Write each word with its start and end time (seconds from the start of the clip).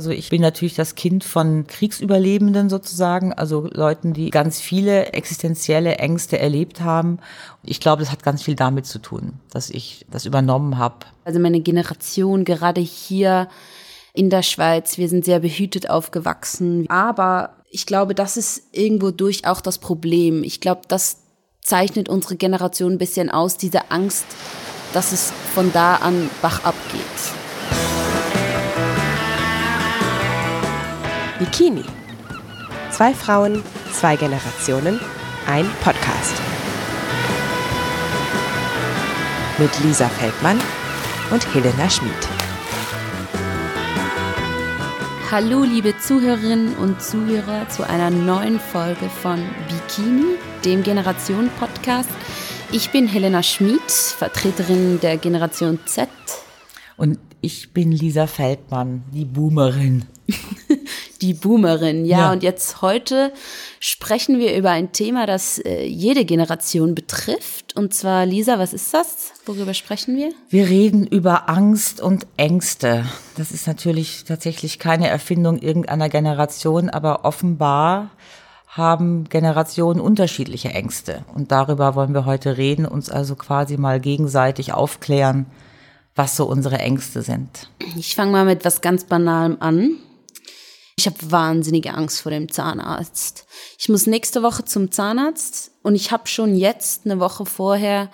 Also 0.00 0.12
ich 0.12 0.30
bin 0.30 0.40
natürlich 0.40 0.76
das 0.76 0.94
Kind 0.94 1.24
von 1.24 1.66
Kriegsüberlebenden 1.66 2.68
sozusagen, 2.68 3.32
also 3.32 3.68
Leuten, 3.72 4.12
die 4.12 4.30
ganz 4.30 4.60
viele 4.60 5.06
existenzielle 5.06 5.96
Ängste 5.96 6.38
erlebt 6.38 6.80
haben. 6.80 7.18
Ich 7.64 7.80
glaube, 7.80 8.02
das 8.02 8.12
hat 8.12 8.22
ganz 8.22 8.44
viel 8.44 8.54
damit 8.54 8.86
zu 8.86 9.00
tun, 9.00 9.40
dass 9.50 9.70
ich 9.70 10.06
das 10.08 10.24
übernommen 10.24 10.78
habe. 10.78 11.06
Also 11.24 11.40
meine 11.40 11.58
Generation, 11.58 12.44
gerade 12.44 12.80
hier 12.80 13.48
in 14.14 14.30
der 14.30 14.44
Schweiz, 14.44 14.98
wir 14.98 15.08
sind 15.08 15.24
sehr 15.24 15.40
behütet 15.40 15.90
aufgewachsen. 15.90 16.88
Aber 16.88 17.56
ich 17.68 17.84
glaube, 17.84 18.14
das 18.14 18.36
ist 18.36 18.68
irgendwo 18.70 19.10
durch 19.10 19.48
auch 19.48 19.60
das 19.60 19.78
Problem. 19.78 20.44
Ich 20.44 20.60
glaube, 20.60 20.82
das 20.86 21.22
zeichnet 21.60 22.08
unsere 22.08 22.36
Generation 22.36 22.92
ein 22.92 22.98
bisschen 22.98 23.30
aus, 23.30 23.56
diese 23.56 23.90
Angst, 23.90 24.26
dass 24.92 25.10
es 25.10 25.32
von 25.54 25.72
da 25.72 25.96
an 25.96 26.30
Bach 26.40 26.62
abgeht. 26.62 27.47
Bikini. 31.38 31.84
Zwei 32.90 33.14
Frauen, 33.14 33.62
zwei 33.92 34.16
Generationen, 34.16 34.98
ein 35.46 35.70
Podcast. 35.84 36.34
Mit 39.58 39.70
Lisa 39.84 40.08
Feldmann 40.08 40.60
und 41.30 41.54
Helena 41.54 41.88
Schmid. 41.88 42.10
Hallo, 45.30 45.62
liebe 45.62 45.96
Zuhörerinnen 45.98 46.74
und 46.74 47.00
Zuhörer, 47.00 47.68
zu 47.68 47.88
einer 47.88 48.10
neuen 48.10 48.58
Folge 48.58 49.08
von 49.08 49.38
Bikini, 49.68 50.38
dem 50.64 50.82
Generation-Podcast. 50.82 52.10
Ich 52.72 52.90
bin 52.90 53.06
Helena 53.06 53.44
Schmid, 53.44 53.90
Vertreterin 53.90 54.98
der 55.00 55.18
Generation 55.18 55.78
Z. 55.84 56.08
Und 56.96 57.20
ich 57.40 57.72
bin 57.72 57.92
Lisa 57.92 58.26
Feldmann, 58.26 59.04
die 59.12 59.24
Boomerin. 59.24 60.04
die 61.20 61.34
Boomerin, 61.34 62.04
ja. 62.04 62.18
ja. 62.18 62.32
Und 62.32 62.42
jetzt 62.42 62.82
heute 62.82 63.32
sprechen 63.80 64.38
wir 64.38 64.56
über 64.56 64.70
ein 64.70 64.92
Thema, 64.92 65.26
das 65.26 65.58
äh, 65.58 65.84
jede 65.84 66.24
Generation 66.24 66.94
betrifft. 66.94 67.76
Und 67.76 67.94
zwar, 67.94 68.26
Lisa, 68.26 68.58
was 68.58 68.72
ist 68.72 68.92
das? 68.94 69.32
Worüber 69.46 69.74
sprechen 69.74 70.16
wir? 70.16 70.32
Wir 70.48 70.68
reden 70.68 71.06
über 71.06 71.48
Angst 71.48 72.00
und 72.00 72.26
Ängste. 72.36 73.04
Das 73.36 73.50
ist 73.52 73.66
natürlich 73.66 74.24
tatsächlich 74.24 74.78
keine 74.78 75.08
Erfindung 75.08 75.58
irgendeiner 75.58 76.08
Generation, 76.08 76.90
aber 76.90 77.24
offenbar 77.24 78.10
haben 78.68 79.24
Generationen 79.28 80.00
unterschiedliche 80.00 80.68
Ängste. 80.70 81.24
Und 81.34 81.50
darüber 81.50 81.94
wollen 81.94 82.14
wir 82.14 82.24
heute 82.26 82.56
reden, 82.56 82.86
uns 82.86 83.10
also 83.10 83.34
quasi 83.34 83.76
mal 83.76 83.98
gegenseitig 83.98 84.72
aufklären, 84.72 85.46
was 86.14 86.36
so 86.36 86.46
unsere 86.46 86.78
Ängste 86.78 87.22
sind. 87.22 87.70
Ich 87.96 88.14
fange 88.14 88.32
mal 88.32 88.44
mit 88.44 88.64
was 88.64 88.80
ganz 88.80 89.04
Banalem 89.04 89.56
an. 89.60 89.96
Ich 90.98 91.06
habe 91.06 91.16
wahnsinnige 91.30 91.94
Angst 91.94 92.22
vor 92.22 92.32
dem 92.32 92.50
Zahnarzt. 92.50 93.46
Ich 93.78 93.88
muss 93.88 94.08
nächste 94.08 94.42
Woche 94.42 94.64
zum 94.64 94.90
Zahnarzt 94.90 95.70
und 95.84 95.94
ich 95.94 96.10
habe 96.10 96.26
schon 96.26 96.56
jetzt 96.56 97.06
eine 97.06 97.20
Woche 97.20 97.46
vorher 97.46 98.10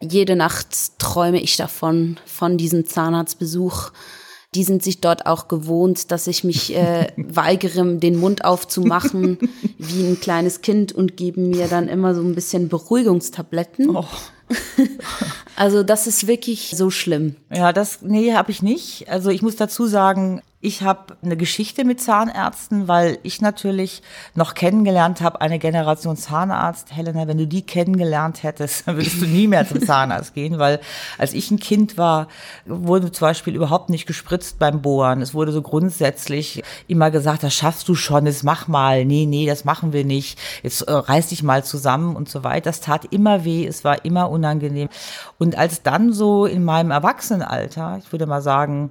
jede 0.00 0.36
Nacht 0.36 0.98
träume 0.98 1.40
ich 1.40 1.56
davon 1.56 2.18
von 2.26 2.58
diesem 2.58 2.86
Zahnarztbesuch. 2.86 3.92
Die 4.54 4.62
sind 4.62 4.82
sich 4.82 5.00
dort 5.00 5.24
auch 5.24 5.48
gewohnt, 5.48 6.10
dass 6.10 6.26
ich 6.26 6.44
mich 6.44 6.76
äh, 6.76 7.08
weigere, 7.16 7.96
den 7.96 8.18
Mund 8.18 8.44
aufzumachen 8.44 9.38
wie 9.78 10.06
ein 10.06 10.20
kleines 10.20 10.60
Kind 10.60 10.92
und 10.92 11.16
geben 11.16 11.48
mir 11.48 11.66
dann 11.66 11.88
immer 11.88 12.14
so 12.14 12.20
ein 12.20 12.34
bisschen 12.34 12.68
Beruhigungstabletten. 12.68 13.96
Oh. 13.96 14.04
also 15.56 15.82
das 15.82 16.06
ist 16.06 16.26
wirklich 16.26 16.74
so 16.76 16.90
schlimm. 16.90 17.36
Ja, 17.50 17.72
das 17.72 18.02
nee, 18.02 18.34
habe 18.34 18.50
ich 18.50 18.62
nicht. 18.62 19.08
Also 19.08 19.30
ich 19.30 19.40
muss 19.40 19.56
dazu 19.56 19.86
sagen, 19.86 20.42
ich 20.60 20.82
habe 20.82 21.16
eine 21.22 21.36
Geschichte 21.36 21.84
mit 21.84 22.00
Zahnärzten, 22.00 22.88
weil 22.88 23.18
ich 23.22 23.40
natürlich 23.40 24.02
noch 24.34 24.54
kennengelernt 24.54 25.20
habe, 25.20 25.40
eine 25.40 25.60
Generation 25.60 26.16
Zahnarzt. 26.16 26.96
Helena, 26.96 27.28
wenn 27.28 27.38
du 27.38 27.46
die 27.46 27.62
kennengelernt 27.62 28.42
hättest, 28.42 28.84
dann 28.86 28.96
würdest 28.96 29.22
du 29.22 29.26
nie 29.26 29.46
mehr 29.46 29.68
zum 29.68 29.80
Zahnarzt 29.80 30.34
gehen, 30.34 30.58
weil 30.58 30.80
als 31.16 31.32
ich 31.32 31.52
ein 31.52 31.60
Kind 31.60 31.96
war, 31.96 32.26
wurde 32.66 33.12
zum 33.12 33.28
Beispiel 33.28 33.54
überhaupt 33.54 33.88
nicht 33.88 34.06
gespritzt 34.06 34.58
beim 34.58 34.82
Bohren. 34.82 35.22
Es 35.22 35.32
wurde 35.32 35.52
so 35.52 35.62
grundsätzlich 35.62 36.64
immer 36.88 37.12
gesagt, 37.12 37.44
das 37.44 37.54
schaffst 37.54 37.88
du 37.88 37.94
schon, 37.94 38.24
das 38.24 38.42
mach 38.42 38.66
mal. 38.66 39.04
Nee, 39.04 39.26
nee, 39.26 39.46
das 39.46 39.64
machen 39.64 39.92
wir 39.92 40.04
nicht. 40.04 40.40
Jetzt 40.64 40.82
äh, 40.82 40.92
reiß 40.92 41.28
dich 41.28 41.44
mal 41.44 41.62
zusammen 41.62 42.16
und 42.16 42.28
so 42.28 42.42
weiter. 42.42 42.68
Das 42.68 42.80
tat 42.80 43.04
immer 43.12 43.44
weh, 43.44 43.64
es 43.64 43.84
war 43.84 44.04
immer 44.04 44.28
unangenehm. 44.28 44.88
Und 45.38 45.56
als 45.56 45.84
dann 45.84 46.12
so 46.12 46.46
in 46.46 46.64
meinem 46.64 46.90
Erwachsenenalter, 46.90 48.00
ich 48.02 48.10
würde 48.10 48.26
mal 48.26 48.42
sagen, 48.42 48.90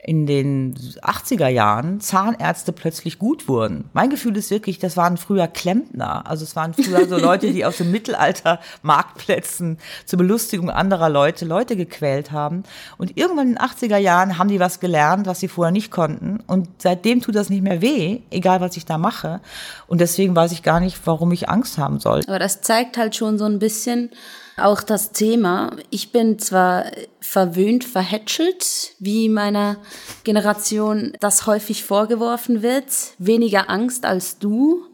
in 0.00 0.26
den 0.26 0.74
80er 1.02 1.48
Jahren 1.48 2.00
Zahnärzte 2.00 2.72
plötzlich 2.72 3.18
gut 3.18 3.48
wurden. 3.48 3.90
Mein 3.92 4.10
Gefühl 4.10 4.36
ist 4.36 4.50
wirklich, 4.50 4.78
das 4.78 4.96
waren 4.96 5.16
früher 5.16 5.48
Klempner. 5.48 6.24
Also 6.28 6.44
es 6.44 6.54
waren 6.54 6.72
früher 6.72 7.08
so 7.08 7.18
Leute, 7.18 7.52
die 7.52 7.64
auf 7.64 7.76
so 7.76 7.84
Mittelalter-Marktplätzen 7.84 9.78
zur 10.06 10.18
Belustigung 10.18 10.70
anderer 10.70 11.08
Leute 11.08 11.44
Leute 11.44 11.74
gequält 11.74 12.30
haben. 12.30 12.62
Und 12.96 13.18
irgendwann 13.18 13.48
in 13.48 13.54
den 13.54 13.62
80er 13.62 13.96
Jahren 13.96 14.38
haben 14.38 14.48
die 14.48 14.60
was 14.60 14.78
gelernt, 14.78 15.26
was 15.26 15.40
sie 15.40 15.48
vorher 15.48 15.72
nicht 15.72 15.90
konnten. 15.90 16.44
Und 16.46 16.68
seitdem 16.78 17.20
tut 17.20 17.34
das 17.34 17.50
nicht 17.50 17.62
mehr 17.62 17.82
weh, 17.82 18.20
egal 18.30 18.60
was 18.60 18.76
ich 18.76 18.86
da 18.86 18.98
mache. 18.98 19.40
Und 19.88 20.00
deswegen 20.00 20.36
weiß 20.36 20.52
ich 20.52 20.62
gar 20.62 20.78
nicht, 20.78 20.98
warum 21.06 21.32
ich 21.32 21.48
Angst 21.48 21.76
haben 21.76 21.98
soll. 21.98 22.22
Aber 22.28 22.38
das 22.38 22.60
zeigt 22.60 22.98
halt 22.98 23.16
schon 23.16 23.36
so 23.36 23.46
ein 23.46 23.58
bisschen, 23.58 24.10
auch 24.58 24.82
das 24.82 25.12
Thema. 25.12 25.76
Ich 25.90 26.12
bin 26.12 26.38
zwar 26.38 26.84
verwöhnt, 27.20 27.84
verhätschelt, 27.84 28.94
wie 28.98 29.28
meiner 29.28 29.76
Generation 30.24 31.12
das 31.20 31.46
häufig 31.46 31.84
vorgeworfen 31.84 32.62
wird. 32.62 32.86
Weniger 33.18 33.70
Angst 33.70 34.04
als 34.04 34.38
du 34.38 34.84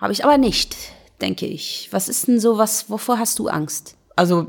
habe 0.00 0.12
ich 0.12 0.24
aber 0.24 0.38
nicht, 0.38 0.76
denke 1.20 1.46
ich. 1.46 1.88
Was 1.90 2.08
ist 2.08 2.26
denn 2.26 2.40
so 2.40 2.56
was, 2.56 2.88
wovor 2.88 3.18
hast 3.18 3.38
du 3.38 3.48
Angst? 3.48 3.96
Also 4.16 4.46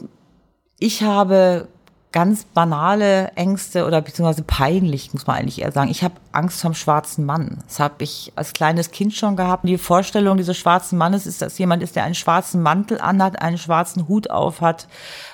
ich 0.79 1.03
habe 1.03 1.67
ganz 2.11 2.44
banale 2.44 3.29
Ängste 3.35 3.85
oder 3.85 4.01
beziehungsweise 4.01 4.44
peinlich, 4.44 5.13
muss 5.13 5.27
man 5.27 5.38
eigentlich 5.38 5.61
eher 5.61 5.72
sagen. 5.72 5.89
Ich 5.89 6.03
habe 6.03 6.16
Angst 6.33 6.59
vom 6.59 6.73
schwarzen 6.73 7.25
Mann. 7.25 7.59
Das 7.67 7.79
habe 7.79 8.03
ich 8.03 8.33
als 8.35 8.51
kleines 8.51 8.91
Kind 8.91 9.13
schon 9.13 9.38
gehabt. 9.38 9.66
Die 9.66 9.77
Vorstellung 9.77 10.35
dieses 10.35 10.57
schwarzen 10.57 10.97
Mannes 10.97 11.25
ist, 11.25 11.41
dass 11.41 11.57
jemand 11.57 11.81
ist, 11.83 11.95
der 11.95 12.03
einen 12.03 12.16
schwarzen 12.16 12.61
Mantel 12.61 12.99
anhat, 12.99 13.41
einen 13.41 13.57
schwarzen 13.57 14.09
Hut 14.09 14.29
aufhat, 14.29 14.88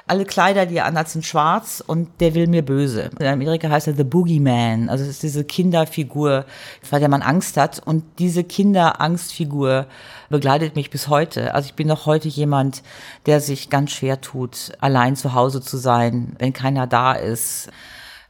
alle 0.08 0.26
Kleider, 0.26 0.66
die 0.66 0.78
er 0.78 0.86
anhat, 0.86 1.10
sind 1.10 1.26
schwarz 1.26 1.84
und 1.86 2.10
der 2.20 2.34
will 2.34 2.48
mir 2.48 2.64
böse. 2.64 3.10
In 3.20 3.28
Amerika 3.28 3.70
heißt 3.70 3.88
er 3.88 3.96
The 3.96 4.04
Boogeyman. 4.04 4.90
Also 4.90 5.04
es 5.04 5.10
ist 5.10 5.24
diese 5.24 5.44
Kinderfigur, 5.44 6.46
vor 6.82 7.00
der 7.00 7.10
man 7.10 7.22
Angst 7.22 7.58
hat. 7.58 7.82
Und 7.86 8.04
diese 8.18 8.44
Kinderangstfigur 8.44 9.88
begleitet 10.30 10.76
mich 10.76 10.90
bis 10.90 11.08
heute. 11.10 11.54
Also 11.54 11.68
ich 11.68 11.76
bin 11.76 11.88
noch 11.88 12.06
heute 12.06 12.28
jemand, 12.28 12.84
der 13.26 13.42
sich 13.42 13.70
ganz 13.70 13.92
schwer 13.92 14.22
tut, 14.22 14.72
allein 14.80 15.16
zu 15.16 15.34
Hause 15.34 15.62
zu 15.62 15.78
sein, 15.78 16.36
wenn 16.40 16.54
keiner 16.54 16.88
da 16.88 17.14
ist. 17.14 17.70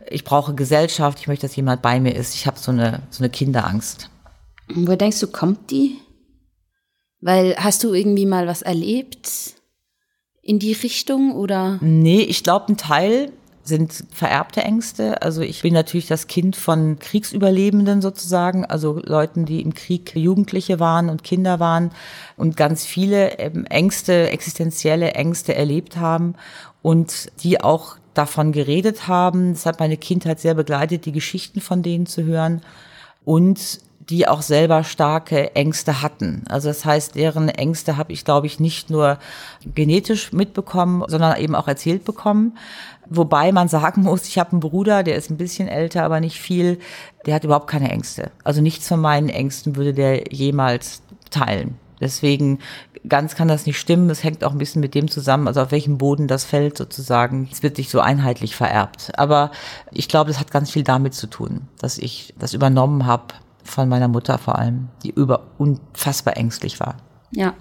Ich 0.10 0.24
brauche 0.24 0.56
Gesellschaft, 0.56 1.20
ich 1.20 1.28
möchte, 1.28 1.48
dass 1.48 1.56
jemand 1.56 1.82
bei 1.82 2.00
mir 2.00 2.16
ist. 2.16 2.34
Ich 2.34 2.48
habe 2.48 2.58
so 2.58 2.72
eine, 2.72 3.04
so 3.10 3.24
eine 3.24 3.30
Kinderangst. 3.30 4.10
Wo 4.74 4.96
denkst 4.96 5.20
du, 5.20 5.28
kommt 5.28 5.72
die? 5.72 6.00
Weil 7.22 7.56
hast 7.58 7.84
du 7.84 7.94
irgendwie 7.94 8.26
mal 8.26 8.48
was 8.48 8.62
erlebt? 8.62 9.57
In 10.48 10.60
die 10.60 10.72
Richtung 10.72 11.36
oder? 11.36 11.78
Nee, 11.82 12.22
ich 12.22 12.42
glaube, 12.42 12.72
ein 12.72 12.78
Teil 12.78 13.34
sind 13.64 14.06
vererbte 14.12 14.62
Ängste. 14.62 15.22
Also 15.22 15.42
ich 15.42 15.62
bin 15.62 15.74
natürlich 15.74 16.08
das 16.08 16.28
Kind 16.28 16.56
von 16.56 17.00
Kriegsüberlebenden 17.00 18.02
sozusagen, 18.02 18.64
also 18.64 19.02
Leuten, 19.04 19.46
die 19.46 19.62
im 19.62 19.74
Krieg 19.74 20.16
Jugendliche 20.16 20.80
waren 20.80 21.10
und 21.10 21.26
Kinder 21.26 21.60
waren 21.60 21.92
und 22.38 22.56
ganz 22.56 22.86
viele 22.86 23.38
ähm, 23.40 23.66
Ängste, 23.66 24.30
existenzielle 24.30 25.12
Ängste 25.12 25.54
erlebt 25.54 25.98
haben 25.98 26.36
und 26.82 27.30
die 27.44 27.60
auch 27.60 27.98
davon 28.14 28.54
geredet 28.54 29.10
haben. 29.10 29.54
Das 29.54 29.66
hat 29.66 29.82
meine 29.82 29.98
Kindheit 29.98 30.40
sehr 30.40 30.54
begleitet, 30.54 31.06
die 31.06 31.12
Geschichten 31.12 31.60
von 31.60 31.84
denen 31.84 32.06
zu 32.06 32.24
hören. 32.24 32.62
Und 33.26 33.82
die 34.10 34.28
auch 34.28 34.42
selber 34.42 34.84
starke 34.84 35.56
Ängste 35.56 36.02
hatten. 36.02 36.44
Also 36.48 36.70
das 36.70 36.86
heißt, 36.86 37.16
deren 37.16 37.50
Ängste 37.50 37.98
habe 37.98 38.14
ich, 38.14 38.24
glaube 38.24 38.48
ich, 38.48 38.60
nicht 38.60 38.90
nur 38.90 39.18
genetisch 39.66 40.32
mitbekommen, 40.32 41.04
sondern 41.08 41.38
eben 41.38 41.56
auch 41.56 41.68
erzählt 41.68 42.06
bekommen. 42.06 42.58
Wobei 43.10 43.52
man 43.52 43.68
sagen 43.68 44.02
muss, 44.04 44.28
ich 44.28 44.40
habe 44.40 44.52
einen 44.52 44.62
Bruder, 44.62 45.04
der 45.04 45.16
ist 45.16 45.30
ein 45.30 45.38
bisschen 45.38 45.68
älter, 45.68 46.04
aber 46.04 46.20
nicht 46.20 46.40
viel, 46.40 46.80
der 47.26 47.36
hat 47.36 47.44
überhaupt 47.44 47.68
keine 47.68 47.92
Ängste. 47.92 48.32
Also 48.44 48.62
nichts 48.62 48.88
von 48.88 49.02
meinen 49.02 49.30
Ängsten 49.30 49.76
würde 49.76 49.94
der 49.94 50.32
jemals 50.32 51.02
teilen. 51.30 51.78
Deswegen 52.00 52.60
ganz 53.10 53.36
kann 53.36 53.48
das 53.48 53.66
nicht 53.66 53.80
stimmen. 53.80 54.10
Es 54.10 54.24
hängt 54.24 54.44
auch 54.44 54.52
ein 54.52 54.58
bisschen 54.58 54.82
mit 54.82 54.94
dem 54.96 55.10
zusammen, 55.10 55.48
also 55.48 55.62
auf 55.62 55.72
welchem 55.72 55.98
Boden 55.98 56.28
das 56.28 56.46
fällt 56.46 56.78
sozusagen. 56.78 57.50
Es 57.52 57.64
wird 57.64 57.78
nicht 57.78 57.90
so 57.90 58.00
einheitlich 58.00 58.56
vererbt. 58.56 59.12
Aber 59.18 59.52
ich 59.92 60.08
glaube, 60.08 60.30
das 60.30 60.40
hat 60.40 60.52
ganz 60.52 60.72
viel 60.72 60.84
damit 60.84 61.14
zu 61.14 61.28
tun, 61.28 61.68
dass 61.80 61.98
ich 61.98 62.34
das 62.38 62.54
übernommen 62.54 63.06
habe 63.06 63.34
von 63.68 63.90
meiner 63.90 64.08
Mutter 64.08 64.38
vor 64.38 64.58
allem, 64.58 64.90
die 65.04 65.12
über 65.12 65.48
unfassbar 65.58 66.38
ängstlich 66.38 66.80
war. 66.80 66.98
Ja. 67.32 67.54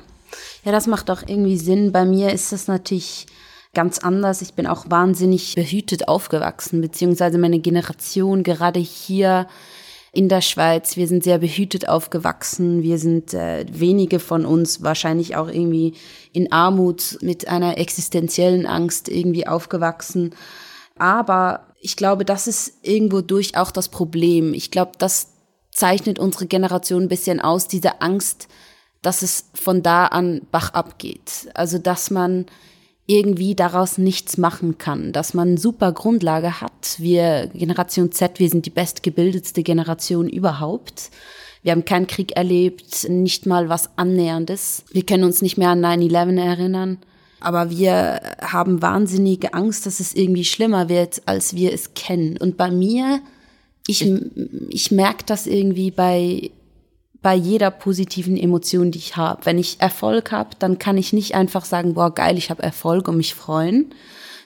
Ja, 0.64 0.73
das 0.73 0.87
macht 0.87 1.11
auch 1.11 1.23
irgendwie 1.26 1.56
Sinn. 1.56 1.93
Bei 1.93 2.05
mir 2.05 2.32
ist 2.32 2.53
das 2.53 2.67
natürlich 2.67 3.26
ganz 3.75 3.99
anders. 3.99 4.43
Ich 4.43 4.55
bin 4.55 4.67
auch 4.67 4.87
wahnsinnig 4.88 5.55
behütet 5.55 6.08
aufgewachsen, 6.08 6.81
beziehungsweise 6.81 7.38
meine 7.38 7.61
Generation 7.61 8.43
gerade 8.43 8.81
hier 8.81 9.47
in 10.12 10.31
der 10.31 10.41
Schweiz. 10.41 10.97
Wir 10.97 11.06
sind 11.06 11.23
sehr 11.23 11.38
behütet 11.38 11.88
aufgewachsen. 11.88 12.82
Wir 12.82 12.99
sind 12.99 13.35
äh, 13.35 13.67
wenige 13.70 14.19
von 14.19 14.47
uns 14.47 14.82
wahrscheinlich 14.82 15.37
auch 15.37 15.49
irgendwie 15.49 15.93
in 16.32 16.50
Armut 16.52 17.19
mit 17.20 17.49
einer 17.49 17.76
existenziellen 17.76 18.67
Angst 18.67 19.11
irgendwie 19.11 19.47
aufgewachsen. 19.47 20.35
Aber 20.99 21.67
ich 21.82 21.97
glaube, 21.97 22.25
das 22.25 22.47
ist 22.47 22.79
irgendwo 22.82 23.20
durch 23.20 23.59
auch 23.59 23.70
das 23.70 23.91
Problem. 23.91 24.55
Ich 24.55 24.70
glaube, 24.70 24.93
das 24.99 25.29
zeichnet 25.76 26.19
unsere 26.19 26.46
Generation 26.46 27.02
ein 27.02 27.08
bisschen 27.08 27.38
aus, 27.38 27.69
diese 27.69 28.00
Angst, 28.00 28.49
dass 29.02 29.20
es 29.20 29.50
von 29.52 29.82
da 29.82 30.06
an 30.06 30.40
Bach 30.50 30.73
abgeht. 30.73 31.50
Also, 31.52 31.76
dass 31.76 32.11
man 32.11 32.46
irgendwie 33.06 33.55
daraus 33.55 33.99
nichts 33.99 34.38
machen 34.38 34.78
kann, 34.78 35.12
dass 35.12 35.34
man 35.34 35.58
super 35.58 35.93
Grundlage 35.93 36.62
hat. 36.62 36.96
Wir, 36.96 37.50
Generation 37.52 38.11
Z, 38.11 38.40
wir 38.40 38.49
sind 38.49 38.64
die 38.64 38.70
bestgebildetste 38.70 39.62
Generation 39.62 40.31
überhaupt. 40.31 41.11
Wir 41.62 41.73
haben 41.73 41.84
keinen 41.84 42.06
Krieg 42.06 42.37
erlebt, 42.37 43.06
nicht 43.11 43.44
mal 43.44 43.69
was 43.69 43.90
Annäherndes. 43.96 44.82
Wir 44.90 45.05
können 45.05 45.25
uns 45.25 45.43
nicht 45.43 45.58
mehr 45.58 45.70
an 45.70 45.84
9-11 45.84 46.40
erinnern. 46.40 46.99
Aber 47.38 47.69
wir 47.69 48.23
haben 48.40 48.81
wahnsinnige 48.81 49.52
Angst, 49.52 49.84
dass 49.84 50.00
es 50.00 50.14
irgendwie 50.14 50.44
schlimmer 50.44 50.88
wird, 50.88 51.20
als 51.26 51.55
wir 51.55 51.75
es 51.75 51.93
kennen. 51.93 52.38
Und 52.38 52.56
bei 52.56 52.70
mir, 52.70 53.20
ich, 53.87 54.11
ich 54.69 54.91
merke 54.91 55.25
das 55.25 55.47
irgendwie 55.47 55.91
bei 55.91 56.50
bei 57.27 57.35
jeder 57.35 57.73
positiven 57.73 58.37
Emotion, 58.37 58.93
die 58.93 58.99
ich 58.99 59.17
habe. 59.17 59.44
Wenn 59.47 59.59
ich 59.59 59.81
Erfolg 59.81 60.31
habe, 60.31 60.50
dann 60.61 60.79
kann 60.79 60.97
ich 60.97 61.12
nicht 61.12 61.35
einfach 61.35 61.65
sagen, 61.65 61.94
boah, 61.94 62.15
geil, 62.15 62.38
ich 62.38 62.50
habe 62.50 62.62
Erfolg 62.62 63.09
und 63.09 63.17
mich 63.17 63.35
freuen, 63.35 63.93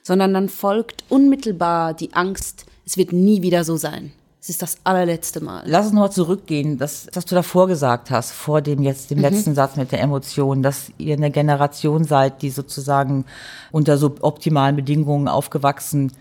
sondern 0.02 0.32
dann 0.32 0.48
folgt 0.48 1.04
unmittelbar 1.10 1.92
die 1.92 2.14
Angst, 2.14 2.64
es 2.86 2.96
wird 2.96 3.12
nie 3.12 3.42
wieder 3.42 3.64
so 3.64 3.76
sein. 3.76 4.12
Es 4.40 4.48
ist 4.48 4.62
das 4.62 4.78
allerletzte 4.84 5.44
Mal. 5.44 5.62
Lass 5.66 5.84
uns 5.84 5.92
nochmal 5.92 6.12
zurückgehen, 6.12 6.78
das, 6.78 7.08
was 7.12 7.26
du 7.26 7.34
davor 7.34 7.66
gesagt 7.66 8.10
hast, 8.10 8.32
vor 8.32 8.62
dem 8.62 8.82
jetzt, 8.82 9.10
dem 9.10 9.18
mhm. 9.18 9.24
letzten 9.24 9.54
Satz 9.54 9.76
mit 9.76 9.92
der 9.92 10.00
Emotion, 10.00 10.62
dass 10.62 10.90
ihr 10.96 11.16
eine 11.16 11.30
Generation 11.30 12.04
seid, 12.04 12.40
die 12.40 12.48
sozusagen 12.48 13.26
unter 13.72 13.98
so 13.98 14.14
optimalen 14.22 14.76
Bedingungen 14.76 15.28
aufgewachsen 15.28 16.12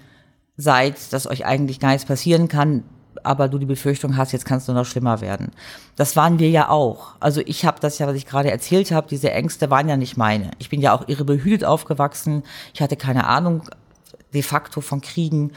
seid, 0.57 1.13
dass 1.13 1.25
euch 1.25 1.45
eigentlich 1.45 1.79
gar 1.79 1.91
nichts 1.91 2.05
passieren 2.05 2.49
kann 2.49 2.83
aber 3.23 3.47
du 3.47 3.57
die 3.57 3.65
Befürchtung 3.65 4.17
hast, 4.17 4.31
jetzt 4.31 4.45
kannst 4.45 4.67
du 4.67 4.73
noch 4.73 4.85
schlimmer 4.85 5.21
werden. 5.21 5.51
Das 5.95 6.15
waren 6.15 6.39
wir 6.39 6.49
ja 6.49 6.69
auch. 6.69 7.15
Also 7.19 7.41
ich 7.45 7.65
habe 7.65 7.79
das 7.79 7.99
ja, 7.99 8.07
was 8.07 8.15
ich 8.15 8.25
gerade 8.25 8.51
erzählt 8.51 8.91
habe, 8.91 9.07
diese 9.07 9.31
Ängste 9.31 9.69
waren 9.69 9.89
ja 9.89 9.97
nicht 9.97 10.17
meine. 10.17 10.51
Ich 10.59 10.69
bin 10.69 10.81
ja 10.81 10.93
auch 10.93 11.07
irre 11.07 11.25
behütet 11.25 11.65
aufgewachsen. 11.65 12.43
Ich 12.73 12.81
hatte 12.81 12.95
keine 12.95 13.27
Ahnung 13.27 13.63
de 14.33 14.41
facto 14.41 14.81
von 14.81 15.01
Kriegen. 15.01 15.51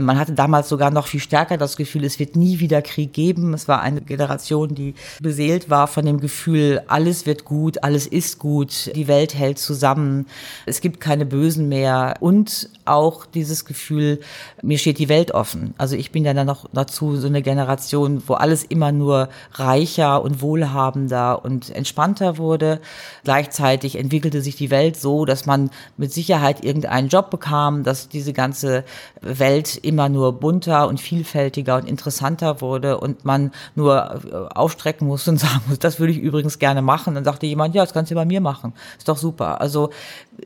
Man 0.00 0.16
hatte 0.18 0.32
damals 0.32 0.68
sogar 0.68 0.92
noch 0.92 1.08
viel 1.08 1.20
stärker 1.20 1.56
das 1.56 1.76
Gefühl, 1.76 2.04
es 2.04 2.20
wird 2.20 2.36
nie 2.36 2.60
wieder 2.60 2.82
Krieg 2.82 3.12
geben. 3.12 3.52
Es 3.52 3.66
war 3.66 3.80
eine 3.80 4.00
Generation, 4.00 4.74
die 4.74 4.94
beseelt 5.20 5.70
war 5.70 5.88
von 5.88 6.06
dem 6.06 6.20
Gefühl, 6.20 6.82
alles 6.86 7.26
wird 7.26 7.44
gut, 7.44 7.82
alles 7.82 8.06
ist 8.06 8.38
gut, 8.38 8.92
die 8.94 9.08
Welt 9.08 9.34
hält 9.34 9.58
zusammen, 9.58 10.26
es 10.66 10.80
gibt 10.80 11.00
keine 11.00 11.26
Bösen 11.26 11.68
mehr 11.68 12.14
und 12.20 12.70
auch 12.84 13.26
dieses 13.26 13.64
Gefühl, 13.64 14.20
mir 14.62 14.78
steht 14.78 14.98
die 14.98 15.08
Welt 15.08 15.32
offen. 15.32 15.74
Also 15.78 15.96
ich 15.96 16.12
bin 16.12 16.24
ja 16.24 16.32
dann 16.32 16.46
noch 16.46 16.66
dazu 16.72 17.16
so 17.16 17.26
eine 17.26 17.42
Generation, 17.42 18.22
wo 18.26 18.34
alles 18.34 18.64
immer 18.64 18.92
nur 18.92 19.28
reicher 19.52 20.22
und 20.22 20.40
wohlhabender 20.40 21.44
und 21.44 21.70
entspannter 21.70 22.38
wurde. 22.38 22.80
Gleichzeitig 23.24 23.96
entwickelte 23.96 24.42
sich 24.42 24.56
die 24.56 24.70
Welt 24.70 24.96
so, 24.96 25.24
dass 25.24 25.44
man 25.44 25.70
mit 25.96 26.12
Sicherheit 26.12 26.64
irgendeinen 26.64 27.08
Job 27.08 27.30
bekam, 27.30 27.82
dass 27.82 28.08
diese 28.08 28.32
ganze 28.32 28.84
Welt 29.20 29.76
immer 29.88 30.08
nur 30.08 30.34
bunter 30.38 30.86
und 30.86 31.00
vielfältiger 31.00 31.76
und 31.76 31.88
interessanter 31.88 32.60
wurde 32.60 32.98
und 32.98 33.24
man 33.24 33.50
nur 33.74 34.20
äh, 34.30 34.54
aufstrecken 34.54 35.08
muss 35.08 35.26
und 35.26 35.38
sagen 35.40 35.62
muss, 35.68 35.78
das 35.78 35.98
würde 35.98 36.12
ich 36.12 36.18
übrigens 36.18 36.58
gerne 36.58 36.82
machen. 36.82 37.14
Dann 37.14 37.24
sagte 37.24 37.46
jemand, 37.46 37.74
ja, 37.74 37.82
das 37.82 37.94
kannst 37.94 38.10
du 38.10 38.14
bei 38.14 38.26
mir 38.26 38.40
machen. 38.40 38.74
Ist 38.98 39.08
doch 39.08 39.16
super. 39.16 39.60
Also 39.60 39.90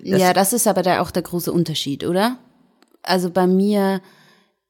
das 0.00 0.20
ja, 0.20 0.32
das 0.32 0.52
ist 0.52 0.66
aber 0.66 0.82
da 0.82 1.00
auch 1.00 1.10
der 1.10 1.22
große 1.22 1.52
Unterschied, 1.52 2.04
oder? 2.04 2.38
Also 3.02 3.30
bei 3.30 3.46
mir 3.46 4.00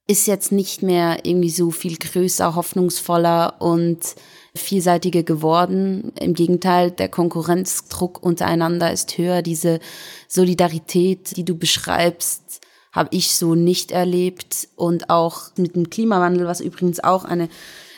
ist 0.06 0.26
jetzt 0.26 0.50
nicht 0.50 0.82
mehr 0.82 1.24
irgendwie 1.24 1.50
so 1.50 1.70
viel 1.70 1.96
größer, 1.96 2.54
hoffnungsvoller 2.54 3.60
und 3.60 4.00
vielseitiger 4.54 5.22
geworden. 5.22 6.12
Im 6.18 6.34
Gegenteil, 6.34 6.90
der 6.90 7.08
Konkurrenzdruck 7.08 8.22
untereinander 8.22 8.92
ist 8.92 9.16
höher. 9.16 9.42
Diese 9.42 9.80
Solidarität, 10.28 11.36
die 11.36 11.44
du 11.44 11.56
beschreibst, 11.56 12.60
habe 12.92 13.08
ich 13.12 13.34
so 13.34 13.54
nicht 13.54 13.90
erlebt. 13.90 14.68
Und 14.76 15.10
auch 15.10 15.50
mit 15.56 15.74
dem 15.74 15.90
Klimawandel, 15.90 16.46
was 16.46 16.60
übrigens 16.60 17.00
auch 17.00 17.24
eine, 17.24 17.48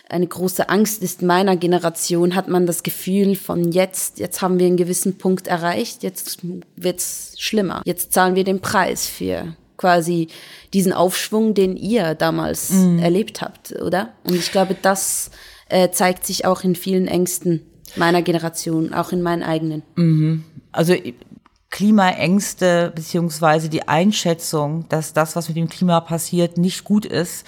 eine 0.08 0.26
große 0.26 0.68
Angst 0.68 1.02
ist 1.02 1.22
meiner 1.22 1.56
Generation, 1.56 2.34
hat 2.34 2.48
man 2.48 2.66
das 2.66 2.82
Gefühl 2.82 3.34
von 3.36 3.72
jetzt, 3.72 4.18
jetzt 4.18 4.40
haben 4.40 4.58
wir 4.58 4.66
einen 4.66 4.76
gewissen 4.76 5.18
Punkt 5.18 5.48
erreicht, 5.48 6.02
jetzt 6.02 6.38
wird's 6.76 7.34
schlimmer. 7.38 7.82
Jetzt 7.84 8.12
zahlen 8.12 8.36
wir 8.36 8.44
den 8.44 8.60
Preis 8.60 9.06
für 9.06 9.54
quasi 9.76 10.28
diesen 10.72 10.92
Aufschwung, 10.92 11.54
den 11.54 11.76
ihr 11.76 12.14
damals 12.14 12.70
mhm. 12.70 13.00
erlebt 13.00 13.42
habt, 13.42 13.72
oder? 13.72 14.10
Und 14.22 14.34
ich 14.36 14.52
glaube, 14.52 14.76
das 14.80 15.30
äh, 15.68 15.90
zeigt 15.90 16.24
sich 16.24 16.44
auch 16.46 16.62
in 16.62 16.76
vielen 16.76 17.08
Ängsten 17.08 17.62
meiner 17.96 18.22
Generation, 18.22 18.94
auch 18.94 19.12
in 19.12 19.22
meinen 19.22 19.42
eigenen. 19.42 19.82
Mhm. 19.96 20.44
Also 20.72 20.94
Klimaängste 21.74 22.92
beziehungsweise 22.94 23.68
die 23.68 23.88
Einschätzung, 23.88 24.88
dass 24.90 25.12
das, 25.12 25.34
was 25.34 25.48
mit 25.48 25.56
dem 25.56 25.68
Klima 25.68 25.98
passiert, 25.98 26.56
nicht 26.56 26.84
gut 26.84 27.04
ist, 27.04 27.44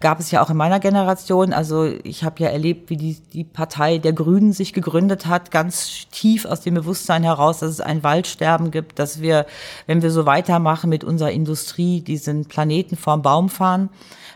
gab 0.00 0.18
es 0.18 0.30
ja 0.30 0.42
auch 0.42 0.48
in 0.48 0.56
meiner 0.56 0.80
Generation. 0.80 1.52
Also 1.52 1.84
ich 1.84 2.24
habe 2.24 2.42
ja 2.42 2.48
erlebt, 2.48 2.88
wie 2.88 2.96
die, 2.96 3.18
die 3.32 3.44
Partei 3.44 3.98
der 3.98 4.14
Grünen 4.14 4.52
sich 4.52 4.72
gegründet 4.72 5.26
hat, 5.26 5.50
ganz 5.50 6.08
tief 6.10 6.46
aus 6.46 6.62
dem 6.62 6.74
Bewusstsein 6.74 7.22
heraus, 7.22 7.58
dass 7.58 7.70
es 7.70 7.80
ein 7.82 8.02
Waldsterben 8.02 8.70
gibt, 8.70 8.98
dass 8.98 9.20
wir, 9.20 9.46
wenn 9.86 10.00
wir 10.00 10.10
so 10.10 10.24
weitermachen 10.24 10.88
mit 10.88 11.04
unserer 11.04 11.30
Industrie, 11.30 12.00
diesen 12.00 12.46
Planeten 12.46 12.96
vorm 12.96 13.20
Baum 13.20 13.50
fahren. 13.50 13.90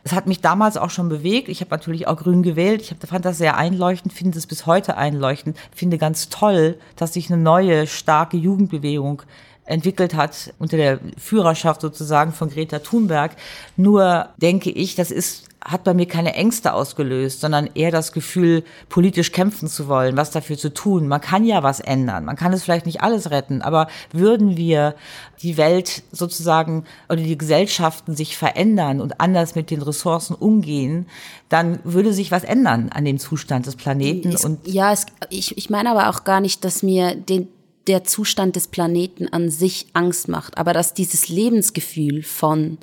Das 0.04 0.12
hat 0.12 0.26
mich 0.26 0.42
damals 0.42 0.76
auch 0.76 0.90
schon 0.90 1.08
bewegt. 1.08 1.48
Ich 1.48 1.62
habe 1.62 1.70
natürlich 1.70 2.06
auch 2.06 2.18
Grün 2.18 2.42
gewählt. 2.42 2.82
Ich 2.82 2.90
hab, 2.90 3.08
fand 3.08 3.24
das 3.24 3.38
sehr 3.38 3.56
einleuchtend, 3.56 4.12
finde 4.12 4.36
es 4.36 4.46
bis 4.46 4.66
heute 4.66 4.98
einleuchtend. 4.98 5.56
Finde 5.74 5.96
ganz 5.96 6.28
toll, 6.28 6.78
dass 6.96 7.14
sich 7.14 7.32
eine 7.32 7.42
neue, 7.42 7.86
starke 7.86 8.36
Jugendbewegung 8.36 9.22
entwickelt 9.64 10.14
hat 10.14 10.52
unter 10.58 10.76
der 10.76 11.00
Führerschaft 11.16 11.80
sozusagen 11.80 12.32
von 12.32 12.50
Greta 12.50 12.80
Thunberg. 12.80 13.32
Nur 13.78 14.28
denke 14.36 14.68
ich, 14.70 14.94
das 14.94 15.10
ist 15.10 15.48
hat 15.64 15.82
bei 15.82 15.94
mir 15.94 16.06
keine 16.06 16.34
Ängste 16.34 16.74
ausgelöst, 16.74 17.40
sondern 17.40 17.70
eher 17.74 17.90
das 17.90 18.12
Gefühl, 18.12 18.64
politisch 18.90 19.32
kämpfen 19.32 19.66
zu 19.66 19.88
wollen, 19.88 20.16
was 20.16 20.30
dafür 20.30 20.58
zu 20.58 20.72
tun. 20.72 21.08
Man 21.08 21.22
kann 21.22 21.44
ja 21.44 21.62
was 21.62 21.80
ändern. 21.80 22.26
Man 22.26 22.36
kann 22.36 22.52
es 22.52 22.62
vielleicht 22.62 22.84
nicht 22.84 23.00
alles 23.00 23.30
retten, 23.30 23.62
aber 23.62 23.88
würden 24.12 24.58
wir 24.58 24.94
die 25.40 25.56
Welt 25.56 26.02
sozusagen 26.12 26.84
oder 27.08 27.22
die 27.22 27.38
Gesellschaften 27.38 28.14
sich 28.14 28.36
verändern 28.36 29.00
und 29.00 29.20
anders 29.20 29.54
mit 29.54 29.70
den 29.70 29.80
Ressourcen 29.80 30.34
umgehen, 30.34 31.06
dann 31.48 31.78
würde 31.82 32.12
sich 32.12 32.30
was 32.30 32.44
ändern 32.44 32.90
an 32.90 33.06
dem 33.06 33.18
Zustand 33.18 33.66
des 33.66 33.76
Planeten. 33.76 34.30
Es, 34.30 34.44
und 34.44 34.68
ja, 34.68 34.92
es, 34.92 35.06
ich, 35.30 35.56
ich 35.56 35.70
meine 35.70 35.90
aber 35.90 36.10
auch 36.10 36.24
gar 36.24 36.40
nicht, 36.40 36.64
dass 36.64 36.82
mir 36.82 37.14
den, 37.14 37.48
der 37.86 38.04
Zustand 38.04 38.56
des 38.56 38.68
Planeten 38.68 39.28
an 39.28 39.50
sich 39.50 39.86
Angst 39.94 40.28
macht, 40.28 40.58
aber 40.58 40.74
dass 40.74 40.92
dieses 40.92 41.28
Lebensgefühl 41.28 42.22
von 42.22 42.78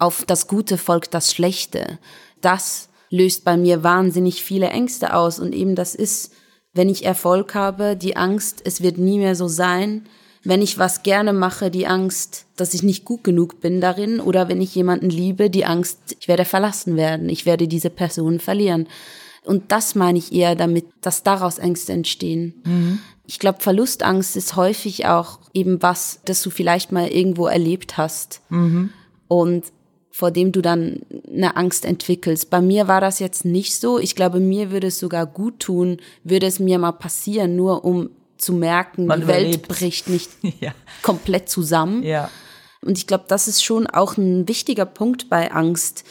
auf 0.00 0.24
das 0.24 0.48
Gute 0.48 0.78
folgt 0.78 1.14
das 1.14 1.32
Schlechte, 1.32 1.98
das 2.40 2.88
löst 3.10 3.44
bei 3.44 3.56
mir 3.56 3.82
wahnsinnig 3.82 4.42
viele 4.42 4.68
Ängste 4.68 5.14
aus 5.14 5.38
und 5.38 5.52
eben 5.52 5.74
das 5.74 5.94
ist, 5.94 6.32
wenn 6.72 6.88
ich 6.88 7.04
Erfolg 7.04 7.54
habe, 7.54 7.96
die 7.96 8.16
Angst, 8.16 8.62
es 8.64 8.82
wird 8.82 8.98
nie 8.98 9.18
mehr 9.18 9.34
so 9.34 9.48
sein, 9.48 10.06
wenn 10.42 10.62
ich 10.62 10.78
was 10.78 11.02
gerne 11.02 11.32
mache, 11.32 11.70
die 11.70 11.86
Angst, 11.86 12.46
dass 12.56 12.72
ich 12.72 12.82
nicht 12.82 13.04
gut 13.04 13.24
genug 13.24 13.60
bin 13.60 13.80
darin 13.80 14.20
oder 14.20 14.48
wenn 14.48 14.62
ich 14.62 14.74
jemanden 14.74 15.10
liebe, 15.10 15.50
die 15.50 15.66
Angst, 15.66 16.16
ich 16.18 16.28
werde 16.28 16.44
verlassen 16.44 16.96
werden, 16.96 17.28
ich 17.28 17.44
werde 17.44 17.68
diese 17.68 17.90
Person 17.90 18.40
verlieren. 18.40 18.88
Und 19.44 19.72
das 19.72 19.94
meine 19.94 20.18
ich 20.18 20.32
eher 20.32 20.54
damit, 20.54 20.86
dass 21.02 21.22
daraus 21.22 21.58
Ängste 21.58 21.92
entstehen. 21.92 22.54
Mhm. 22.64 22.98
Ich 23.26 23.38
glaube, 23.38 23.60
Verlustangst 23.60 24.36
ist 24.36 24.56
häufig 24.56 25.06
auch 25.06 25.40
eben 25.52 25.82
was, 25.82 26.20
das 26.24 26.42
du 26.42 26.50
vielleicht 26.50 26.90
mal 26.92 27.08
irgendwo 27.08 27.46
erlebt 27.46 27.96
hast. 27.96 28.40
Mhm. 28.48 28.90
Und 29.28 29.64
vor 30.10 30.30
dem 30.30 30.52
du 30.52 30.60
dann 30.60 31.00
eine 31.28 31.56
Angst 31.56 31.84
entwickelst. 31.84 32.50
Bei 32.50 32.60
mir 32.60 32.88
war 32.88 33.00
das 33.00 33.20
jetzt 33.20 33.44
nicht 33.44 33.76
so. 33.76 33.98
Ich 33.98 34.16
glaube, 34.16 34.40
mir 34.40 34.70
würde 34.70 34.88
es 34.88 34.98
sogar 34.98 35.26
gut 35.26 35.60
tun, 35.60 35.98
würde 36.24 36.46
es 36.46 36.58
mir 36.58 36.78
mal 36.78 36.92
passieren, 36.92 37.56
nur 37.56 37.84
um 37.84 38.10
zu 38.36 38.52
merken, 38.52 39.06
Man 39.06 39.20
die 39.20 39.24
überlebt. 39.24 39.54
Welt 39.54 39.68
bricht 39.68 40.08
nicht 40.08 40.30
ja. 40.60 40.74
komplett 41.02 41.48
zusammen. 41.48 42.02
Ja. 42.02 42.30
Und 42.82 42.98
ich 42.98 43.06
glaube, 43.06 43.24
das 43.28 43.46
ist 43.46 43.62
schon 43.62 43.86
auch 43.86 44.16
ein 44.16 44.48
wichtiger 44.48 44.86
Punkt 44.86 45.28
bei 45.28 45.52
Angst. 45.52 46.04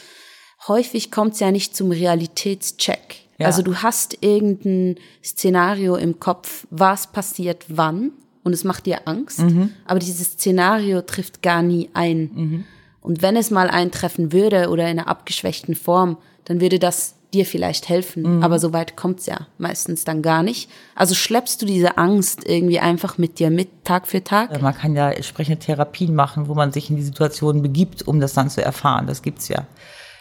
Häufig 0.68 1.10
kommt 1.10 1.34
es 1.34 1.40
ja 1.40 1.50
nicht 1.50 1.76
zum 1.76 1.90
Realitätscheck. 1.90 3.16
Ja. 3.38 3.46
Also 3.46 3.62
du 3.62 3.76
hast 3.76 4.18
irgendein 4.22 4.96
Szenario 5.24 5.96
im 5.96 6.20
Kopf, 6.20 6.66
was 6.70 7.10
passiert 7.10 7.64
wann 7.68 8.12
und 8.44 8.52
es 8.52 8.64
macht 8.64 8.86
dir 8.86 9.08
Angst, 9.08 9.40
mhm. 9.40 9.70
aber 9.86 9.98
dieses 9.98 10.32
Szenario 10.32 11.02
trifft 11.02 11.42
gar 11.42 11.62
nie 11.62 11.90
ein. 11.94 12.30
Mhm. 12.34 12.64
Und 13.00 13.22
wenn 13.22 13.36
es 13.36 13.50
mal 13.50 13.70
eintreffen 13.70 14.32
würde 14.32 14.68
oder 14.68 14.84
in 14.84 14.98
einer 14.98 15.08
abgeschwächten 15.08 15.74
Form, 15.74 16.18
dann 16.44 16.60
würde 16.60 16.78
das 16.78 17.14
dir 17.32 17.46
vielleicht 17.46 17.88
helfen, 17.88 18.38
mhm. 18.38 18.42
aber 18.42 18.58
so 18.58 18.72
weit 18.72 18.96
kommt's 18.96 19.26
ja 19.26 19.46
meistens 19.58 20.04
dann 20.04 20.22
gar 20.22 20.42
nicht. 20.42 20.68
Also 20.94 21.14
schleppst 21.14 21.62
du 21.62 21.66
diese 21.66 21.96
Angst 21.96 22.46
irgendwie 22.46 22.80
einfach 22.80 23.18
mit 23.18 23.38
dir 23.38 23.50
mit, 23.50 23.68
Tag 23.84 24.08
für 24.08 24.24
Tag? 24.24 24.60
Man 24.60 24.74
kann 24.74 24.96
ja 24.96 25.10
entsprechende 25.10 25.58
Therapien 25.58 26.14
machen, 26.14 26.48
wo 26.48 26.54
man 26.54 26.72
sich 26.72 26.90
in 26.90 26.96
die 26.96 27.02
Situation 27.02 27.62
begibt, 27.62 28.06
um 28.06 28.20
das 28.20 28.32
dann 28.32 28.50
zu 28.50 28.62
erfahren. 28.62 29.06
Das 29.06 29.22
gibt's 29.22 29.48
ja. 29.48 29.66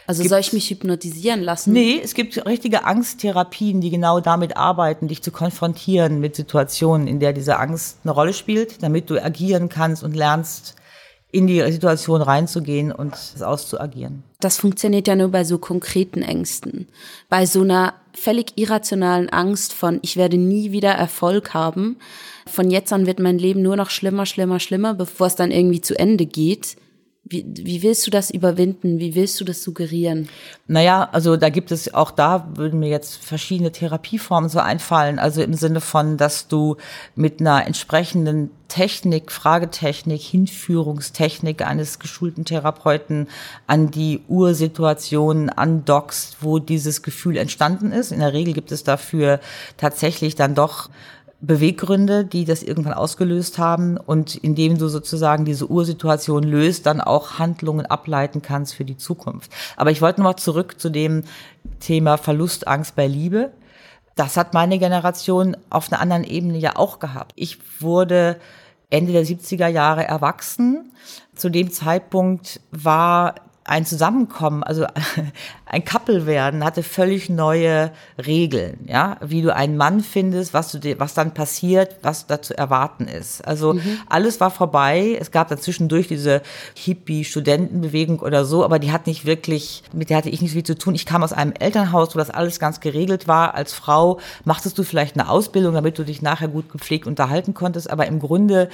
Also 0.09 0.23
soll 0.23 0.39
ich 0.39 0.53
mich 0.53 0.71
hypnotisieren 0.71 1.41
lassen? 1.41 1.71
Nee, 1.71 2.01
es 2.03 2.15
gibt 2.15 2.43
richtige 2.47 2.83
Angsttherapien, 2.83 3.79
die 3.79 3.91
genau 3.91 4.19
damit 4.19 4.57
arbeiten, 4.57 5.07
dich 5.07 5.21
zu 5.21 5.29
konfrontieren 5.29 6.19
mit 6.19 6.35
Situationen, 6.35 7.07
in 7.07 7.19
der 7.19 7.31
diese 7.31 7.59
Angst 7.59 7.99
eine 8.03 8.11
Rolle 8.11 8.33
spielt, 8.33 8.81
damit 8.81 9.11
du 9.11 9.23
agieren 9.23 9.69
kannst 9.69 10.03
und 10.03 10.15
lernst, 10.15 10.73
in 11.31 11.45
die 11.45 11.61
Situation 11.71 12.21
reinzugehen 12.21 12.91
und 12.91 13.13
es 13.13 13.41
auszuagieren. 13.41 14.23
Das 14.39 14.57
funktioniert 14.57 15.07
ja 15.07 15.15
nur 15.15 15.29
bei 15.29 15.43
so 15.43 15.57
konkreten 15.59 16.21
Ängsten. 16.23 16.87
Bei 17.29 17.45
so 17.45 17.61
einer 17.61 17.93
völlig 18.13 18.57
irrationalen 18.57 19.29
Angst 19.29 19.73
von, 19.73 19.99
ich 20.01 20.17
werde 20.17 20.37
nie 20.37 20.71
wieder 20.71 20.91
Erfolg 20.91 21.53
haben. 21.53 21.97
Von 22.47 22.71
jetzt 22.71 22.91
an 22.91 23.05
wird 23.05 23.19
mein 23.19 23.37
Leben 23.37 23.61
nur 23.61 23.75
noch 23.75 23.91
schlimmer, 23.91 24.25
schlimmer, 24.25 24.59
schlimmer, 24.59 24.95
bevor 24.95 25.27
es 25.27 25.35
dann 25.35 25.51
irgendwie 25.51 25.81
zu 25.81 25.97
Ende 25.99 26.25
geht. 26.25 26.77
Wie, 27.29 27.45
wie 27.47 27.83
willst 27.83 28.07
du 28.07 28.11
das 28.11 28.31
überwinden? 28.31 28.97
Wie 28.99 29.13
willst 29.13 29.39
du 29.39 29.45
das 29.45 29.61
suggerieren? 29.61 30.27
Naja, 30.67 31.07
also 31.11 31.37
da 31.37 31.49
gibt 31.49 31.71
es 31.71 31.93
auch 31.93 32.09
da 32.09 32.49
würden 32.55 32.79
mir 32.79 32.89
jetzt 32.89 33.23
verschiedene 33.23 33.71
Therapieformen 33.71 34.49
so 34.49 34.59
einfallen. 34.59 35.19
Also 35.19 35.43
im 35.43 35.53
Sinne 35.53 35.79
von, 35.79 36.17
dass 36.17 36.47
du 36.47 36.77
mit 37.15 37.39
einer 37.39 37.67
entsprechenden 37.67 38.49
Technik, 38.67 39.31
Fragetechnik, 39.31 40.21
Hinführungstechnik 40.21 41.65
eines 41.65 41.99
geschulten 41.99 42.45
Therapeuten 42.45 43.27
an 43.67 43.91
die 43.91 44.21
Ursituation 44.27 45.49
andockst, 45.49 46.37
wo 46.41 46.59
dieses 46.59 47.01
Gefühl 47.03 47.37
entstanden 47.37 47.91
ist. 47.91 48.11
In 48.11 48.19
der 48.19 48.33
Regel 48.33 48.53
gibt 48.53 48.71
es 48.71 48.83
dafür 48.83 49.39
tatsächlich 49.77 50.35
dann 50.35 50.55
doch 50.55 50.89
Beweggründe, 51.41 52.25
die 52.25 52.43
das 52.43 52.63
irgendwann 52.63 52.93
ausgelöst 52.93 53.57
haben 53.57 53.97
und 53.97 54.35
indem 54.35 54.77
du 54.77 54.89
sozusagen 54.89 55.45
diese 55.45 55.67
Ursituation 55.67 56.43
löst, 56.43 56.85
dann 56.85 56.99
auch 56.99 57.39
Handlungen 57.39 57.85
ableiten 57.85 58.41
kannst 58.41 58.75
für 58.75 58.83
die 58.83 58.97
Zukunft. 58.97 59.51
Aber 59.77 59.91
ich 59.91 60.01
wollte 60.01 60.19
noch 60.19 60.31
mal 60.31 60.37
zurück 60.37 60.79
zu 60.79 60.89
dem 60.89 61.23
Thema 61.79 62.17
Verlustangst 62.17 62.95
bei 62.95 63.07
Liebe. 63.07 63.51
Das 64.15 64.35
hat 64.35 64.53
meine 64.53 64.79
Generation 64.79 65.55
auf 65.69 65.89
einer 65.89 66.01
anderen 66.01 66.25
Ebene 66.25 66.57
ja 66.57 66.75
auch 66.75 66.99
gehabt. 66.99 67.31
Ich 67.35 67.57
wurde 67.79 68.35
Ende 68.89 69.13
der 69.13 69.25
70er 69.25 69.67
Jahre 69.67 70.03
erwachsen. 70.03 70.91
Zu 71.35 71.49
dem 71.49 71.71
Zeitpunkt 71.71 72.59
war 72.71 73.35
ein 73.69 73.85
Zusammenkommen, 73.85 74.63
also 74.63 74.87
ein 75.65 75.85
Couple 75.85 76.25
werden, 76.25 76.63
hatte 76.63 76.81
völlig 76.81 77.29
neue 77.29 77.91
Regeln, 78.17 78.79
ja, 78.87 79.17
wie 79.21 79.43
du 79.43 79.53
einen 79.53 79.77
Mann 79.77 80.01
findest, 80.01 80.53
was 80.53 80.71
du 80.71 80.79
dir, 80.79 80.99
was 80.99 81.13
dann 81.13 81.35
passiert, 81.35 81.97
was 82.01 82.25
da 82.25 82.41
zu 82.41 82.57
erwarten 82.57 83.07
ist. 83.07 83.47
Also 83.47 83.73
mhm. 83.73 83.99
alles 84.09 84.39
war 84.39 84.49
vorbei. 84.49 85.15
Es 85.19 85.29
gab 85.31 85.49
dazwischendurch 85.49 86.07
diese 86.07 86.41
Hippie-Studentenbewegung 86.73 88.19
oder 88.19 88.43
so, 88.43 88.65
aber 88.65 88.79
die 88.79 88.91
hat 88.91 89.05
nicht 89.05 89.25
wirklich, 89.25 89.83
mit 89.93 90.09
der 90.09 90.17
hatte 90.17 90.29
ich 90.29 90.41
nicht 90.41 90.53
viel 90.53 90.63
zu 90.63 90.77
tun. 90.77 90.95
Ich 90.95 91.05
kam 91.05 91.23
aus 91.23 91.31
einem 91.31 91.53
Elternhaus, 91.53 92.15
wo 92.15 92.19
das 92.19 92.31
alles 92.31 92.59
ganz 92.59 92.79
geregelt 92.79 93.27
war. 93.27 93.53
Als 93.53 93.73
Frau 93.73 94.19
machtest 94.45 94.79
du 94.79 94.83
vielleicht 94.83 95.15
eine 95.15 95.29
Ausbildung, 95.29 95.75
damit 95.75 95.99
du 95.99 96.03
dich 96.03 96.23
nachher 96.23 96.47
gut 96.47 96.71
gepflegt 96.71 97.05
unterhalten 97.05 97.53
konntest, 97.53 97.89
aber 97.89 98.07
im 98.07 98.19
Grunde 98.19 98.69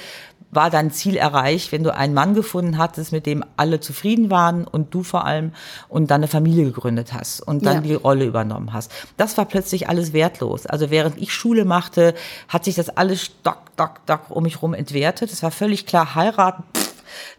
war 0.50 0.70
dein 0.70 0.90
Ziel 0.90 1.16
erreicht, 1.16 1.72
wenn 1.72 1.82
du 1.82 1.94
einen 1.94 2.14
Mann 2.14 2.34
gefunden 2.34 2.78
hattest, 2.78 3.12
mit 3.12 3.26
dem 3.26 3.44
alle 3.56 3.80
zufrieden 3.80 4.30
waren 4.30 4.64
und 4.66 4.85
du 4.94 5.02
vor 5.02 5.24
allem 5.24 5.52
und 5.88 6.10
dann 6.10 6.20
eine 6.20 6.28
Familie 6.28 6.64
gegründet 6.64 7.12
hast 7.12 7.40
und 7.40 7.64
dann 7.64 7.76
ja. 7.76 7.80
die 7.82 7.94
Rolle 7.94 8.24
übernommen 8.24 8.72
hast. 8.72 8.90
Das 9.16 9.36
war 9.38 9.44
plötzlich 9.44 9.88
alles 9.88 10.12
wertlos. 10.12 10.66
Also 10.66 10.90
während 10.90 11.18
ich 11.18 11.32
Schule 11.32 11.64
machte, 11.64 12.14
hat 12.48 12.64
sich 12.64 12.74
das 12.74 12.88
alles 12.90 13.24
stock, 13.24 13.58
stock, 13.74 14.00
stock 14.04 14.30
um 14.30 14.42
mich 14.42 14.62
rum 14.62 14.74
entwertet. 14.74 15.32
Es 15.32 15.42
war 15.42 15.50
völlig 15.50 15.86
klar, 15.86 16.14
heiraten, 16.14 16.64
pff, 16.76 16.94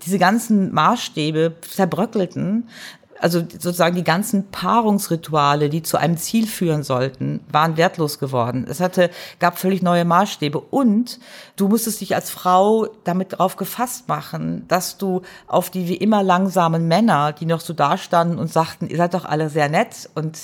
diese 0.05 0.19
ganzen 0.19 0.73
Maßstäbe 0.73 1.55
zerbröckelten 1.61 2.69
also 3.19 3.39
sozusagen 3.39 3.95
die 3.95 4.03
ganzen 4.03 4.49
Paarungsrituale, 4.49 5.69
die 5.69 5.81
zu 5.81 5.97
einem 5.97 6.17
Ziel 6.17 6.47
führen 6.47 6.83
sollten, 6.83 7.41
waren 7.51 7.77
wertlos 7.77 8.19
geworden. 8.19 8.65
Es 8.69 8.79
hatte, 8.79 9.09
gab 9.39 9.57
völlig 9.57 9.81
neue 9.81 10.05
Maßstäbe 10.05 10.59
und 10.59 11.19
du 11.55 11.67
musstest 11.67 12.01
dich 12.01 12.15
als 12.15 12.29
Frau 12.29 12.87
damit 13.03 13.37
drauf 13.37 13.55
gefasst 13.55 14.07
machen, 14.07 14.65
dass 14.67 14.97
du 14.97 15.21
auf 15.47 15.69
die 15.69 15.87
wie 15.87 15.97
immer 15.97 16.23
langsamen 16.23 16.87
Männer, 16.87 17.33
die 17.33 17.45
noch 17.45 17.61
so 17.61 17.73
dastanden 17.73 18.39
und 18.39 18.51
sagten, 18.51 18.87
ihr 18.87 18.97
seid 18.97 19.13
doch 19.13 19.25
alle 19.25 19.49
sehr 19.49 19.69
nett 19.69 20.09
und 20.15 20.37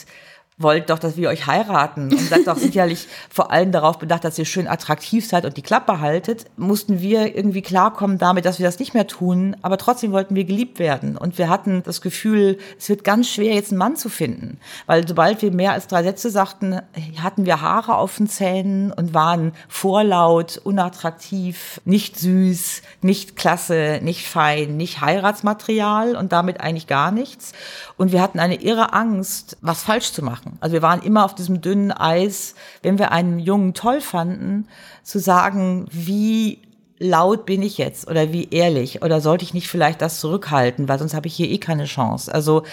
wollt 0.58 0.90
doch, 0.90 1.00
dass 1.00 1.18
wir 1.18 1.30
euch 1.30 1.48
heiraten. 1.48 2.12
Und 2.12 2.20
seid 2.20 2.48
doch 2.48 2.58
sicherlich 2.58 3.08
vor 3.30 3.52
allem 3.52 3.72
darauf 3.72 4.00
bedacht, 4.00 4.24
dass 4.24 4.38
ihr 4.38 4.46
schön 4.46 4.68
attraktiv 4.68 5.28
seid 5.28 5.46
und 5.46 5.58
die 5.58 5.62
Klappe 5.62 6.00
haltet, 6.00 6.46
mussten 6.58 7.02
wir 7.02 7.36
irgendwie 7.36 7.62
klarkommen 7.62 8.18
damit, 8.18 8.46
dass 8.46 8.60
wir 8.60 8.66
das 8.66 8.80
nicht 8.80 8.94
mehr 8.94 9.08
tun, 9.08 9.56
aber 9.62 9.78
trotzdem 9.78 10.12
wollten 10.12 10.36
wir 10.36 10.46
geliebt 10.46 10.80
werden. 10.80 11.18
Und 11.18 11.38
wir 11.38 11.50
hatten 11.50 11.84
das 11.84 12.02
Gefühl, 12.02 12.58
es 12.78 12.90
wird 12.90 13.04
ganz 13.04 13.30
schwer, 13.30 13.56
jetzt 13.56 13.72
einen 13.72 13.80
Mann 13.80 13.96
zu 13.96 14.10
finden, 14.10 14.60
weil 14.86 15.08
sobald 15.08 15.42
wir 15.42 15.52
mehr 15.52 15.74
als 15.74 15.88
drei 15.88 16.04
Sätze 16.04 16.30
sagten, 16.30 16.82
hatten 17.22 17.46
wir 17.46 17.62
Haare 17.62 17.96
auf 17.96 18.18
den 18.18 18.28
Zähnen 18.28 18.92
und 18.92 19.14
waren 19.14 19.54
vorlaut, 19.68 20.60
unattraktiv, 20.64 21.82
nicht 21.86 22.20
süß, 22.20 22.82
nicht 23.02 23.36
klasse, 23.36 24.00
nicht 24.02 24.28
fein, 24.28 24.78
nicht 24.78 25.02
Heiratsmaterial 25.02 26.16
und 26.16 26.32
damit 26.32 26.62
eigentlich 26.62 26.88
gar 26.88 27.12
nichts. 27.12 27.54
Und 27.98 28.12
wir 28.12 28.22
hatten 28.22 28.40
eine 28.40 28.62
irre 28.62 28.94
Angst, 28.94 29.58
was 29.62 29.84
falsch 29.84 30.12
zu 30.12 30.24
machen 30.24 30.43
machen. 30.46 30.58
Also 30.62 30.74
wir 30.74 30.82
waren 30.82 31.02
immer 31.02 31.26
auf 31.26 31.36
diesem 31.36 31.62
dünnen 31.62 31.92
Eis, 31.92 32.56
wenn 32.82 33.00
wir 33.00 33.12
einen 33.12 33.40
Jungen 33.40 33.74
toll 33.74 34.02
fanden, 34.02 34.68
zu 35.04 35.20
sagen, 35.20 35.86
wie 35.92 36.60
laut 37.00 37.46
bin 37.46 37.62
ich 37.62 37.78
jetzt 37.78 38.08
oder 38.08 38.32
wie 38.32 38.50
ehrlich 38.50 39.02
oder 39.02 39.20
sollte 39.20 39.44
ich 39.44 39.54
nicht 39.54 39.68
vielleicht 39.68 40.02
das 40.02 40.20
zurückhalten, 40.20 40.88
weil 40.88 41.00
sonst 41.00 41.14
habe 41.14 41.28
ich 41.28 41.36
hier 41.36 41.50
eh 41.50 41.58
keine 41.58 41.86
Chance. 41.86 42.34
Also, 42.34 42.64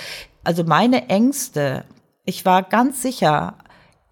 also 0.45 0.65
meine 0.65 1.09
Ängste, 1.09 1.85
ich 2.25 2.45
war 2.45 2.63
ganz 2.63 3.03
sicher 3.03 3.55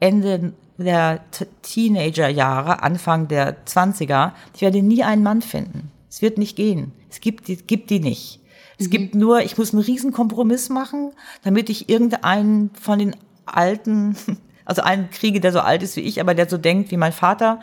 Ende 0.00 0.53
der 0.77 1.21
Teenagerjahre, 1.62 2.83
Anfang 2.83 3.29
der 3.29 3.65
20er, 3.67 4.33
ich 4.55 4.61
werde 4.61 4.83
nie 4.83 5.03
einen 5.03 5.23
Mann 5.23 5.43
finden. 5.43 5.91
Es 6.09 6.23
wird 6.23 6.38
nicht 6.38 6.57
gehen. 6.57 6.93
Es 7.11 7.21
gibt, 7.21 7.49
es 7.49 7.67
gibt 7.67 7.91
die 7.91 8.00
nicht. 8.00 8.41
Es 8.79 8.87
mhm. 8.87 8.91
gibt 8.91 9.15
nur, 9.15 9.41
ich 9.43 9.59
muss 9.59 9.73
einen 9.73 9.83
riesen 9.83 10.12
Kompromiss 10.12 10.69
machen, 10.69 11.12
damit 11.43 11.69
ich 11.69 11.88
irgendeinen 11.88 12.71
von 12.81 12.99
den 12.99 13.17
alten, 13.57 14.17
also 14.64 14.83
einen 14.83 15.11
kriege, 15.11 15.40
der 15.40 15.52
so 15.52 15.61
alt 15.61 15.83
ist 15.83 15.97
wie 15.97 16.00
ich, 16.00 16.21
aber 16.21 16.35
der 16.35 16.49
so 16.49 16.59
denkt 16.59 16.90
wie 16.90 16.97
mein 16.97 17.12
Vater. 17.12 17.61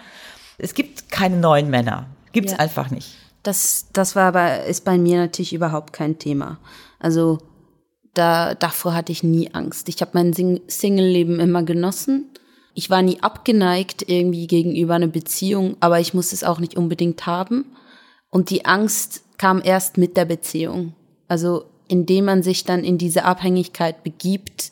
Es 0.58 0.74
gibt 0.74 1.12
keine 1.12 1.38
neuen 1.38 1.70
Männer. 1.70 2.08
Gibt's 2.32 2.54
ja. 2.54 2.60
einfach 2.60 2.89
nicht. 2.89 3.15
Das, 3.44 3.88
das 3.94 4.15
war 4.15 4.24
aber, 4.24 4.63
ist 4.63 4.86
bei 4.86 4.98
mir 4.98 5.18
natürlich 5.18 5.54
überhaupt 5.54 5.94
kein 5.94 6.18
Thema. 6.18 6.58
Also, 7.00 7.39
da, 8.13 8.56
davor 8.56 8.96
hatte 8.96 9.12
ich 9.12 9.24
nie 9.24 9.54
Angst. 9.54 9.89
Ich 9.89 10.01
habe 10.01 10.12
mein 10.13 10.34
Sing 10.34 10.62
Single-Leben 10.68 11.39
immer 11.39 11.63
genossen. 11.63 12.32
Ich 12.74 12.89
war 12.89 13.01
nie 13.01 13.22
abgeneigt 13.22 14.10
irgendwie 14.10 14.48
gegenüber 14.48 14.96
einer 14.96 15.08
Beziehung, 15.08 15.77
aber 15.80 16.00
ich 16.00 16.13
musste 16.13 16.36
es 16.36 16.44
auch 16.44 16.60
nicht 16.60 16.75
unbedingt 16.75 17.25
haben. 17.25 17.65
Und 18.30 18.50
die 18.50 18.65
Angst 18.65 19.24
kam 19.38 19.62
erst 19.63 19.98
mit 19.98 20.18
der 20.18 20.25
Beziehung. 20.25 20.94
Also, 21.27 21.65
indem 21.88 22.25
man 22.25 22.42
sich 22.42 22.63
dann 22.63 22.84
in 22.84 22.98
diese 22.98 23.25
Abhängigkeit 23.25 24.04
begibt, 24.04 24.72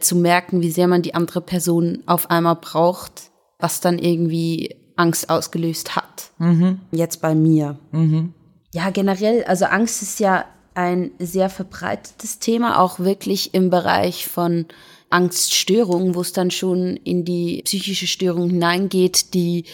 zu 0.00 0.16
merken, 0.16 0.62
wie 0.62 0.70
sehr 0.70 0.88
man 0.88 1.02
die 1.02 1.14
andere 1.14 1.40
Person 1.40 2.02
auf 2.06 2.30
einmal 2.30 2.56
braucht, 2.56 3.30
was 3.58 3.80
dann 3.80 3.98
irgendwie 3.98 4.76
Angst 4.96 5.30
ausgelöst 5.30 5.96
hat. 5.96 6.30
Mhm. 6.38 6.80
Jetzt 6.90 7.20
bei 7.20 7.34
mir. 7.34 7.78
Mhm. 7.92 8.34
Ja, 8.72 8.90
generell, 8.90 9.44
also 9.44 9.64
Angst 9.64 10.02
ist 10.02 10.20
ja 10.20 10.44
ein 10.74 11.10
sehr 11.18 11.50
verbreitetes 11.50 12.38
Thema, 12.38 12.80
auch 12.80 13.00
wirklich 13.00 13.54
im 13.54 13.70
Bereich 13.70 14.26
von 14.26 14.66
Angststörungen, 15.10 16.14
wo 16.14 16.20
es 16.20 16.32
dann 16.32 16.52
schon 16.52 16.96
in 16.96 17.24
die 17.24 17.62
psychische 17.64 18.06
Störung 18.06 18.50
hineingeht, 18.50 19.34
die, 19.34 19.64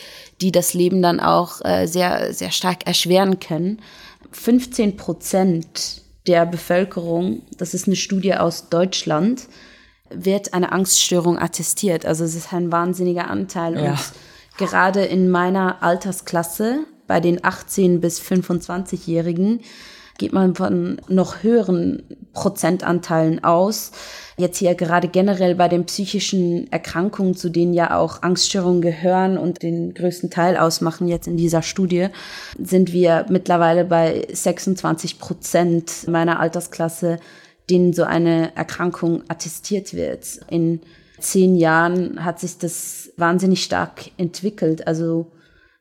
die 0.40 0.50
das 0.50 0.72
Leben 0.72 1.02
dann 1.02 1.20
auch 1.20 1.62
äh, 1.62 1.86
sehr, 1.86 2.32
sehr 2.32 2.50
stark 2.50 2.86
erschweren 2.86 3.38
können. 3.38 3.80
15 4.32 4.96
Prozent 4.96 6.02
der 6.26 6.46
Bevölkerung, 6.46 7.42
das 7.58 7.74
ist 7.74 7.86
eine 7.86 7.96
Studie 7.96 8.34
aus 8.34 8.70
Deutschland, 8.70 9.46
wird 10.10 10.54
eine 10.54 10.72
Angststörung 10.72 11.38
attestiert. 11.38 12.06
Also 12.06 12.24
es 12.24 12.34
ist 12.34 12.52
ein 12.52 12.72
wahnsinniger 12.72 13.28
Anteil. 13.28 13.82
Ja. 13.82 13.90
Und 13.90 13.98
gerade 14.56 15.04
in 15.04 15.30
meiner 15.30 15.82
Altersklasse, 15.82 16.80
bei 17.06 17.20
den 17.20 17.44
18 17.44 18.00
bis 18.00 18.20
25-Jährigen, 18.20 19.60
geht 20.18 20.32
man 20.32 20.54
von 20.54 21.00
noch 21.08 21.42
höheren 21.42 22.02
Prozentanteilen 22.32 23.44
aus. 23.44 23.92
Jetzt 24.38 24.58
hier 24.58 24.74
gerade 24.74 25.08
generell 25.08 25.54
bei 25.54 25.68
den 25.68 25.86
psychischen 25.86 26.70
Erkrankungen, 26.72 27.34
zu 27.34 27.48
denen 27.48 27.74
ja 27.74 27.96
auch 27.96 28.22
Angststörungen 28.22 28.82
gehören 28.82 29.38
und 29.38 29.62
den 29.62 29.94
größten 29.94 30.30
Teil 30.30 30.56
ausmachen 30.56 31.08
jetzt 31.08 31.26
in 31.26 31.36
dieser 31.36 31.62
Studie, 31.62 32.08
sind 32.58 32.92
wir 32.92 33.26
mittlerweile 33.28 33.84
bei 33.84 34.26
26 34.30 35.18
Prozent 35.18 36.08
meiner 36.08 36.40
Altersklasse, 36.40 37.18
denen 37.70 37.92
so 37.92 38.04
eine 38.04 38.54
Erkrankung 38.56 39.22
attestiert 39.28 39.94
wird. 39.94 40.40
In 40.50 40.80
zehn 41.18 41.56
Jahren 41.56 42.24
hat 42.24 42.40
sich 42.40 42.58
das 42.58 43.10
wahnsinnig 43.16 43.64
stark 43.64 44.10
entwickelt. 44.16 44.86
Also 44.86 45.32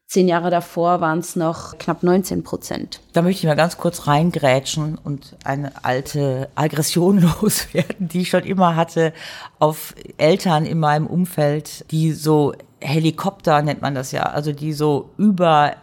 Zehn 0.07 0.27
Jahre 0.27 0.51
davor 0.51 1.01
waren 1.01 1.17
es 1.19 1.35
noch 1.35 1.79
knapp 1.79 2.03
19 2.03 2.43
Prozent. 2.43 3.01
Da 3.13 3.23
möchte 3.23 3.39
ich 3.39 3.47
mal 3.47 3.55
ganz 3.55 3.77
kurz 3.77 4.05
reingrätschen 4.05 4.99
und 5.03 5.35
eine 5.43 5.83
alte 5.83 6.47
Aggression 6.53 7.21
loswerden, 7.41 8.07
die 8.07 8.21
ich 8.21 8.29
schon 8.29 8.43
immer 8.43 8.75
hatte 8.75 9.13
auf 9.57 9.95
Eltern 10.17 10.67
in 10.67 10.79
meinem 10.79 11.07
Umfeld, 11.07 11.89
die 11.89 12.11
so 12.11 12.53
Helikopter 12.79 13.63
nennt 13.63 13.81
man 13.81 13.95
das 13.95 14.11
ja, 14.11 14.23
also 14.23 14.51
die 14.51 14.73
so 14.73 15.09
über 15.17 15.75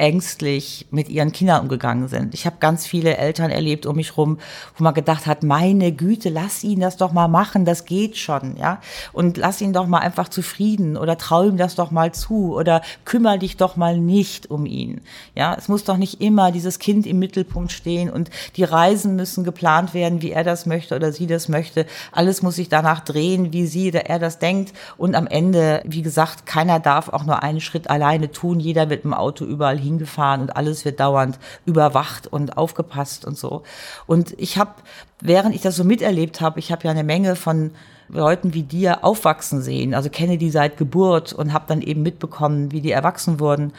ängstlich 0.00 0.86
mit 0.90 1.10
ihren 1.10 1.30
Kindern 1.30 1.60
umgegangen 1.60 2.08
sind. 2.08 2.32
Ich 2.32 2.46
habe 2.46 2.56
ganz 2.58 2.86
viele 2.86 3.18
Eltern 3.18 3.50
erlebt 3.50 3.84
um 3.84 3.96
mich 3.96 4.16
rum, 4.16 4.38
wo 4.76 4.82
man 4.82 4.94
gedacht 4.94 5.26
hat, 5.26 5.42
meine 5.42 5.92
Güte, 5.92 6.30
lass 6.30 6.64
ihn 6.64 6.80
das 6.80 6.96
doch 6.96 7.12
mal 7.12 7.28
machen, 7.28 7.66
das 7.66 7.84
geht 7.84 8.16
schon, 8.16 8.56
ja. 8.56 8.80
Und 9.12 9.36
lass 9.36 9.60
ihn 9.60 9.74
doch 9.74 9.86
mal 9.86 9.98
einfach 9.98 10.30
zufrieden 10.30 10.96
oder 10.96 11.18
trau 11.18 11.44
ihm 11.44 11.58
das 11.58 11.74
doch 11.74 11.90
mal 11.90 12.12
zu 12.12 12.56
oder 12.56 12.80
kümmere 13.04 13.38
dich 13.38 13.58
doch 13.58 13.76
mal 13.76 13.98
nicht 13.98 14.50
um 14.50 14.64
ihn. 14.64 15.02
Ja, 15.34 15.54
es 15.54 15.68
muss 15.68 15.84
doch 15.84 15.98
nicht 15.98 16.22
immer 16.22 16.50
dieses 16.50 16.78
Kind 16.78 17.06
im 17.06 17.18
Mittelpunkt 17.18 17.70
stehen 17.70 18.08
und 18.08 18.30
die 18.56 18.64
Reisen 18.64 19.16
müssen 19.16 19.44
geplant 19.44 19.92
werden, 19.92 20.22
wie 20.22 20.30
er 20.30 20.44
das 20.44 20.64
möchte 20.64 20.96
oder 20.96 21.12
sie 21.12 21.26
das 21.26 21.50
möchte. 21.50 21.84
Alles 22.10 22.40
muss 22.40 22.56
sich 22.56 22.70
danach 22.70 23.00
drehen, 23.00 23.52
wie 23.52 23.66
sie 23.66 23.88
oder 23.90 24.06
er 24.06 24.18
das 24.18 24.38
denkt. 24.38 24.72
Und 24.96 25.14
am 25.14 25.26
Ende, 25.26 25.82
wie 25.84 26.00
gesagt, 26.00 26.46
keiner 26.46 26.80
darf 26.80 27.10
auch 27.10 27.24
nur 27.24 27.42
einen 27.42 27.60
Schritt 27.60 27.90
alleine 27.90 28.30
tun. 28.32 28.60
Jeder 28.60 28.88
wird 28.88 29.04
im 29.04 29.12
Auto 29.12 29.44
überall 29.44 29.78
hin 29.78 29.89
hingefahren 29.90 30.40
und 30.40 30.56
alles 30.56 30.84
wird 30.84 31.00
dauernd 31.00 31.38
überwacht 31.66 32.26
und 32.26 32.56
aufgepasst 32.56 33.24
und 33.24 33.36
so. 33.36 33.62
Und 34.06 34.34
ich 34.38 34.58
habe, 34.58 34.74
während 35.20 35.54
ich 35.54 35.62
das 35.62 35.76
so 35.76 35.84
miterlebt 35.84 36.40
habe, 36.40 36.58
ich 36.58 36.72
habe 36.72 36.84
ja 36.84 36.90
eine 36.90 37.04
Menge 37.04 37.36
von 37.36 37.72
Leuten 38.08 38.54
wie 38.54 38.62
dir 38.62 39.04
aufwachsen 39.04 39.62
sehen, 39.62 39.94
also 39.94 40.10
kenne 40.10 40.38
die 40.38 40.50
seit 40.50 40.76
Geburt 40.76 41.32
und 41.32 41.52
habe 41.52 41.66
dann 41.68 41.80
eben 41.80 42.02
mitbekommen, 42.02 42.72
wie 42.72 42.80
die 42.80 42.90
erwachsen 42.90 43.38
wurden, 43.38 43.72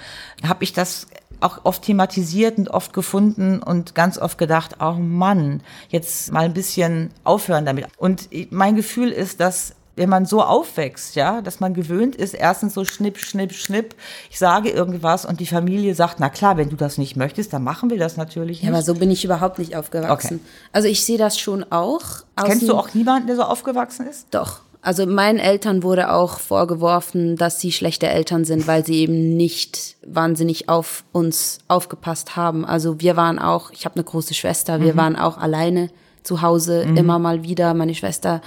habe 0.47 0.63
ich 0.63 0.73
das 0.73 1.07
auch 1.41 1.65
oft 1.65 1.83
thematisiert 1.83 2.57
und 2.57 2.69
oft 2.69 2.93
gefunden 2.93 3.61
und 3.61 3.95
ganz 3.95 4.17
oft 4.17 4.37
gedacht, 4.37 4.77
oh 4.79 4.93
Mann, 4.93 5.61
jetzt 5.89 6.31
mal 6.31 6.45
ein 6.45 6.53
bisschen 6.53 7.09
aufhören 7.23 7.65
damit. 7.65 7.87
Und 7.97 8.29
mein 8.51 8.75
Gefühl 8.75 9.09
ist, 9.09 9.39
dass 9.39 9.75
wenn 9.95 10.09
man 10.09 10.25
so 10.25 10.41
aufwächst, 10.41 11.15
ja, 11.15 11.41
dass 11.41 11.59
man 11.59 11.73
gewöhnt 11.73 12.15
ist, 12.15 12.33
erstens 12.33 12.73
so 12.73 12.85
schnipp, 12.85 13.17
schnipp, 13.17 13.53
schnipp, 13.53 13.95
ich 14.29 14.39
sage 14.39 14.69
irgendwas 14.69 15.25
und 15.25 15.39
die 15.39 15.45
Familie 15.45 15.95
sagt, 15.95 16.19
na 16.19 16.29
klar, 16.29 16.57
wenn 16.57 16.69
du 16.69 16.75
das 16.75 16.97
nicht 16.97 17.15
möchtest, 17.15 17.53
dann 17.53 17.63
machen 17.63 17.89
wir 17.89 17.97
das 17.97 18.17
natürlich 18.17 18.61
nicht. 18.61 18.63
Ja, 18.63 18.69
aber 18.69 18.81
so 18.81 18.95
bin 18.95 19.11
ich 19.11 19.25
überhaupt 19.25 19.59
nicht 19.59 19.75
aufgewachsen. 19.75 20.39
Okay. 20.41 20.51
Also 20.71 20.87
ich 20.87 21.05
sehe 21.05 21.17
das 21.17 21.37
schon 21.39 21.65
auch. 21.71 22.01
Kennst 22.35 22.67
du 22.67 22.75
auch 22.75 22.93
niemanden, 22.93 23.27
der 23.27 23.35
so 23.35 23.43
aufgewachsen 23.43 24.07
ist? 24.07 24.27
Doch. 24.31 24.61
Also 24.83 25.05
meinen 25.05 25.37
Eltern 25.37 25.83
wurde 25.83 26.11
auch 26.11 26.39
vorgeworfen, 26.39 27.35
dass 27.35 27.59
sie 27.59 27.71
schlechte 27.71 28.07
Eltern 28.07 28.45
sind, 28.45 28.65
weil 28.65 28.83
sie 28.83 28.95
eben 28.95 29.37
nicht 29.37 29.95
wahnsinnig 30.03 30.69
auf 30.69 31.03
uns 31.11 31.59
aufgepasst 31.67 32.35
haben. 32.35 32.65
Also 32.65 32.99
wir 32.99 33.15
waren 33.15 33.37
auch, 33.37 33.69
ich 33.71 33.85
habe 33.85 33.95
eine 33.95 34.03
große 34.03 34.33
Schwester, 34.33 34.81
wir 34.81 34.93
mhm. 34.93 34.97
waren 34.97 35.15
auch 35.17 35.37
alleine 35.37 35.89
zu 36.23 36.41
Hause 36.41 36.85
mhm. 36.87 36.97
immer 36.97 37.19
mal 37.19 37.43
wieder. 37.43 37.75
Meine 37.75 37.93
Schwester 37.93 38.41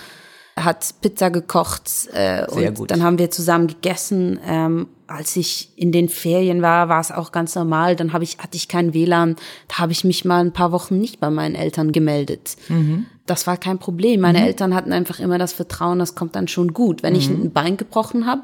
hat 0.56 0.94
Pizza 1.00 1.30
gekocht 1.30 2.08
äh, 2.12 2.46
Sehr 2.48 2.68
und 2.68 2.74
gut. 2.74 2.90
dann 2.90 3.02
haben 3.02 3.18
wir 3.18 3.30
zusammen 3.30 3.66
gegessen. 3.66 4.38
Ähm, 4.46 4.88
als 5.06 5.36
ich 5.36 5.70
in 5.76 5.92
den 5.92 6.08
Ferien 6.08 6.62
war, 6.62 6.88
war 6.88 7.00
es 7.00 7.10
auch 7.10 7.32
ganz 7.32 7.54
normal. 7.54 7.96
Dann 7.96 8.12
habe 8.12 8.24
ich 8.24 8.38
hatte 8.38 8.56
ich 8.56 8.68
kein 8.68 8.94
WLAN. 8.94 9.36
Da 9.68 9.78
habe 9.78 9.92
ich 9.92 10.04
mich 10.04 10.24
mal 10.24 10.40
ein 10.40 10.52
paar 10.52 10.72
Wochen 10.72 10.98
nicht 10.98 11.20
bei 11.20 11.30
meinen 11.30 11.54
Eltern 11.54 11.92
gemeldet. 11.92 12.56
Mhm. 12.68 13.06
Das 13.26 13.46
war 13.46 13.56
kein 13.56 13.78
Problem. 13.78 14.20
Meine 14.20 14.40
mhm. 14.40 14.46
Eltern 14.46 14.74
hatten 14.74 14.92
einfach 14.92 15.18
immer 15.18 15.38
das 15.38 15.52
Vertrauen, 15.52 15.98
das 15.98 16.14
kommt 16.14 16.36
dann 16.36 16.48
schon 16.48 16.72
gut. 16.72 17.02
Wenn 17.02 17.14
mhm. 17.14 17.18
ich 17.18 17.28
ein 17.28 17.52
Bein 17.52 17.76
gebrochen 17.76 18.26
habe, 18.26 18.42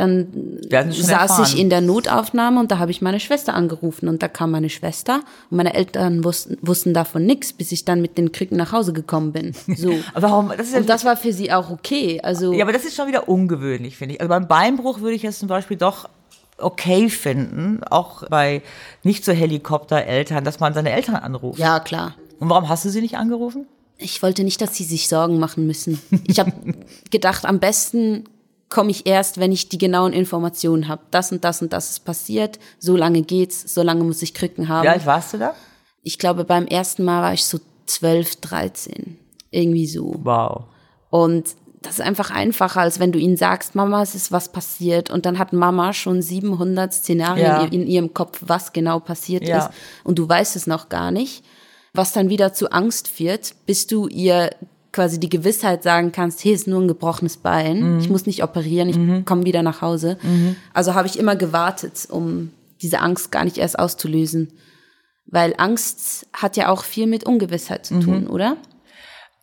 dann 0.00 0.92
saß 0.92 1.08
erfahren. 1.08 1.44
ich 1.44 1.58
in 1.58 1.70
der 1.70 1.80
Notaufnahme 1.80 2.58
und 2.60 2.70
da 2.70 2.78
habe 2.78 2.90
ich 2.90 3.02
meine 3.02 3.20
Schwester 3.20 3.54
angerufen 3.54 4.08
und 4.08 4.22
da 4.22 4.28
kam 4.28 4.50
meine 4.50 4.70
Schwester 4.70 5.22
und 5.50 5.56
meine 5.58 5.74
Eltern 5.74 6.24
wussten, 6.24 6.56
wussten 6.62 6.94
davon 6.94 7.26
nichts, 7.26 7.52
bis 7.52 7.70
ich 7.72 7.84
dann 7.84 8.00
mit 8.00 8.16
den 8.16 8.32
Krücken 8.32 8.56
nach 8.56 8.72
Hause 8.72 8.92
gekommen 8.92 9.32
bin. 9.32 9.52
So. 9.76 9.92
Warum? 10.14 10.48
Das 10.56 10.68
ist 10.68 10.72
ja 10.72 10.80
und 10.80 10.88
das 10.88 11.04
war 11.04 11.16
für 11.16 11.32
sie 11.32 11.52
auch 11.52 11.70
okay. 11.70 12.20
Also 12.22 12.52
ja, 12.52 12.64
aber 12.64 12.72
das 12.72 12.84
ist 12.84 12.96
schon 12.96 13.08
wieder 13.08 13.28
ungewöhnlich, 13.28 13.96
finde 13.96 14.14
ich. 14.14 14.20
Also 14.20 14.28
beim 14.28 14.48
Beinbruch 14.48 15.00
würde 15.00 15.16
ich 15.16 15.22
jetzt 15.22 15.40
zum 15.40 15.48
Beispiel 15.48 15.76
doch 15.76 16.08
okay 16.58 17.08
finden, 17.08 17.82
auch 17.84 18.28
bei 18.28 18.62
nicht 19.02 19.24
so 19.24 19.32
Helikoptereltern, 19.32 20.44
dass 20.44 20.60
man 20.60 20.74
seine 20.74 20.92
Eltern 20.92 21.16
anruft. 21.16 21.58
Ja, 21.58 21.80
klar. 21.80 22.14
Und 22.38 22.48
warum 22.48 22.68
hast 22.68 22.84
du 22.84 22.90
sie 22.90 23.00
nicht 23.00 23.16
angerufen? 23.16 23.66
Ich 23.98 24.22
wollte 24.22 24.44
nicht, 24.44 24.60
dass 24.62 24.74
sie 24.74 24.84
sich 24.84 25.08
Sorgen 25.08 25.38
machen 25.38 25.66
müssen. 25.66 26.00
Ich 26.26 26.38
habe 26.38 26.52
gedacht, 27.10 27.44
am 27.44 27.58
besten 27.58 28.24
komme 28.70 28.90
ich 28.90 29.06
erst, 29.06 29.38
wenn 29.38 29.52
ich 29.52 29.68
die 29.68 29.78
genauen 29.78 30.12
Informationen 30.12 30.88
habe. 30.88 31.02
Das 31.10 31.32
und 31.32 31.44
das 31.44 31.60
und 31.60 31.72
das 31.72 31.90
ist 31.90 32.04
passiert, 32.04 32.58
so 32.78 32.96
lange 32.96 33.22
geht's, 33.22 33.74
so 33.74 33.82
lange 33.82 34.04
muss 34.04 34.22
ich 34.22 34.32
Krücken 34.32 34.68
haben. 34.68 34.84
Wie 34.84 34.88
alt 34.88 35.04
warst 35.04 35.34
du 35.34 35.38
da? 35.38 35.54
Ich 36.02 36.18
glaube, 36.18 36.44
beim 36.44 36.66
ersten 36.66 37.04
Mal 37.04 37.20
war 37.20 37.34
ich 37.34 37.44
so 37.44 37.58
12, 37.86 38.36
13. 38.36 39.18
Irgendwie 39.50 39.86
so. 39.86 40.14
Wow. 40.22 40.64
Und 41.10 41.48
das 41.82 41.94
ist 41.94 42.02
einfach 42.02 42.30
einfacher, 42.30 42.80
als 42.80 43.00
wenn 43.00 43.10
du 43.10 43.18
ihnen 43.18 43.36
sagst, 43.36 43.74
Mama, 43.74 44.02
es 44.02 44.14
ist 44.14 44.32
was 44.32 44.52
passiert. 44.52 45.10
Und 45.10 45.26
dann 45.26 45.38
hat 45.38 45.52
Mama 45.52 45.92
schon 45.92 46.22
700 46.22 46.92
Szenarien 46.92 47.46
ja. 47.46 47.64
in 47.64 47.86
ihrem 47.86 48.14
Kopf, 48.14 48.38
was 48.46 48.72
genau 48.72 49.00
passiert 49.00 49.48
ja. 49.48 49.58
ist. 49.58 49.70
Und 50.04 50.18
du 50.18 50.28
weißt 50.28 50.56
es 50.56 50.66
noch 50.66 50.88
gar 50.88 51.10
nicht. 51.10 51.44
Was 51.92 52.12
dann 52.12 52.28
wieder 52.28 52.52
zu 52.52 52.70
Angst 52.70 53.08
führt, 53.08 53.54
bis 53.66 53.88
du 53.88 54.06
ihr 54.06 54.50
quasi 54.92 55.20
die 55.20 55.28
Gewissheit 55.28 55.82
sagen 55.82 56.12
kannst, 56.12 56.44
hey, 56.44 56.52
ist 56.52 56.66
nur 56.66 56.80
ein 56.80 56.88
gebrochenes 56.88 57.36
Bein, 57.36 57.94
mhm. 57.94 58.00
ich 58.00 58.10
muss 58.10 58.26
nicht 58.26 58.42
operieren, 58.42 58.88
ich 58.88 58.96
mhm. 58.96 59.24
komme 59.24 59.44
wieder 59.44 59.62
nach 59.62 59.82
Hause. 59.82 60.18
Mhm. 60.22 60.56
Also 60.74 60.94
habe 60.94 61.06
ich 61.06 61.18
immer 61.18 61.36
gewartet, 61.36 62.08
um 62.10 62.50
diese 62.82 63.00
Angst 63.00 63.30
gar 63.30 63.44
nicht 63.44 63.58
erst 63.58 63.78
auszulösen. 63.78 64.52
Weil 65.26 65.54
Angst 65.58 66.26
hat 66.32 66.56
ja 66.56 66.70
auch 66.70 66.82
viel 66.82 67.06
mit 67.06 67.24
Ungewissheit 67.24 67.86
zu 67.86 68.00
tun, 68.00 68.24
mhm. 68.24 68.30
oder? 68.30 68.56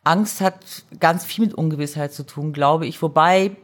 Angst 0.04 0.40
hat 0.40 0.84
ganz 1.00 1.24
viel 1.24 1.44
mit 1.44 1.54
Ungewissheit 1.54 2.12
zu 2.12 2.24
tun, 2.24 2.52
glaube 2.52 2.86
ich. 2.86 3.00
Wobei 3.00 3.56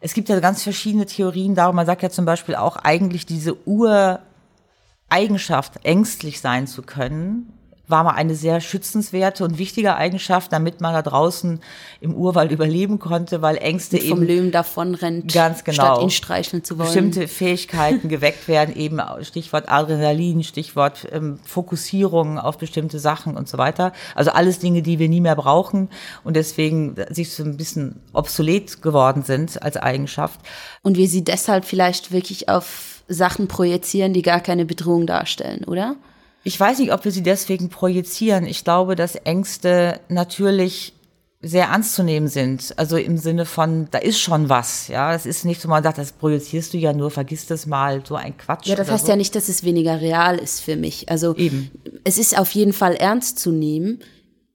es 0.00 0.14
gibt 0.14 0.28
ja 0.28 0.38
ganz 0.40 0.62
verschiedene 0.62 1.06
Theorien 1.06 1.54
darum. 1.54 1.76
Man 1.76 1.86
sagt 1.86 2.02
ja 2.02 2.10
zum 2.10 2.26
Beispiel 2.26 2.56
auch 2.56 2.76
eigentlich 2.76 3.24
diese 3.24 3.56
Ureigenschaft, 3.66 5.84
ängstlich 5.84 6.42
sein 6.42 6.66
zu 6.66 6.82
können, 6.82 7.50
war 7.86 8.04
mal 8.04 8.12
eine 8.12 8.34
sehr 8.34 8.60
schützenswerte 8.60 9.44
und 9.44 9.58
wichtige 9.58 9.96
Eigenschaft, 9.96 10.52
damit 10.52 10.80
man 10.80 10.94
da 10.94 11.02
draußen 11.02 11.60
im 12.00 12.14
Urwald 12.14 12.50
überleben 12.50 12.98
konnte, 12.98 13.42
weil 13.42 13.56
Ängste 13.58 13.98
vom 13.98 14.06
eben 14.06 14.16
vom 14.16 14.26
Löwen 14.26 14.52
davonrennt, 14.52 15.32
ganz 15.32 15.64
genau, 15.64 15.74
statt 15.74 16.02
ihn 16.02 16.10
streicheln 16.10 16.64
zu 16.64 16.78
wollen. 16.78 16.86
Bestimmte 16.86 17.28
Fähigkeiten 17.28 18.08
geweckt 18.08 18.48
werden, 18.48 18.74
eben 18.74 19.00
Stichwort 19.22 19.68
Adrenalin, 19.68 20.42
Stichwort 20.44 21.06
ähm, 21.12 21.38
Fokussierung 21.44 22.38
auf 22.38 22.56
bestimmte 22.56 22.98
Sachen 22.98 23.36
und 23.36 23.48
so 23.48 23.58
weiter. 23.58 23.92
Also 24.14 24.30
alles 24.30 24.58
Dinge, 24.58 24.80
die 24.82 24.98
wir 24.98 25.08
nie 25.08 25.20
mehr 25.20 25.36
brauchen 25.36 25.90
und 26.22 26.36
deswegen 26.36 26.96
sich 27.10 27.32
so 27.32 27.42
ein 27.42 27.56
bisschen 27.56 28.00
obsolet 28.12 28.80
geworden 28.80 29.22
sind 29.24 29.62
als 29.62 29.76
Eigenschaft. 29.76 30.40
Und 30.82 30.96
wir 30.96 31.08
sie 31.08 31.22
deshalb 31.22 31.64
vielleicht 31.66 32.12
wirklich 32.12 32.48
auf 32.48 33.02
Sachen 33.08 33.48
projizieren, 33.48 34.14
die 34.14 34.22
gar 34.22 34.40
keine 34.40 34.64
Bedrohung 34.64 35.06
darstellen, 35.06 35.64
oder? 35.64 35.96
Ich 36.44 36.60
weiß 36.60 36.78
nicht, 36.78 36.92
ob 36.92 37.04
wir 37.04 37.10
sie 37.10 37.22
deswegen 37.22 37.70
projizieren. 37.70 38.46
Ich 38.46 38.64
glaube, 38.64 38.96
dass 38.96 39.16
Ängste 39.16 40.00
natürlich 40.08 40.92
sehr 41.44 41.66
ernst 41.66 41.94
zu 41.94 42.02
nehmen 42.02 42.28
sind. 42.28 42.74
Also 42.76 42.96
im 42.96 43.18
Sinne 43.18 43.44
von, 43.44 43.88
da 43.90 43.98
ist 43.98 44.18
schon 44.18 44.48
was, 44.48 44.88
ja. 44.88 45.12
Das 45.12 45.26
ist 45.26 45.44
nicht 45.44 45.60
so, 45.60 45.68
man 45.68 45.82
sagt, 45.82 45.98
das 45.98 46.12
projizierst 46.12 46.72
du 46.72 46.78
ja 46.78 46.92
nur, 46.92 47.10
vergiss 47.10 47.46
das 47.46 47.66
mal, 47.66 48.02
so 48.04 48.14
ein 48.14 48.36
Quatsch. 48.36 48.66
Ja, 48.66 48.76
das 48.76 48.90
heißt 48.90 49.06
so. 49.06 49.12
ja 49.12 49.16
nicht, 49.16 49.34
dass 49.34 49.48
es 49.48 49.62
weniger 49.62 50.00
real 50.00 50.38
ist 50.38 50.60
für 50.60 50.76
mich. 50.76 51.08
Also 51.10 51.34
Eben. 51.36 51.70
es 52.04 52.18
ist 52.18 52.38
auf 52.38 52.50
jeden 52.52 52.72
Fall 52.72 52.94
ernst 52.94 53.38
zu 53.38 53.52
nehmen. 53.52 54.00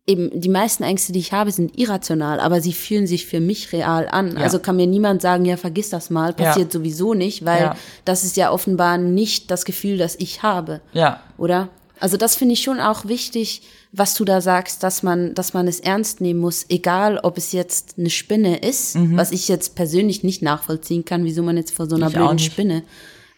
Eben, 0.08 0.42
die 0.42 0.50
meisten 0.50 0.82
Ängste, 0.82 1.14
die 1.14 1.20
ich 1.20 1.34
habe, 1.34 1.52
sind 1.52 1.78
irrational, 1.78 2.40
aber 2.40 2.62
sie 2.62 2.74
fühlen 2.74 3.06
sich 3.06 3.28
für 3.28 3.40
mich 3.40 3.72
real 3.72 4.08
an. 4.10 4.36
Ja. 4.36 4.44
Also 4.44 4.58
kann 4.58 4.76
mir 4.76 4.88
niemand 4.88 5.22
sagen, 5.22 5.46
ja, 5.46 5.56
vergiss 5.56 5.92
das 5.92 6.10
mal, 6.10 6.34
passiert 6.34 6.74
ja. 6.74 6.80
sowieso 6.80 7.14
nicht, 7.14 7.46
weil 7.46 7.62
ja. 7.62 7.76
das 8.06 8.24
ist 8.24 8.36
ja 8.36 8.52
offenbar 8.52 8.98
nicht 8.98 9.52
das 9.52 9.66
Gefühl, 9.66 10.00
das 10.00 10.16
ich 10.16 10.42
habe. 10.42 10.82
Ja. 10.94 11.22
Oder? 11.38 11.70
Also 12.00 12.18
das 12.18 12.36
finde 12.36 12.54
ich 12.54 12.62
schon 12.62 12.80
auch 12.80 13.06
wichtig, 13.06 13.62
was 13.92 14.14
du 14.16 14.26
da 14.26 14.42
sagst, 14.42 14.84
dass 14.84 15.04
man, 15.04 15.34
dass 15.34 15.54
man 15.54 15.68
es 15.68 15.80
ernst 15.80 16.22
nehmen 16.22 16.40
muss, 16.40 16.66
egal 16.70 17.20
ob 17.20 17.38
es 17.38 17.52
jetzt 17.52 17.96
eine 17.98 18.10
Spinne 18.10 18.58
ist, 18.58 18.96
mhm. 18.96 19.18
was 19.18 19.32
ich 19.32 19.48
jetzt 19.48 19.76
persönlich 19.76 20.24
nicht 20.24 20.42
nachvollziehen 20.42 21.06
kann, 21.06 21.24
wieso 21.24 21.44
man 21.44 21.58
jetzt 21.58 21.74
vor 21.74 21.88
so 21.88 21.96
einer 21.96 22.08
ich 22.08 22.14
blöden 22.14 22.40
Spinne 22.40 22.84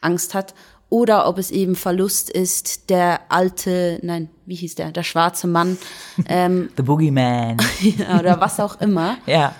Angst 0.02 0.34
hat, 0.34 0.54
oder 0.89 1.26
ob 1.26 1.38
es 1.38 1.52
eben 1.52 1.76
Verlust 1.76 2.30
ist, 2.30 2.89
der 2.89 3.21
alte, 3.30 4.00
nein, 4.04 4.30
wie 4.45 4.56
hieß 4.56 4.76
der, 4.76 4.91
der 4.91 5.04
schwarze 5.04 5.47
Mann. 5.47 5.78
Ähm, 6.28 6.69
The 6.76 6.84
Boogeyman. 6.84 7.58
oder 8.19 8.39
was 8.39 8.60
auch 8.60 8.80
immer. 8.82 9.17
ja. 9.26 9.56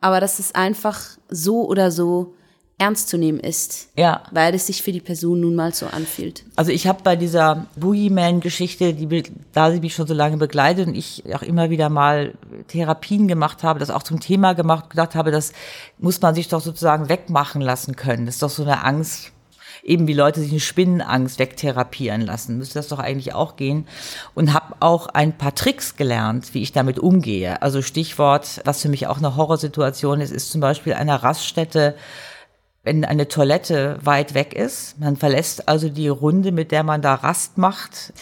Aber 0.00 0.20
das 0.20 0.38
ist 0.38 0.54
einfach 0.54 1.00
so 1.28 1.66
oder 1.66 1.90
so 1.90 2.34
ernst 2.78 3.08
zu 3.08 3.16
nehmen 3.16 3.40
ist. 3.40 3.88
Ja. 3.96 4.22
Weil 4.32 4.54
es 4.54 4.66
sich 4.66 4.82
für 4.82 4.92
die 4.92 5.00
Person 5.00 5.40
nun 5.40 5.54
mal 5.54 5.72
so 5.72 5.86
anfühlt. 5.86 6.44
Also 6.56 6.72
ich 6.72 6.86
habe 6.86 7.02
bei 7.02 7.16
dieser 7.16 7.66
Boogeyman-Geschichte, 7.76 8.92
die 8.92 9.22
da 9.52 9.72
sie 9.72 9.80
mich 9.80 9.94
schon 9.94 10.06
so 10.06 10.12
lange 10.12 10.36
begleitet 10.36 10.88
und 10.88 10.94
ich 10.94 11.24
auch 11.34 11.42
immer 11.42 11.70
wieder 11.70 11.88
mal 11.88 12.34
Therapien 12.68 13.28
gemacht 13.28 13.62
habe, 13.62 13.78
das 13.78 13.90
auch 13.90 14.02
zum 14.02 14.20
Thema 14.20 14.52
gemacht, 14.52 14.90
gedacht 14.90 15.14
habe, 15.14 15.30
das 15.30 15.52
muss 15.98 16.20
man 16.20 16.34
sich 16.34 16.48
doch 16.48 16.60
sozusagen 16.60 17.08
wegmachen 17.08 17.62
lassen 17.62 17.96
können. 17.96 18.26
Das 18.26 18.36
ist 18.36 18.42
doch 18.42 18.50
so 18.50 18.62
eine 18.62 18.84
Angst, 18.84 19.32
eben 19.82 20.06
wie 20.06 20.12
Leute 20.12 20.40
sich 20.40 20.50
eine 20.50 20.60
Spinnenangst 20.60 21.38
wegtherapieren 21.38 22.20
lassen. 22.20 22.58
Müsste 22.58 22.74
das 22.78 22.88
doch 22.88 22.98
eigentlich 22.98 23.34
auch 23.34 23.56
gehen. 23.56 23.86
Und 24.34 24.52
habe 24.52 24.74
auch 24.80 25.06
ein 25.06 25.38
paar 25.38 25.54
Tricks 25.54 25.96
gelernt, 25.96 26.52
wie 26.52 26.62
ich 26.62 26.72
damit 26.72 26.98
umgehe. 26.98 27.62
Also 27.62 27.80
Stichwort, 27.80 28.60
was 28.64 28.82
für 28.82 28.88
mich 28.88 29.06
auch 29.06 29.18
eine 29.18 29.36
Horrorsituation 29.36 30.20
ist, 30.20 30.32
ist 30.32 30.50
zum 30.50 30.60
Beispiel 30.60 30.94
eine 30.94 31.22
Raststätte, 31.22 31.94
wenn 32.86 33.04
eine 33.04 33.26
Toilette 33.26 33.98
weit 34.04 34.34
weg 34.34 34.54
ist. 34.54 35.00
Man 35.00 35.16
verlässt 35.16 35.68
also 35.68 35.88
die 35.88 36.06
Runde, 36.06 36.52
mit 36.52 36.70
der 36.70 36.84
man 36.84 37.02
da 37.02 37.14
Rast 37.14 37.58
macht 37.58 38.12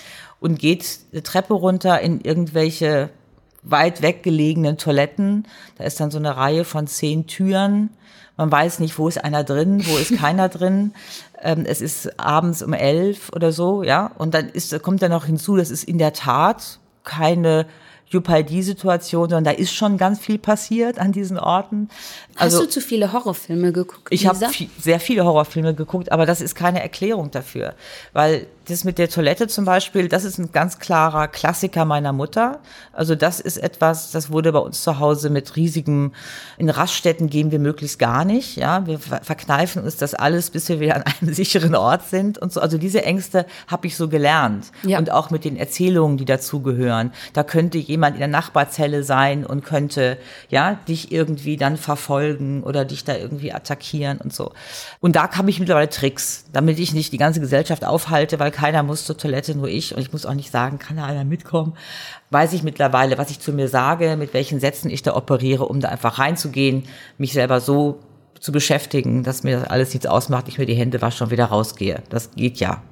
und 0.41 0.59
geht 0.59 1.01
eine 1.13 1.23
Treppe 1.23 1.53
runter 1.53 2.01
in 2.01 2.23
irgendwelche 2.23 3.11
weit 3.63 4.01
weggelegenen 4.01 4.79
Toiletten. 4.79 5.47
Da 5.77 5.85
ist 5.85 6.01
dann 6.01 6.11
so 6.11 6.17
eine 6.17 6.39
Reihe 6.39 6.65
von 6.65 6.87
zehn 6.87 7.27
Türen. 7.27 7.91
Man 8.39 8.51
weiß 8.51 8.79
nicht, 8.79 8.99
wo 8.99 9.07
ist 9.07 9.23
einer 9.23 9.45
drin, 9.45 9.85
wo 9.87 9.99
ist 9.99 10.17
keiner 10.19 10.49
drin. 10.49 10.95
Ähm, 11.43 11.67
es 11.67 11.83
ist 11.83 12.19
abends 12.19 12.63
um 12.63 12.73
elf 12.73 13.31
oder 13.37 13.53
so, 13.53 13.83
ja. 13.83 14.13
Und 14.17 14.33
dann 14.33 14.49
ist, 14.49 14.83
kommt 14.83 15.03
dann 15.03 15.11
noch 15.11 15.27
hinzu, 15.27 15.57
das 15.57 15.71
ist 15.71 15.85
in 15.85 15.99
der 15.99 16.15
Tat 16.15 16.79
keine 17.03 17.67
Juppaldi-Situation, 18.11 19.31
sondern 19.31 19.45
da 19.45 19.51
ist 19.51 19.75
schon 19.75 19.99
ganz 19.99 20.21
viel 20.21 20.39
passiert 20.39 20.99
an 20.99 21.13
diesen 21.13 21.39
Orten. 21.39 21.89
Also, 22.37 22.59
Hast 22.59 22.67
du 22.67 22.71
zu 22.71 22.81
viele 22.81 23.13
Horrorfilme 23.13 23.73
geguckt? 23.73 24.09
Ich 24.11 24.27
habe 24.27 24.39
sehr 24.79 25.01
viele 25.01 25.25
Horrorfilme 25.25 25.75
geguckt, 25.75 26.13
aber 26.13 26.27
das 26.27 26.41
ist 26.41 26.55
keine 26.55 26.83
Erklärung 26.83 27.31
dafür, 27.31 27.75
weil 28.13 28.47
das 28.67 28.85
mit 28.85 28.99
der 28.99 29.11
Toilette 29.11 29.47
zum 29.47 29.65
Beispiel, 29.65 30.09
das 30.09 30.25
ist 30.25 30.39
ein 30.39 30.53
ganz 30.53 30.79
klarer 30.79 31.29
Klassiker 31.29 31.85
meiner 31.85 32.13
Mutter. 32.13 32.61
Also 32.93 33.15
das 33.15 33.41
ist 33.41 33.59
etwas, 33.59 34.11
das 34.11 34.31
wurde 34.31 34.53
bei 34.53 34.59
uns 34.59 34.83
zu 34.83 34.99
Hause 34.99 35.29
mit 35.29 35.57
riesigen, 35.57 36.13
in 36.57 36.71
Raststätten 36.71 37.29
gehen 37.29 37.51
wir 37.51 37.59
möglichst 37.59 37.99
gar 37.99 38.25
nicht. 38.25 38.57
Ja, 38.57 38.87
wir 38.87 38.99
verkneifen 38.99 39.83
uns 39.83 39.97
das 39.97 40.15
alles, 40.15 40.51
bis 40.51 40.69
wir 40.69 40.81
wieder 40.81 40.97
an 40.97 41.03
einem 41.03 41.35
sicheren 41.35 41.75
Ort 41.75 42.09
sind 42.09 42.39
und 42.39 42.53
so. 42.53 42.61
Also 42.61 42.79
diese 42.79 43.05
Ängste 43.05 43.47
habe 43.67 43.87
ich 43.87 43.97
so 43.97 44.09
gelernt 44.09 44.67
ja. 44.83 44.99
und 44.99 45.11
auch 45.11 45.31
mit 45.31 45.45
den 45.45 45.57
Erzählungen, 45.57 46.17
die 46.17 46.25
dazugehören. 46.25 47.13
Da 47.35 47.43
könnte 47.43 47.79
jemand 47.79 48.04
in 48.13 48.19
der 48.19 48.29
Nachbarzelle 48.29 49.03
sein 49.03 49.47
und 49.47 49.65
könnte 49.65 50.19
ja 50.51 50.75
dich 50.87 51.11
irgendwie 51.11 51.57
dann 51.57 51.79
verfolgen 51.79 52.63
oder 52.63 52.85
dich 52.85 53.05
da 53.05 53.17
irgendwie 53.17 53.53
attackieren 53.53 54.19
und 54.19 54.35
so. 54.35 54.53
Und 55.01 55.17
da 55.17 55.31
habe 55.31 55.49
ich 55.49 55.59
mittlerweile 55.59 55.89
Tricks, 55.89 56.45
damit 56.53 56.79
ich 56.79 56.93
nicht 56.93 57.13
die 57.13 57.19
ganze 57.19 57.41
Gesellschaft 57.41 57.85
aufhalte, 57.85 58.39
weil 58.39 58.51
keiner 58.51 58.83
muss 58.83 59.07
zur 59.07 59.17
Toilette, 59.17 59.55
nur 59.55 59.69
ich. 59.69 59.95
Und 59.95 60.03
ich 60.03 60.13
muss 60.13 60.27
auch 60.27 60.35
nicht 60.35 60.51
sagen, 60.51 60.79
kann 60.79 60.99
da 60.99 61.05
einer 61.05 61.25
mitkommen. 61.25 61.75
Weiß 62.31 62.53
ich 62.53 62.63
mittlerweile, 62.63 63.17
was 63.17 63.31
ich 63.31 63.41
zu 63.41 63.53
mir 63.53 63.69
sage, 63.69 64.17
mit 64.17 64.35
welchen 64.35 64.61
Sätzen 64.61 64.91
ich 64.91 65.03
da 65.03 65.17
operiere, 65.17 65.67
um 65.67 65.81
da 65.81 65.89
einfach 65.89 66.19
reinzugehen, 66.19 66.85
mich 67.17 67.33
selber 67.33 67.61
so 67.61 68.01
zu 68.41 68.53
beschäftigen, 68.53 69.23
dass 69.23 69.43
mir 69.43 69.61
das 69.61 69.71
alles 69.71 69.95
nichts 69.95 70.07
ausmacht, 70.07 70.49
ich 70.49 70.59
mir 70.59 70.67
die 70.67 70.75
Hände 70.75 71.01
wasche 71.01 71.25
und 71.25 71.31
wieder 71.31 71.47
rausgehe. 71.47 72.03
Das 72.11 72.33
geht 72.33 72.59
ja. 72.59 72.83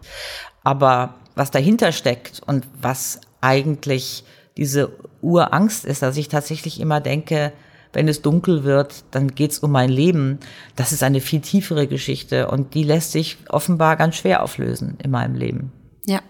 Aber 0.65 1.15
was 1.35 1.51
dahinter 1.51 1.93
steckt 1.93 2.41
und 2.47 2.67
was 2.81 3.21
eigentlich 3.41 4.25
diese 4.57 4.93
Urangst 5.23 5.85
ist, 5.85 6.03
dass 6.03 6.17
ich 6.17 6.29
tatsächlich 6.29 6.81
immer 6.81 7.01
denke, 7.01 7.53
wenn 7.93 8.09
es 8.09 8.23
dunkel 8.23 8.65
wird, 8.65 9.05
dann 9.11 9.35
geht's 9.35 9.59
um 9.59 9.71
mein 9.71 9.91
Leben. 9.91 10.39
Das 10.77 10.93
ist 10.93 11.03
eine 11.03 11.21
viel 11.21 11.41
tiefere 11.41 11.87
Geschichte 11.87 12.49
und 12.49 12.75
die 12.75 12.85
lässt 12.85 13.13
sich 13.13 13.37
offenbar 13.49 13.97
ganz 13.97 14.17
schwer 14.17 14.43
auflösen 14.43 14.97
in 15.03 15.11
meinem 15.11 15.35
Leben. 15.35 15.73
Ja, 16.07 16.21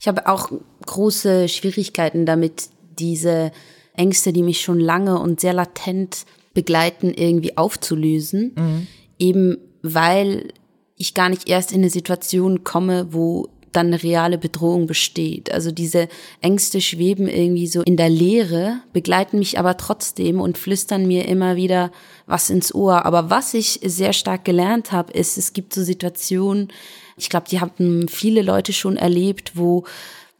ich 0.00 0.06
habe 0.08 0.28
auch 0.28 0.50
große 0.86 1.48
Schwierigkeiten 1.48 2.24
damit, 2.24 2.68
diese 2.98 3.52
Ängste, 3.94 4.32
die 4.32 4.42
mich 4.42 4.60
schon 4.60 4.80
lange 4.80 5.18
und 5.18 5.40
sehr 5.40 5.52
latent 5.52 6.24
begleiten, 6.54 7.12
irgendwie 7.14 7.56
aufzulösen. 7.56 8.52
Mhm. 8.56 8.86
Eben 9.18 9.58
weil 9.82 10.52
ich 10.96 11.14
gar 11.14 11.28
nicht 11.28 11.48
erst 11.48 11.72
in 11.72 11.80
eine 11.80 11.90
Situation 11.90 12.64
komme, 12.64 13.12
wo 13.12 13.48
dann 13.78 13.86
eine 13.88 14.02
reale 14.02 14.36
Bedrohung 14.36 14.86
besteht. 14.86 15.52
Also 15.52 15.70
diese 15.70 16.08
Ängste 16.40 16.80
schweben 16.80 17.28
irgendwie 17.28 17.66
so 17.66 17.82
in 17.82 17.96
der 17.96 18.10
Leere, 18.10 18.80
begleiten 18.92 19.38
mich 19.38 19.58
aber 19.58 19.76
trotzdem 19.76 20.40
und 20.40 20.58
flüstern 20.58 21.06
mir 21.06 21.26
immer 21.28 21.56
wieder 21.56 21.90
was 22.26 22.50
ins 22.50 22.74
Ohr. 22.74 23.06
Aber 23.06 23.30
was 23.30 23.54
ich 23.54 23.80
sehr 23.84 24.12
stark 24.12 24.44
gelernt 24.44 24.92
habe, 24.92 25.12
ist, 25.12 25.38
es 25.38 25.52
gibt 25.52 25.72
so 25.72 25.82
Situationen, 25.82 26.68
ich 27.16 27.30
glaube, 27.30 27.46
die 27.50 27.60
haben 27.60 28.08
viele 28.08 28.42
Leute 28.42 28.72
schon 28.72 28.96
erlebt, 28.96 29.52
wo 29.54 29.84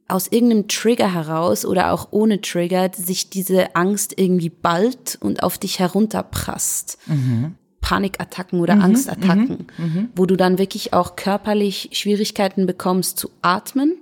aus 0.09 0.29
irgendeinem 0.29 0.68
Trigger 0.68 1.12
heraus 1.12 1.64
oder 1.64 1.92
auch 1.92 2.09
ohne 2.11 2.40
Trigger 2.40 2.90
sich 2.94 3.31
diese 3.31 3.77
Angst 3.77 4.14
irgendwie 4.16 4.48
ballt 4.48 5.18
und 5.20 5.42
auf 5.42 5.59
dich 5.59 5.79
herunterprasst. 5.79 6.98
Mhm. 7.07 7.55
Panikattacken 7.88 8.61
oder 8.61 8.77
mhm, 8.77 8.83
Angstattacken, 8.83 9.66
mhm, 9.79 9.85
mhm, 9.85 10.09
wo 10.14 10.27
du 10.27 10.37
dann 10.37 10.59
wirklich 10.59 10.92
auch 10.92 11.16
körperlich 11.16 11.88
Schwierigkeiten 11.92 12.66
bekommst 12.66 13.18
zu 13.18 13.31
atmen. 13.40 13.96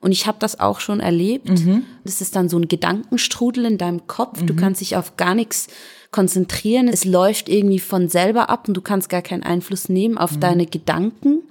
Und 0.00 0.10
ich 0.10 0.26
habe 0.26 0.38
das 0.40 0.58
auch 0.58 0.80
schon 0.80 0.98
erlebt. 0.98 1.48
Mhm. 1.48 1.84
Das 2.02 2.20
ist 2.20 2.34
dann 2.34 2.48
so 2.48 2.58
ein 2.58 2.66
Gedankenstrudel 2.66 3.64
in 3.64 3.78
deinem 3.78 4.08
Kopf. 4.08 4.42
Du 4.42 4.54
mhm. 4.54 4.58
kannst 4.58 4.80
dich 4.80 4.96
auf 4.96 5.16
gar 5.16 5.36
nichts 5.36 5.68
konzentrieren. 6.10 6.88
Es 6.88 7.04
läuft 7.04 7.48
irgendwie 7.48 7.78
von 7.78 8.08
selber 8.08 8.50
ab 8.50 8.66
und 8.66 8.74
du 8.74 8.80
kannst 8.80 9.08
gar 9.08 9.22
keinen 9.22 9.44
Einfluss 9.44 9.88
nehmen 9.88 10.18
auf 10.18 10.32
mhm. 10.32 10.40
deine 10.40 10.66
Gedanken 10.66 11.42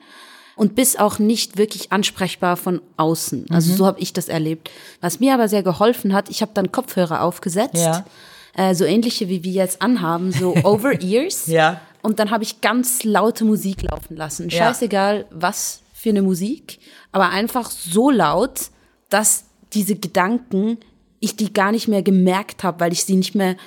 und 0.57 0.75
bist 0.75 0.99
auch 0.99 1.19
nicht 1.19 1.57
wirklich 1.57 1.93
ansprechbar 1.93 2.57
von 2.57 2.81
außen. 2.97 3.45
Also 3.49 3.73
so 3.73 3.85
habe 3.85 4.01
ich 4.01 4.11
das 4.11 4.27
erlebt. 4.27 4.71
Was 4.99 5.21
mir 5.21 5.33
aber 5.33 5.47
sehr 5.47 5.63
geholfen 5.63 6.13
hat, 6.13 6.29
ich 6.29 6.41
habe 6.41 6.51
dann 6.53 6.73
Kopfhörer 6.73 7.21
aufgesetzt. 7.21 7.77
Ja 7.77 8.03
äh, 8.57 8.75
so 8.75 8.83
ähnliche 8.83 9.29
wie 9.29 9.43
wir 9.43 9.53
jetzt 9.53 9.81
anhaben, 9.81 10.33
so 10.33 10.53
over 10.63 11.01
ears. 11.01 11.47
ja. 11.47 11.79
Und 12.03 12.19
dann 12.19 12.31
habe 12.31 12.43
ich 12.43 12.61
ganz 12.61 13.03
laute 13.03 13.43
Musik 13.43 13.81
laufen 13.81 14.15
lassen. 14.15 14.49
Scheißegal, 14.49 15.19
ja. 15.19 15.25
was 15.31 15.81
für 15.93 16.09
eine 16.09 16.21
Musik, 16.21 16.79
aber 17.11 17.31
einfach 17.31 17.69
so 17.69 18.09
laut, 18.09 18.69
dass 19.09 19.45
diese 19.73 19.95
Gedanken, 19.95 20.77
ich 21.19 21.35
die 21.35 21.51
gar 21.51 21.71
nicht 21.71 21.87
mehr 21.87 22.03
gemerkt 22.03 22.63
habe, 22.63 22.79
weil 22.79 22.93
ich 22.93 23.03
sie 23.03 23.15
nicht 23.15 23.35
mehr, 23.35 23.57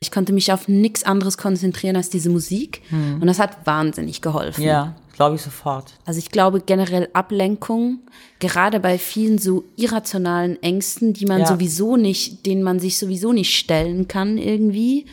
ich 0.00 0.10
konnte 0.10 0.32
mich 0.32 0.52
auf 0.52 0.68
nichts 0.68 1.04
anderes 1.04 1.38
konzentrieren 1.38 1.96
als 1.96 2.10
diese 2.10 2.28
Musik. 2.28 2.82
Hm. 2.88 3.20
Und 3.20 3.26
das 3.26 3.38
hat 3.38 3.66
wahnsinnig 3.66 4.20
geholfen. 4.20 4.62
Ja. 4.62 4.96
Glaube 5.20 5.36
ich 5.36 5.42
sofort. 5.42 5.92
Also 6.06 6.18
ich 6.18 6.30
glaube 6.30 6.62
generell 6.62 7.10
Ablenkung, 7.12 7.98
gerade 8.38 8.80
bei 8.80 8.96
vielen 8.96 9.36
so 9.36 9.64
irrationalen 9.76 10.62
Ängsten, 10.62 11.12
die 11.12 11.26
man 11.26 11.40
ja. 11.40 11.46
sowieso 11.46 11.98
nicht, 11.98 12.46
denen 12.46 12.62
man 12.62 12.80
sich 12.80 12.96
sowieso 12.96 13.34
nicht 13.34 13.54
stellen 13.54 14.08
kann 14.08 14.38
irgendwie, 14.38 15.04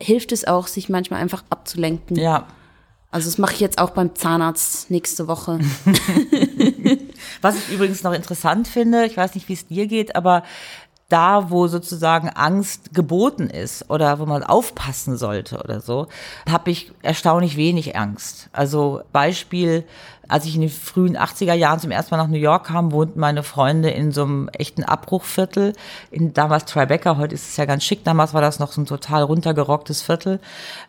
hilft 0.00 0.32
es 0.32 0.46
auch, 0.46 0.68
sich 0.68 0.88
manchmal 0.88 1.20
einfach 1.20 1.44
abzulenken. 1.50 2.16
Ja. 2.16 2.46
Also 3.10 3.28
das 3.28 3.36
mache 3.36 3.52
ich 3.52 3.60
jetzt 3.60 3.76
auch 3.76 3.90
beim 3.90 4.14
Zahnarzt 4.14 4.90
nächste 4.90 5.28
Woche. 5.28 5.58
Was 7.42 7.56
ich 7.56 7.74
übrigens 7.74 8.02
noch 8.02 8.14
interessant 8.14 8.66
finde, 8.66 9.04
ich 9.04 9.18
weiß 9.18 9.34
nicht, 9.34 9.50
wie 9.50 9.52
es 9.52 9.66
dir 9.66 9.86
geht, 9.86 10.16
aber 10.16 10.44
da, 11.12 11.50
wo 11.50 11.66
sozusagen 11.66 12.28
Angst 12.30 12.94
geboten 12.94 13.48
ist 13.48 13.90
oder 13.90 14.18
wo 14.18 14.26
man 14.26 14.42
aufpassen 14.42 15.16
sollte 15.16 15.58
oder 15.62 15.80
so, 15.80 16.06
habe 16.50 16.70
ich 16.70 16.92
erstaunlich 17.02 17.56
wenig 17.56 17.96
Angst. 17.96 18.48
Also 18.52 19.02
Beispiel, 19.12 19.84
als 20.32 20.46
ich 20.46 20.54
in 20.54 20.62
den 20.62 20.70
frühen 20.70 21.18
80er 21.18 21.52
Jahren 21.52 21.78
zum 21.78 21.90
ersten 21.90 22.14
Mal 22.14 22.22
nach 22.22 22.30
New 22.30 22.38
York 22.38 22.68
kam, 22.68 22.90
wohnten 22.90 23.20
meine 23.20 23.42
Freunde 23.42 23.90
in 23.90 24.12
so 24.12 24.22
einem 24.22 24.48
echten 24.48 24.82
Abbruchviertel, 24.82 25.74
in 26.10 26.32
damals 26.32 26.64
Tribeca, 26.64 27.18
heute 27.18 27.34
ist 27.34 27.50
es 27.50 27.58
ja 27.58 27.66
ganz 27.66 27.84
schick, 27.84 28.02
damals 28.02 28.32
war 28.32 28.40
das 28.40 28.58
noch 28.58 28.72
so 28.72 28.80
ein 28.80 28.86
total 28.86 29.24
runtergerocktes 29.24 30.00
Viertel 30.00 30.40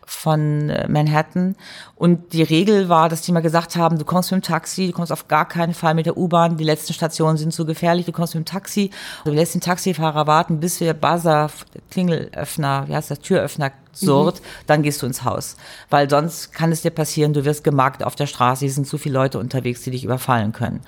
von 0.06 0.70
äh, 0.70 0.88
Manhattan. 0.88 1.56
Und 1.94 2.32
die 2.32 2.42
Regel 2.42 2.88
war, 2.88 3.10
dass 3.10 3.20
die 3.20 3.32
mal 3.32 3.40
gesagt 3.40 3.76
haben, 3.76 3.98
du 3.98 4.06
kommst 4.06 4.32
mit 4.32 4.42
dem 4.42 4.46
Taxi, 4.46 4.86
du 4.86 4.92
kommst 4.94 5.12
auf 5.12 5.28
gar 5.28 5.46
keinen 5.46 5.74
Fall 5.74 5.92
mit 5.92 6.06
der 6.06 6.16
U-Bahn, 6.16 6.56
die 6.56 6.64
letzten 6.64 6.94
Stationen 6.94 7.36
sind 7.36 7.52
zu 7.52 7.66
gefährlich, 7.66 8.06
du 8.06 8.12
kommst 8.12 8.34
mit 8.34 8.46
dem 8.46 8.50
Taxi, 8.50 8.90
du 9.26 9.30
lässt 9.30 9.52
den 9.52 9.60
Taxifahrer 9.60 10.26
warten, 10.26 10.58
bis 10.58 10.80
wir 10.80 10.94
Buzzer, 10.94 11.50
Klingelöffner, 11.90 12.88
wie 12.88 12.96
heißt 12.96 13.10
das, 13.10 13.20
Türöffner 13.20 13.72
surrt, 13.94 14.40
mhm. 14.40 14.46
dann 14.66 14.82
gehst 14.82 15.02
du 15.02 15.06
ins 15.06 15.24
Haus. 15.24 15.56
Weil 15.90 16.10
sonst 16.10 16.52
kann 16.52 16.72
es 16.72 16.82
dir 16.82 16.90
passieren, 16.90 17.32
du 17.32 17.44
wirst 17.44 17.64
gemarkt 17.64 18.04
auf 18.04 18.14
der 18.14 18.26
Straße, 18.26 18.66
es 18.66 18.74
sind 18.74 18.86
zu 18.86 18.98
viele 18.98 19.14
Leute 19.14 19.38
unterwegs, 19.38 19.82
die 19.82 19.90
dich 19.90 20.04
überfallen 20.04 20.52
können. 20.52 20.80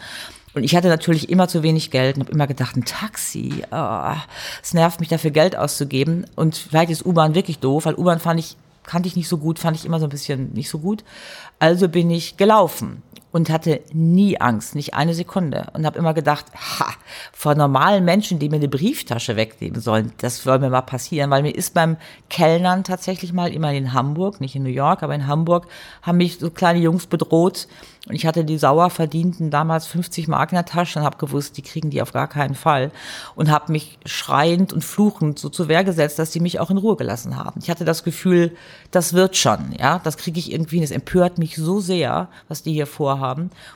Und 0.56 0.64
ich 0.64 0.74
hatte 0.74 0.88
natürlich 0.88 1.28
immer 1.28 1.48
zu 1.48 1.62
wenig 1.62 1.90
Geld 1.90 2.16
und 2.16 2.22
habe 2.22 2.32
immer 2.32 2.46
gedacht, 2.46 2.76
ein 2.76 2.86
Taxi, 2.86 3.62
oh, 3.70 4.14
es 4.62 4.72
nervt 4.72 5.00
mich 5.00 5.10
dafür 5.10 5.30
Geld 5.30 5.54
auszugeben. 5.54 6.24
Und 6.34 6.56
vielleicht 6.56 6.90
ist 6.90 7.04
U-Bahn 7.04 7.34
wirklich 7.34 7.58
doof, 7.58 7.84
weil 7.84 7.94
U-Bahn 7.94 8.20
fand 8.20 8.40
ich, 8.40 8.56
kannte 8.82 9.06
ich 9.06 9.16
nicht 9.16 9.28
so 9.28 9.36
gut, 9.36 9.58
fand 9.58 9.76
ich 9.76 9.84
immer 9.84 10.00
so 10.00 10.06
ein 10.06 10.10
bisschen 10.10 10.54
nicht 10.54 10.70
so 10.70 10.78
gut. 10.78 11.04
Also 11.58 11.90
bin 11.90 12.10
ich 12.10 12.38
gelaufen. 12.38 13.02
Und 13.36 13.50
hatte 13.50 13.82
nie 13.92 14.40
Angst, 14.40 14.74
nicht 14.74 14.94
eine 14.94 15.12
Sekunde. 15.12 15.66
Und 15.74 15.84
habe 15.84 15.98
immer 15.98 16.14
gedacht, 16.14 16.46
ha, 16.54 16.86
vor 17.34 17.54
normalen 17.54 18.02
Menschen, 18.02 18.38
die 18.38 18.48
mir 18.48 18.56
eine 18.56 18.66
Brieftasche 18.66 19.36
wegnehmen 19.36 19.78
sollen, 19.78 20.14
das 20.16 20.42
soll 20.42 20.58
mir 20.58 20.70
mal 20.70 20.80
passieren, 20.80 21.28
weil 21.28 21.42
mir 21.42 21.54
ist 21.54 21.74
beim 21.74 21.98
Kellnern 22.30 22.82
tatsächlich 22.82 23.34
mal 23.34 23.52
immer 23.52 23.74
in 23.74 23.92
Hamburg, 23.92 24.40
nicht 24.40 24.56
in 24.56 24.62
New 24.62 24.70
York, 24.70 25.02
aber 25.02 25.14
in 25.14 25.26
Hamburg, 25.26 25.66
haben 26.00 26.16
mich 26.16 26.38
so 26.38 26.48
kleine 26.48 26.78
Jungs 26.78 27.06
bedroht, 27.06 27.68
und 28.08 28.14
ich 28.14 28.24
hatte 28.24 28.44
die 28.44 28.56
sauer 28.56 28.90
verdienten 28.90 29.50
damals 29.50 29.86
50 29.86 30.28
Mark 30.28 30.52
in 30.52 30.56
der 30.56 30.64
Tasche 30.64 31.00
und 31.00 31.04
habe 31.04 31.18
gewusst, 31.18 31.56
die 31.56 31.62
kriegen 31.62 31.90
die 31.90 32.00
auf 32.00 32.12
gar 32.12 32.28
keinen 32.28 32.54
Fall. 32.54 32.92
Und 33.34 33.50
habe 33.50 33.72
mich 33.72 33.98
schreiend 34.06 34.72
und 34.72 34.84
fluchend 34.84 35.40
so 35.40 35.48
zur 35.48 35.66
Wehr 35.66 35.82
gesetzt, 35.82 36.18
dass 36.18 36.30
die 36.30 36.38
mich 36.38 36.60
auch 36.60 36.70
in 36.70 36.76
Ruhe 36.76 36.96
gelassen 36.96 37.36
haben. 37.36 37.60
Ich 37.60 37.68
hatte 37.68 37.84
das 37.84 38.04
Gefühl, 38.04 38.56
das 38.92 39.12
wird 39.12 39.36
schon, 39.36 39.74
ja, 39.78 39.98
das 39.98 40.16
kriege 40.16 40.38
ich 40.38 40.52
irgendwie, 40.52 40.80
das 40.80 40.92
empört 40.92 41.38
mich 41.38 41.56
so 41.56 41.80
sehr, 41.80 42.28
was 42.48 42.62
die 42.62 42.72
hier 42.72 42.86
vorhaben. 42.86 43.25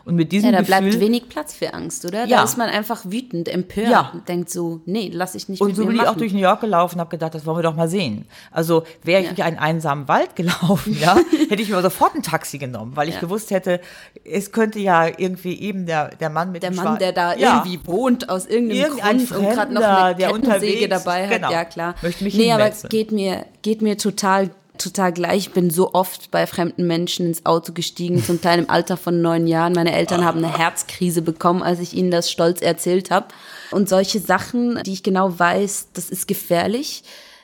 Und 0.04 0.14
mit 0.14 0.32
diesem 0.32 0.46
Ja, 0.50 0.52
da 0.52 0.58
Gefühl, 0.60 0.80
bleibt 0.90 1.00
wenig 1.00 1.28
Platz 1.28 1.54
für 1.54 1.74
Angst, 1.74 2.04
oder? 2.04 2.24
Ja. 2.26 2.38
Da 2.38 2.44
ist 2.44 2.56
man 2.58 2.68
einfach 2.68 3.02
wütend, 3.04 3.48
empört 3.48 3.88
Ja. 3.88 4.10
und 4.12 4.28
denkt 4.28 4.50
so, 4.50 4.80
nee, 4.86 5.10
lass 5.12 5.34
ich 5.34 5.48
nicht 5.48 5.60
Und 5.60 5.74
so 5.76 5.84
bin 5.86 5.96
ich 5.96 6.02
auch 6.06 6.16
durch 6.16 6.32
New 6.32 6.38
York 6.40 6.60
gelaufen 6.60 6.96
und 6.96 7.00
habe 7.00 7.10
gedacht, 7.10 7.34
das 7.34 7.44
wollen 7.46 7.58
wir 7.58 7.62
doch 7.62 7.74
mal 7.76 7.88
sehen. 7.88 8.26
Also 8.50 8.84
wäre 9.02 9.20
ich 9.20 9.26
Ja. 9.28 9.32
durch 9.34 9.44
einen 9.46 9.58
einsamen 9.58 10.08
Wald 10.08 10.36
gelaufen, 10.36 10.96
ja, 11.00 11.16
hätte 11.48 11.62
ich 11.62 11.70
mir 11.70 11.80
sofort 11.82 12.14
ein 12.14 12.22
Taxi 12.22 12.58
genommen, 12.58 12.92
weil 12.94 13.08
ich 13.08 13.14
Ja. 13.14 13.20
gewusst 13.20 13.50
hätte, 13.50 13.80
es 14.24 14.52
könnte 14.52 14.78
ja 14.78 15.06
irgendwie 15.06 15.58
eben 15.60 15.86
der, 15.86 16.08
der 16.16 16.30
Mann 16.30 16.52
mit 16.52 16.62
der 16.62 16.70
dem 16.70 16.76
Mann, 16.76 16.94
Schwa- 16.94 16.98
der 16.98 17.12
da 17.12 17.34
irgendwie 17.34 17.80
wohnt, 17.84 18.28
aus 18.28 18.46
irgendeinem 18.46 18.80
Irgendein 18.82 19.26
Grund 19.26 19.30
und 19.40 19.50
gerade 19.50 19.74
noch 19.74 19.80
Fremder, 19.82 20.04
eine 20.04 20.14
der 20.16 20.28
Kettensäge 20.28 20.56
unterwegs- 20.84 20.88
dabei 21.04 21.24
hat, 21.28 21.30
genau, 21.36 21.50
ja 21.52 21.64
klar. 21.64 21.94
möchte 22.02 22.24
mich 22.24 22.34
nee, 22.34 22.52
aber 22.52 22.70
geht 22.88 23.12
mir, 23.12 23.46
geht 23.62 23.82
mir 23.82 23.96
total, 23.98 24.50
total 24.82 25.12
gleich. 25.12 25.48
Ich 25.48 25.52
bin 25.52 25.70
so 25.70 25.92
oft 25.94 26.30
bei 26.30 26.46
fremden 26.46 26.86
Menschen 26.86 27.26
ins 27.26 27.46
Auto 27.46 27.72
gestiegen, 27.72 28.22
zum 28.22 28.40
Teil 28.40 28.58
im 28.58 28.70
Alter 28.70 28.96
von 28.96 29.20
neun 29.20 29.46
Jahren. 29.46 29.72
Meine 29.72 29.92
Eltern 29.92 30.24
haben 30.24 30.38
eine 30.38 30.56
Herzkrise 30.56 31.22
bekommen, 31.22 31.62
als 31.62 31.80
ich 31.80 31.94
ihnen 31.94 32.10
das 32.10 32.30
stolz 32.30 32.60
erzählt 32.62 33.10
habe. 33.10 33.28
Und 33.70 33.88
solche 33.88 34.20
Sachen, 34.20 34.82
die 34.84 34.92
ich 34.92 35.02
genau 35.02 35.38
weiß, 35.38 35.88
das 35.92 36.10
ist 36.10 36.26
gefährlich. 36.26 37.02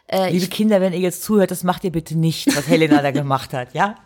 Äh, 0.08 0.30
Liebe 0.30 0.46
Kinder, 0.46 0.80
wenn 0.80 0.92
ihr 0.92 1.00
jetzt 1.00 1.24
zuhört, 1.24 1.50
das 1.50 1.64
macht 1.64 1.82
ihr 1.82 1.90
bitte 1.90 2.16
nicht, 2.16 2.54
was 2.56 2.68
Helena 2.68 3.02
da 3.02 3.10
gemacht 3.10 3.52
hat, 3.52 3.74
ja? 3.74 3.96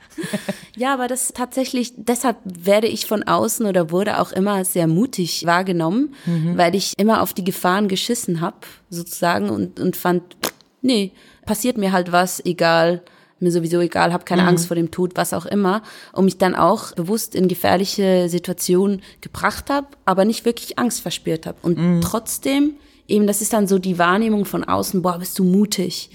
Ja, 0.75 0.95
aber 0.95 1.09
das 1.09 1.33
tatsächlich, 1.35 1.93
deshalb 1.97 2.39
werde 2.45 2.87
ich 2.87 3.05
von 3.07 3.23
außen 3.23 3.67
oder 3.67 3.91
wurde 3.91 4.19
auch 4.19 4.33
immer 4.33 4.65
sehr 4.65 4.87
mutig 4.87 5.45
wahrgenommen, 5.45 6.15
weil 6.57 6.75
ich 6.75 6.99
immer 6.99 7.21
auf 7.21 7.35
die 7.35 7.45
Gefahren 7.45 7.87
geschissen 7.87 8.41
habe, 8.41 8.57
sozusagen, 8.89 9.51
und, 9.51 9.79
und 9.79 9.95
fand, 9.95 10.37
nee, 10.81 11.13
passiert 11.45 11.77
mir 11.77 11.93
halt 11.93 12.13
was, 12.13 12.43
egal, 12.47 13.03
mir 13.41 13.51
sowieso 13.53 13.81
egal, 13.81 14.13
habe 14.13 14.25
keine 14.25 14.47
Angst 14.47 14.67
vor 14.67 14.75
dem 14.75 14.91
Tod, 14.91 15.13
was 15.15 15.33
auch 15.33 15.47
immer, 15.47 15.83
und 16.13 16.25
mich 16.25 16.39
dann 16.39 16.55
auch 16.55 16.93
bewusst 16.93 17.35
in 17.35 17.49
gefährliche 17.49 18.29
Situationen 18.29 19.03
gebracht 19.21 19.71
habe, 19.71 19.89
aber 20.05 20.25
nicht 20.25 20.45
wirklich 20.45 20.79
Angst 20.79 21.01
verspürt 21.01 21.47
habe. 21.47 21.59
Und 21.63 22.03
trotzdem, 22.03 22.75
eben, 23.09 23.27
das 23.27 23.41
ist 23.41 23.53
dann 23.53 23.67
so 23.67 23.79
die 23.79 23.99
Wahrnehmung 23.99 24.45
von 24.45 24.65
außen, 24.65 25.03
boah, 25.03 25.19
bist 25.19 25.39
du 25.39 25.45
mutig 25.45 26.11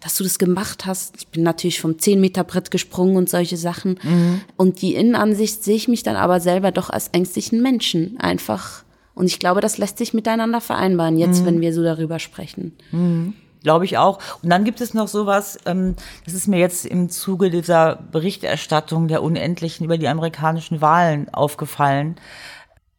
dass 0.00 0.14
du 0.16 0.22
das 0.22 0.38
gemacht 0.38 0.86
hast. 0.86 1.16
Ich 1.18 1.28
bin 1.28 1.42
natürlich 1.42 1.80
vom 1.80 1.98
10 1.98 2.20
Meter 2.20 2.44
Brett 2.44 2.70
gesprungen 2.70 3.16
und 3.16 3.28
solche 3.28 3.56
Sachen. 3.56 3.98
Und 4.56 4.80
die 4.80 4.94
Innenansicht 4.94 5.64
sehe 5.64 5.76
ich 5.76 5.88
mich 5.88 6.02
dann 6.02 6.16
aber 6.16 6.40
selber 6.40 6.70
doch 6.70 6.90
als 6.90 7.08
ängstlichen 7.08 7.62
Menschen 7.62 8.16
einfach. 8.18 8.84
Und 9.14 9.26
ich 9.26 9.40
glaube, 9.40 9.60
das 9.60 9.78
lässt 9.78 9.98
sich 9.98 10.14
miteinander 10.14 10.60
vereinbaren, 10.60 11.18
jetzt, 11.18 11.44
wenn 11.44 11.60
wir 11.60 11.74
so 11.74 11.82
darüber 11.82 12.20
sprechen. 12.20 12.76
Glaube 13.62 13.84
ich 13.84 13.98
auch. 13.98 14.18
Und 14.42 14.50
dann 14.50 14.64
gibt 14.64 14.80
es 14.80 14.94
noch 14.94 15.08
sowas, 15.08 15.58
ähm, 15.66 15.96
das 16.24 16.34
ist 16.34 16.46
mir 16.46 16.58
jetzt 16.58 16.86
im 16.86 17.10
Zuge 17.10 17.50
dieser 17.50 17.96
Berichterstattung 17.96 19.08
der 19.08 19.22
Unendlichen 19.22 19.84
über 19.84 19.98
die 19.98 20.08
amerikanischen 20.08 20.80
Wahlen 20.80 21.32
aufgefallen, 21.32 22.16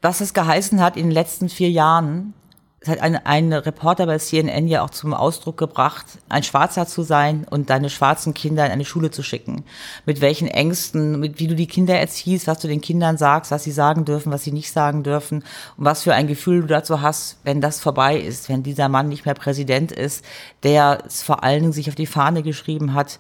was 0.02 0.22
es 0.22 0.34
geheißen 0.34 0.82
hat 0.82 0.98
in 0.98 1.04
den 1.04 1.12
letzten 1.12 1.50
vier 1.50 1.70
Jahren. 1.70 2.34
Es 2.82 2.88
hat 2.88 3.02
ein, 3.02 3.18
ein 3.26 3.52
Reporter 3.52 4.06
bei 4.06 4.18
CNN 4.18 4.70
ja 4.70 4.84
auch 4.84 4.90
zum 4.90 5.14
Ausdruck 5.14 5.58
gebracht, 5.58 6.06
ein 6.30 6.44
Schwarzer 6.44 6.88
zu 6.88 7.02
sein 7.02 7.46
und 7.50 7.70
deine 7.70 7.90
schwarzen 7.90 8.34
Kinder 8.34 8.66
in 8.66 8.72
eine 8.72 8.86
Schule 8.86 9.12
zu 9.12 9.22
schicken. 9.22 9.66
Mit 10.06 10.22
welchen 10.22 10.48
Ängsten, 10.48 11.20
mit 11.20 11.40
wie 11.40 11.48
du 11.48 11.56
die 11.56 11.68
Kinder 11.68 12.00
erziehst, 12.00 12.48
was 12.48 12.60
du 12.60 12.70
den 12.70 12.80
Kindern 12.80 13.18
sagst, 13.18 13.52
was 13.52 13.66
sie 13.66 13.74
sagen 13.74 14.06
dürfen, 14.06 14.32
was 14.32 14.46
sie 14.46 14.54
nicht 14.54 14.72
sagen 14.72 15.04
dürfen 15.04 15.44
und 15.76 15.86
was 15.86 16.04
für 16.04 16.14
ein 16.14 16.28
Gefühl 16.28 16.62
du 16.62 16.68
dazu 16.68 17.02
hast, 17.02 17.40
wenn 17.44 17.60
das 17.60 17.82
vorbei 17.82 18.18
ist, 18.18 18.48
wenn 18.48 18.64
dieser 18.64 18.88
Mann 18.88 19.10
nicht 19.10 19.26
mehr 19.26 19.36
Präsident 19.36 19.92
ist, 19.92 20.24
der 20.64 21.04
es 21.06 21.22
vor 21.22 21.44
allen 21.44 21.60
Dingen 21.60 21.74
sich 21.74 21.90
auf 21.90 21.96
die 21.96 22.08
Fahne 22.08 22.44
geschrieben 22.44 22.94
hat, 22.94 23.20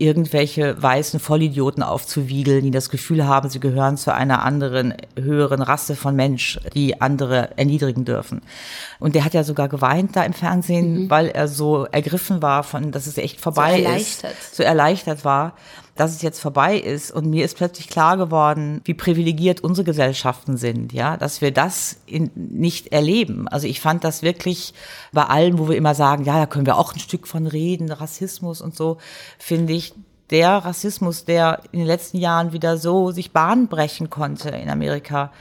irgendwelche 0.00 0.82
weißen 0.82 1.20
Vollidioten 1.20 1.82
aufzuwiegeln, 1.82 2.62
die 2.62 2.70
das 2.70 2.88
Gefühl 2.88 3.26
haben, 3.26 3.50
sie 3.50 3.60
gehören 3.60 3.96
zu 3.96 4.14
einer 4.14 4.42
anderen, 4.42 4.94
höheren 5.16 5.60
Rasse 5.60 5.94
von 5.94 6.16
Mensch, 6.16 6.58
die 6.74 7.00
andere 7.00 7.50
erniedrigen 7.56 8.04
dürfen. 8.04 8.40
Und 8.98 9.14
der 9.14 9.24
hat 9.24 9.34
ja 9.34 9.44
sogar 9.44 9.68
geweint 9.68 10.16
da 10.16 10.22
im 10.24 10.32
Fernsehen, 10.32 11.10
weil 11.10 11.28
er 11.28 11.48
so 11.48 11.84
ergriffen 11.84 12.40
war 12.40 12.62
von, 12.62 12.92
dass 12.92 13.06
es 13.06 13.18
echt 13.18 13.40
vorbei 13.40 13.82
erleichtert. 13.82 14.32
ist. 14.32 14.56
So 14.56 14.62
erleichtert 14.62 15.24
war, 15.24 15.54
dass 16.00 16.12
es 16.12 16.22
jetzt 16.22 16.40
vorbei 16.40 16.78
ist. 16.78 17.10
Und 17.10 17.26
mir 17.26 17.44
ist 17.44 17.58
plötzlich 17.58 17.86
klar 17.86 18.16
geworden, 18.16 18.80
wie 18.84 18.94
privilegiert 18.94 19.60
unsere 19.60 19.84
Gesellschaften 19.84 20.56
sind, 20.56 20.94
ja, 20.94 21.18
dass 21.18 21.42
wir 21.42 21.50
das 21.50 22.00
in, 22.06 22.30
nicht 22.34 22.90
erleben. 22.90 23.48
Also 23.48 23.66
ich 23.66 23.82
fand 23.82 24.02
das 24.02 24.22
wirklich 24.22 24.72
bei 25.12 25.24
allem, 25.24 25.58
wo 25.58 25.68
wir 25.68 25.76
immer 25.76 25.94
sagen, 25.94 26.24
ja, 26.24 26.38
da 26.38 26.46
können 26.46 26.64
wir 26.64 26.78
auch 26.78 26.94
ein 26.94 27.00
Stück 27.00 27.28
von 27.28 27.46
reden, 27.46 27.92
Rassismus 27.92 28.62
und 28.62 28.74
so, 28.74 28.96
finde 29.38 29.74
ich, 29.74 29.92
der 30.30 30.58
Rassismus, 30.58 31.26
der 31.26 31.60
in 31.70 31.80
den 31.80 31.86
letzten 31.86 32.16
Jahren 32.16 32.54
wieder 32.54 32.78
so 32.78 33.10
sich 33.10 33.32
Bahn 33.32 33.68
brechen 33.68 34.08
konnte 34.08 34.48
in 34.48 34.70
Amerika, 34.70 35.32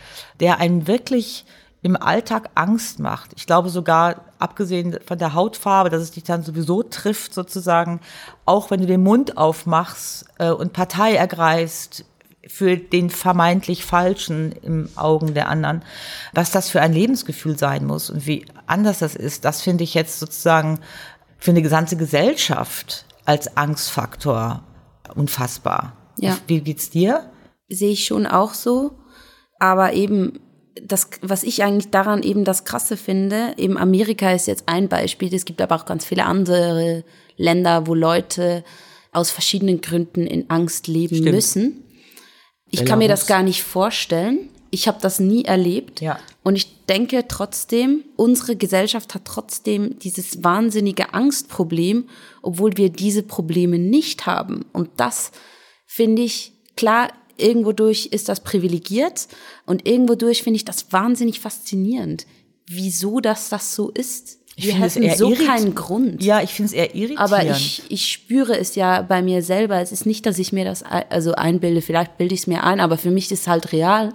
der 0.41 0.59
einen 0.59 0.87
wirklich 0.87 1.45
im 1.81 1.95
Alltag 1.95 2.49
Angst 2.55 2.99
macht. 2.99 3.31
Ich 3.35 3.45
glaube 3.45 3.69
sogar, 3.69 4.25
abgesehen 4.37 4.99
von 5.05 5.17
der 5.17 5.33
Hautfarbe, 5.33 5.89
dass 5.89 6.01
es 6.01 6.11
dich 6.11 6.23
dann 6.23 6.43
sowieso 6.43 6.83
trifft 6.83 7.33
sozusagen, 7.33 8.01
auch 8.45 8.69
wenn 8.69 8.81
du 8.81 8.87
den 8.87 9.03
Mund 9.03 9.37
aufmachst 9.37 10.25
äh, 10.39 10.49
und 10.49 10.73
Partei 10.73 11.15
ergreifst 11.15 12.05
für 12.45 12.77
den 12.77 13.09
vermeintlich 13.09 13.85
Falschen 13.85 14.51
im 14.51 14.89
Augen 14.95 15.33
der 15.33 15.49
anderen, 15.49 15.83
was 16.33 16.51
das 16.51 16.69
für 16.69 16.81
ein 16.81 16.93
Lebensgefühl 16.93 17.57
sein 17.57 17.85
muss 17.85 18.09
und 18.09 18.25
wie 18.25 18.45
anders 18.65 18.99
das 18.99 19.15
ist, 19.15 19.45
das 19.45 19.61
finde 19.61 19.83
ich 19.83 19.93
jetzt 19.93 20.19
sozusagen 20.19 20.79
für 21.37 21.51
eine 21.51 21.61
gesamte 21.61 21.95
Gesellschaft 21.95 23.05
als 23.25 23.55
Angstfaktor 23.55 24.63
unfassbar. 25.15 25.93
Ja. 26.17 26.37
Wie 26.47 26.61
geht's 26.61 26.89
dir? 26.89 27.29
Sehe 27.69 27.91
ich 27.91 28.05
schon 28.05 28.25
auch 28.25 28.53
so. 28.53 28.99
Aber 29.59 29.93
eben, 29.93 30.39
das, 30.83 31.09
was 31.21 31.43
ich 31.43 31.63
eigentlich 31.63 31.89
daran 31.91 32.23
eben 32.23 32.43
das 32.43 32.65
Krasse 32.65 32.97
finde, 32.97 33.53
eben 33.57 33.77
Amerika 33.77 34.31
ist 34.31 34.47
jetzt 34.47 34.63
ein 34.67 34.87
Beispiel, 34.89 35.33
es 35.33 35.45
gibt 35.45 35.61
aber 35.61 35.75
auch 35.75 35.85
ganz 35.85 36.05
viele 36.05 36.25
andere 36.25 37.03
Länder, 37.37 37.87
wo 37.87 37.93
Leute 37.93 38.63
aus 39.11 39.31
verschiedenen 39.31 39.81
Gründen 39.81 40.27
in 40.27 40.49
Angst 40.49 40.87
leben 40.87 41.15
Stimmt. 41.15 41.31
müssen. 41.31 41.83
Ich 42.71 42.85
kann 42.85 42.99
mir 42.99 43.07
das 43.07 43.25
gar 43.25 43.41
nicht 43.41 43.63
vorstellen. 43.63 44.49
Ich 44.69 44.87
habe 44.87 44.99
das 45.01 45.19
nie 45.19 45.45
erlebt. 45.45 46.01
Ja. 46.01 46.19
Und 46.43 46.55
ich 46.55 46.85
denke 46.85 47.25
trotzdem, 47.27 48.03
unsere 48.15 48.55
Gesellschaft 48.55 49.15
hat 49.15 49.25
trotzdem 49.25 49.97
dieses 49.97 50.43
wahnsinnige 50.43 51.13
Angstproblem, 51.15 52.07
obwohl 52.43 52.77
wir 52.77 52.89
diese 52.89 53.23
Probleme 53.23 53.79
nicht 53.79 54.27
haben. 54.27 54.65
Und 54.71 54.89
das 54.97 55.31
finde 55.87 56.21
ich, 56.21 56.53
klar, 56.77 57.09
irgendwo 57.41 57.71
durch 57.71 58.07
ist 58.07 58.29
das 58.29 58.41
privilegiert 58.41 59.27
und 59.65 59.87
irgendwo 59.87 60.15
durch 60.15 60.43
finde 60.43 60.57
ich 60.57 60.65
das 60.65 60.91
wahnsinnig 60.91 61.39
faszinierend, 61.39 62.25
wieso 62.67 63.19
das 63.19 63.49
das 63.49 63.75
so 63.75 63.89
ist. 63.89 64.39
Ich 64.55 64.65
wir 64.65 64.73
finde 64.73 64.87
es 64.87 64.95
hätten 64.95 65.05
eher 65.05 65.17
so 65.17 65.33
keinen 65.33 65.73
Grund. 65.73 66.21
Ja, 66.21 66.41
ich 66.41 66.51
finde 66.51 66.67
es 66.67 66.73
eher 66.73 66.93
irritierend. 66.93 67.19
Aber 67.19 67.45
ich, 67.45 67.83
ich 67.87 68.11
spüre 68.11 68.57
es 68.57 68.75
ja 68.75 69.01
bei 69.01 69.21
mir 69.21 69.41
selber. 69.41 69.79
Es 69.79 69.93
ist 69.93 70.05
nicht, 70.05 70.25
dass 70.25 70.37
ich 70.37 70.51
mir 70.51 70.65
das 70.65 70.83
also 70.83 71.33
einbilde. 71.33 71.81
Vielleicht 71.81 72.17
bilde 72.17 72.35
ich 72.35 72.41
es 72.41 72.47
mir 72.47 72.65
ein, 72.65 72.81
aber 72.81 72.97
für 72.97 73.09
mich 73.09 73.31
ist 73.31 73.41
es 73.41 73.47
halt 73.47 73.71
real. 73.71 74.13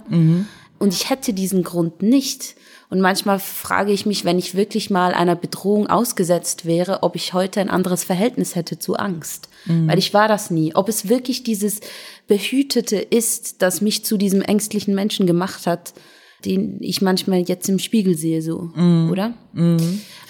Und 0.78 0.92
ich 0.92 1.08
hätte 1.08 1.32
diesen 1.32 1.62
Grund 1.62 2.02
nicht. 2.02 2.56
Und 2.90 3.00
manchmal 3.00 3.38
frage 3.38 3.92
ich 3.92 4.04
mich, 4.04 4.26
wenn 4.26 4.38
ich 4.38 4.54
wirklich 4.54 4.90
mal 4.90 5.14
einer 5.14 5.34
Bedrohung 5.34 5.86
ausgesetzt 5.86 6.66
wäre, 6.66 7.02
ob 7.02 7.16
ich 7.16 7.32
heute 7.32 7.60
ein 7.60 7.70
anderes 7.70 8.04
Verhältnis 8.04 8.54
hätte 8.54 8.78
zu 8.78 8.96
Angst. 8.96 9.48
Weil 9.88 9.98
ich 9.98 10.12
war 10.12 10.28
das 10.28 10.50
nie. 10.50 10.74
Ob 10.74 10.88
es 10.88 11.08
wirklich 11.08 11.42
dieses 11.42 11.80
Behütete 12.26 12.96
ist, 12.96 13.62
das 13.62 13.80
mich 13.80 14.04
zu 14.04 14.16
diesem 14.16 14.42
ängstlichen 14.42 14.94
Menschen 14.94 15.26
gemacht 15.26 15.66
hat, 15.66 15.94
den 16.44 16.78
ich 16.80 17.00
manchmal 17.00 17.40
jetzt 17.40 17.68
im 17.68 17.78
Spiegel 17.78 18.16
sehe, 18.16 18.42
so, 18.42 18.70
oder? 19.10 19.32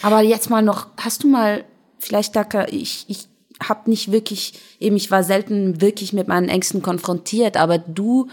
Aber 0.03 0.23
jetzt 0.23 0.51
mal 0.51 0.63
noch, 0.63 0.87
hast 0.97 1.25
du 1.25 1.29
mal, 1.29 1.65
vielleicht 1.99 2.37
Daka, 2.37 2.69
ich, 2.71 3.05
ich 3.09 3.27
habe 3.63 3.91
nicht 3.91 4.13
wirklich, 4.13 4.55
eben 4.79 4.97
ich 4.97 5.11
war 5.11 5.25
selten 5.25 5.81
wirklich 5.81 6.13
mit 6.13 6.29
meinen 6.29 6.49
Ängsten 6.49 6.83
konfrontiert, 6.83 7.57
aber 7.57 7.79
du 7.79 8.29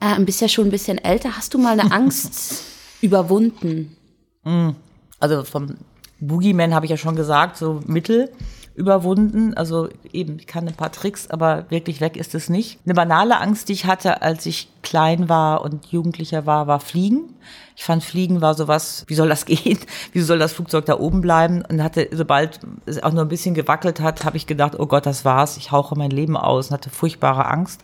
äh, 0.00 0.20
bist 0.20 0.40
ja 0.40 0.48
schon 0.48 0.66
ein 0.66 0.70
bisschen 0.70 0.98
älter, 0.98 1.36
hast 1.36 1.54
du 1.54 1.58
mal 1.58 1.78
eine 1.78 1.92
Angst 1.92 2.62
überwunden? 3.00 3.96
also 5.20 5.44
vom 5.44 5.76
Boogeyman 6.20 6.74
habe 6.74 6.86
ich 6.86 6.90
ja 6.90 6.96
schon 6.96 7.16
gesagt, 7.16 7.56
so 7.56 7.80
Mittel. 7.86 8.30
Überwunden. 8.74 9.54
Also 9.54 9.88
eben, 10.12 10.38
ich 10.38 10.46
kann 10.46 10.66
ein 10.66 10.74
paar 10.74 10.92
Tricks, 10.92 11.30
aber 11.30 11.66
wirklich 11.70 12.00
weg 12.00 12.16
ist 12.16 12.34
es 12.34 12.48
nicht. 12.48 12.78
Eine 12.84 12.94
banale 12.94 13.40
Angst, 13.40 13.68
die 13.68 13.72
ich 13.72 13.86
hatte, 13.86 14.22
als 14.22 14.46
ich 14.46 14.68
klein 14.82 15.28
war 15.28 15.62
und 15.62 15.86
Jugendlicher 15.86 16.44
war, 16.46 16.66
war 16.66 16.80
Fliegen. 16.80 17.34
Ich 17.76 17.84
fand 17.84 18.02
Fliegen 18.02 18.40
war 18.40 18.54
sowas, 18.54 19.04
wie 19.06 19.14
soll 19.14 19.28
das 19.28 19.44
gehen? 19.46 19.78
Wie 20.12 20.20
soll 20.20 20.38
das 20.38 20.52
Flugzeug 20.52 20.86
da 20.86 20.98
oben 20.98 21.20
bleiben? 21.20 21.62
Und 21.68 21.82
hatte, 21.82 22.08
sobald 22.12 22.60
es 22.86 23.02
auch 23.02 23.12
nur 23.12 23.22
ein 23.22 23.28
bisschen 23.28 23.54
gewackelt 23.54 24.00
hat, 24.00 24.24
habe 24.24 24.36
ich 24.36 24.46
gedacht, 24.46 24.78
oh 24.78 24.86
Gott, 24.86 25.06
das 25.06 25.24
war's. 25.24 25.56
Ich 25.56 25.70
hauche 25.70 25.96
mein 25.96 26.10
Leben 26.10 26.36
aus 26.36 26.68
und 26.68 26.74
hatte 26.74 26.90
furchtbare 26.90 27.46
Angst. 27.46 27.80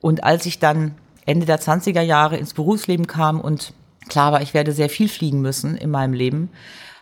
Und 0.00 0.22
als 0.22 0.44
ich 0.44 0.58
dann 0.58 0.96
Ende 1.24 1.46
der 1.46 1.60
20er 1.60 2.02
Jahre 2.02 2.36
ins 2.36 2.52
Berufsleben 2.52 3.06
kam 3.06 3.40
und 3.40 3.72
klar 4.10 4.32
war, 4.32 4.42
ich 4.42 4.52
werde 4.52 4.72
sehr 4.72 4.90
viel 4.90 5.08
fliegen 5.08 5.40
müssen 5.40 5.76
in 5.78 5.90
meinem 5.90 6.12
Leben, 6.12 6.50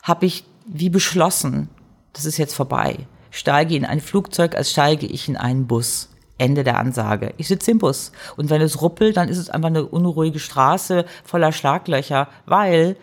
habe 0.05 0.27
ich 0.27 0.45
wie 0.67 0.91
beschlossen, 0.91 1.69
das 2.13 2.25
ist 2.25 2.39
jetzt 2.39 2.55
vorbei. 2.55 3.07
Steige 3.31 3.77
in 3.77 3.85
ein 3.85 4.01
Flugzeug, 4.01 4.55
als 4.55 4.71
steige 4.71 5.07
ich 5.07 5.29
in 5.29 5.37
einen 5.37 5.67
Bus. 5.67 6.09
Ende 6.39 6.65
der 6.65 6.79
Ansage. 6.79 7.35
Ich 7.37 7.47
sitze 7.47 7.71
im 7.71 7.79
Bus. 7.79 8.11
Und 8.37 8.51
wenn 8.51 8.61
es 8.61 8.83
ruppelt, 8.83 9.17
dann 9.17 9.29
ist 9.29 9.39
es 9.39 9.49
einfach 9.49 9.69
eine 9.69 9.85
unruhige 9.85 10.41
Straße 10.41 11.05
voller 11.25 11.53
Schlaglöcher, 11.53 12.29
weil 12.47 12.97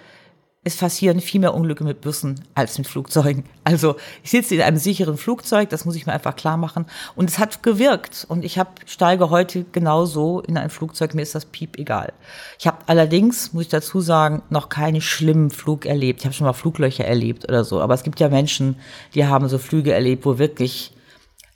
es 0.63 0.75
passieren 0.75 1.21
viel 1.21 1.39
mehr 1.39 1.53
Unglücke 1.53 1.85
mit 1.85 2.01
Bussen 2.01 2.43
als 2.53 2.77
mit 2.77 2.85
Flugzeugen. 2.85 3.45
Also 3.63 3.95
ich 4.23 4.31
sitze 4.31 4.55
in 4.55 4.61
einem 4.61 4.77
sicheren 4.77 5.17
Flugzeug, 5.17 5.69
das 5.69 5.85
muss 5.85 5.95
ich 5.95 6.05
mir 6.05 6.11
einfach 6.11 6.35
klar 6.35 6.57
machen. 6.57 6.85
Und 7.15 7.29
es 7.29 7.39
hat 7.39 7.63
gewirkt. 7.63 8.25
Und 8.27 8.43
ich 8.43 8.59
hab, 8.59 8.81
steige 8.85 9.29
heute 9.29 9.63
genauso 9.71 10.41
in 10.41 10.57
ein 10.57 10.69
Flugzeug, 10.69 11.13
mir 11.13 11.21
ist 11.21 11.33
das 11.33 11.45
Piep 11.45 11.77
egal. 11.77 12.11
Ich 12.59 12.67
habe 12.67 12.77
allerdings, 12.87 13.53
muss 13.53 13.63
ich 13.63 13.69
dazu 13.69 14.01
sagen, 14.01 14.41
noch 14.49 14.67
keinen 14.67 14.99
schlimmen 14.99 15.49
Flug 15.49 15.85
erlebt. 15.85 16.19
Ich 16.19 16.25
habe 16.25 16.35
schon 16.35 16.45
mal 16.45 16.53
Fluglöcher 16.53 17.05
erlebt 17.05 17.45
oder 17.45 17.63
so. 17.63 17.79
Aber 17.79 17.93
es 17.93 18.03
gibt 18.03 18.19
ja 18.19 18.27
Menschen, 18.27 18.75
die 19.15 19.25
haben 19.25 19.47
so 19.47 19.59
Flüge 19.59 19.93
erlebt, 19.93 20.25
wo 20.25 20.39
wirklich 20.39 20.91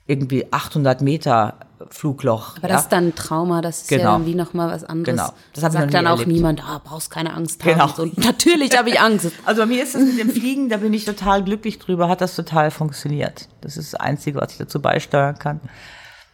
irgendwie 0.06 0.50
800 0.50 1.02
Meter 1.02 1.58
Flugloch. 1.90 2.56
Aber 2.58 2.68
ja? 2.68 2.74
das 2.74 2.82
ist 2.82 2.92
dann 2.92 3.08
ein 3.08 3.14
Trauma, 3.14 3.60
das 3.60 3.82
ist 3.82 3.88
genau. 3.88 4.04
ja 4.04 4.12
irgendwie 4.14 4.34
nochmal 4.34 4.68
was 4.68 4.84
anderes. 4.84 5.20
Genau. 5.20 5.32
Das 5.52 5.72
sagt 5.72 5.94
dann 5.94 6.06
auch 6.06 6.18
erlebt. 6.18 6.32
niemand, 6.32 6.62
ah, 6.64 6.80
brauchst 6.82 7.10
keine 7.10 7.34
Angst 7.34 7.64
haben. 7.64 7.72
Genau. 7.72 7.88
So, 7.88 8.10
natürlich 8.16 8.76
habe 8.76 8.90
ich 8.90 9.00
Angst. 9.00 9.32
Also 9.44 9.62
bei 9.62 9.66
mir 9.66 9.82
ist 9.82 9.94
das 9.94 10.02
mit 10.02 10.18
dem 10.18 10.30
Fliegen, 10.30 10.68
da 10.68 10.78
bin 10.78 10.92
ich 10.92 11.04
total 11.04 11.44
glücklich 11.44 11.78
drüber, 11.78 12.08
hat 12.08 12.20
das 12.20 12.34
total 12.34 12.70
funktioniert. 12.70 13.48
Das 13.60 13.76
ist 13.76 13.92
das 13.92 14.00
Einzige, 14.00 14.40
was 14.40 14.52
ich 14.52 14.58
dazu 14.58 14.80
beisteuern 14.80 15.38
kann. 15.38 15.60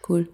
Cool. 0.09 0.29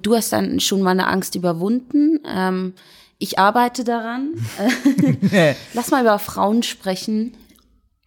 Du 0.00 0.14
hast 0.14 0.32
dann 0.32 0.60
schon 0.60 0.82
mal 0.82 0.90
eine 0.90 1.06
Angst 1.06 1.34
überwunden. 1.34 2.20
Ähm, 2.26 2.74
ich 3.18 3.38
arbeite 3.38 3.84
daran. 3.84 4.34
Lass 5.74 5.90
mal 5.90 6.02
über 6.02 6.18
Frauen 6.18 6.62
sprechen 6.62 7.34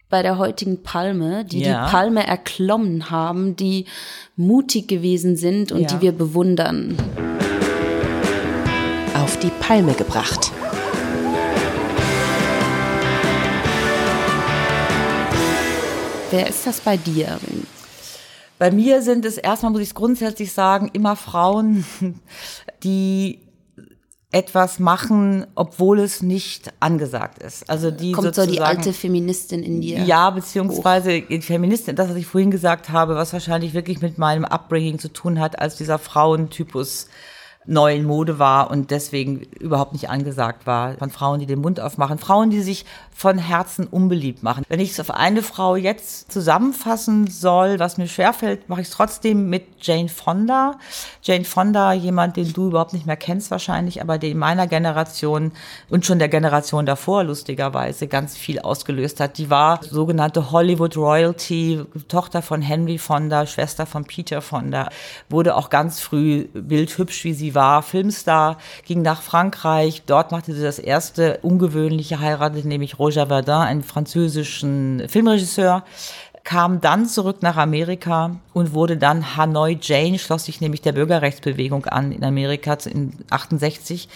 bei 0.08 0.22
der 0.22 0.38
heutigen 0.38 0.82
Palme, 0.82 1.44
die 1.44 1.60
ja. 1.60 1.84
die 1.84 1.90
Palme 1.90 2.26
erklommen 2.26 3.10
haben, 3.10 3.56
die 3.56 3.86
mutig 4.36 4.86
gewesen 4.86 5.36
sind 5.36 5.72
und 5.72 5.82
ja. 5.82 5.88
die 5.88 6.00
wir 6.00 6.12
bewundern. 6.12 6.96
Auf 9.14 9.38
die 9.40 9.50
Palme 9.60 9.94
gebracht. 9.94 10.52
Wer 16.30 16.48
ist 16.48 16.66
das 16.66 16.80
bei 16.80 16.96
dir? 16.96 17.38
Bei 18.58 18.70
mir 18.70 19.02
sind 19.02 19.24
es 19.24 19.38
erstmal, 19.38 19.72
muss 19.72 19.80
ich 19.80 19.88
es 19.88 19.94
grundsätzlich 19.94 20.52
sagen, 20.52 20.90
immer 20.92 21.16
Frauen, 21.16 21.84
die 22.84 23.40
etwas 24.32 24.78
machen, 24.80 25.46
obwohl 25.54 26.00
es 26.00 26.20
nicht 26.20 26.72
angesagt 26.80 27.42
ist. 27.42 27.70
Also 27.70 27.90
die 27.90 28.12
kommt 28.12 28.34
so 28.34 28.44
die 28.44 28.60
alte 28.60 28.92
Feministin 28.92 29.62
in 29.62 29.80
dir. 29.80 30.00
Ja, 30.00 30.30
beziehungsweise 30.30 31.22
die 31.22 31.40
Feministin, 31.40 31.94
das 31.94 32.10
was 32.10 32.16
ich 32.16 32.26
vorhin 32.26 32.50
gesagt 32.50 32.90
habe, 32.90 33.14
was 33.14 33.32
wahrscheinlich 33.32 33.72
wirklich 33.72 34.02
mit 34.02 34.18
meinem 34.18 34.44
Upbringing 34.44 34.98
zu 34.98 35.12
tun 35.12 35.40
hat, 35.40 35.58
als 35.60 35.76
dieser 35.76 35.98
Frauentypus 35.98 37.08
neu 37.66 37.94
in 37.94 38.04
Mode 38.04 38.38
war 38.38 38.70
und 38.70 38.90
deswegen 38.90 39.40
überhaupt 39.58 39.92
nicht 39.92 40.08
angesagt 40.08 40.66
war. 40.66 40.94
Von 40.94 41.10
Frauen, 41.10 41.40
die 41.40 41.46
den 41.46 41.60
Mund 41.60 41.80
aufmachen. 41.80 42.18
Frauen, 42.18 42.50
die 42.50 42.60
sich 42.60 42.84
von 43.16 43.38
Herzen 43.38 43.86
unbeliebt 43.86 44.42
machen. 44.42 44.64
Wenn 44.68 44.78
ich 44.78 44.90
es 44.90 45.00
auf 45.00 45.10
eine 45.10 45.42
Frau 45.42 45.74
jetzt 45.74 46.30
zusammenfassen 46.30 47.26
soll, 47.26 47.78
was 47.78 47.96
mir 47.96 48.08
schwerfällt, 48.08 48.68
mache 48.68 48.82
ich 48.82 48.88
es 48.88 48.92
trotzdem 48.92 49.48
mit 49.48 49.64
Jane 49.80 50.10
Fonda. 50.10 50.78
Jane 51.22 51.44
Fonda, 51.44 51.94
jemand, 51.94 52.36
den 52.36 52.52
du 52.52 52.68
überhaupt 52.68 52.92
nicht 52.92 53.06
mehr 53.06 53.16
kennst 53.16 53.50
wahrscheinlich, 53.50 54.02
aber 54.02 54.18
der 54.18 54.30
in 54.30 54.38
meiner 54.38 54.66
Generation 54.66 55.52
und 55.88 56.04
schon 56.04 56.18
der 56.18 56.28
Generation 56.28 56.84
davor 56.84 57.24
lustigerweise 57.24 58.06
ganz 58.06 58.36
viel 58.36 58.58
ausgelöst 58.58 59.18
hat. 59.18 59.38
Die 59.38 59.48
war 59.48 59.80
sogenannte 59.82 60.50
Hollywood 60.50 60.96
Royalty, 60.96 61.84
Tochter 62.08 62.42
von 62.42 62.60
Henry 62.60 62.98
Fonda, 62.98 63.46
Schwester 63.46 63.86
von 63.86 64.04
Peter 64.04 64.42
Fonda, 64.42 64.90
wurde 65.30 65.56
auch 65.56 65.70
ganz 65.70 66.00
früh 66.00 66.48
bildhübsch, 66.52 67.24
wie 67.24 67.32
sie 67.32 67.54
war 67.56 67.82
Filmstar, 67.82 68.58
ging 68.84 69.02
nach 69.02 69.20
Frankreich. 69.20 70.04
Dort 70.06 70.30
machte 70.30 70.54
sie 70.54 70.62
das 70.62 70.78
erste 70.78 71.40
ungewöhnliche 71.42 72.20
heiratete 72.20 72.68
nämlich 72.68 73.00
Roger 73.00 73.26
Verdin, 73.26 73.54
einen 73.54 73.82
französischen 73.82 75.02
Filmregisseur 75.08 75.82
kam 76.46 76.80
dann 76.80 77.06
zurück 77.06 77.38
nach 77.42 77.56
Amerika 77.56 78.36
und 78.52 78.72
wurde 78.72 78.96
dann 78.96 79.36
Hanoi 79.36 79.78
Jane, 79.82 80.16
schloss 80.16 80.44
sich 80.44 80.60
nämlich 80.60 80.80
der 80.80 80.92
Bürgerrechtsbewegung 80.92 81.86
an 81.86 82.12
in 82.12 82.22
Amerika 82.22 82.78
in 82.84 83.14
68 83.30 84.08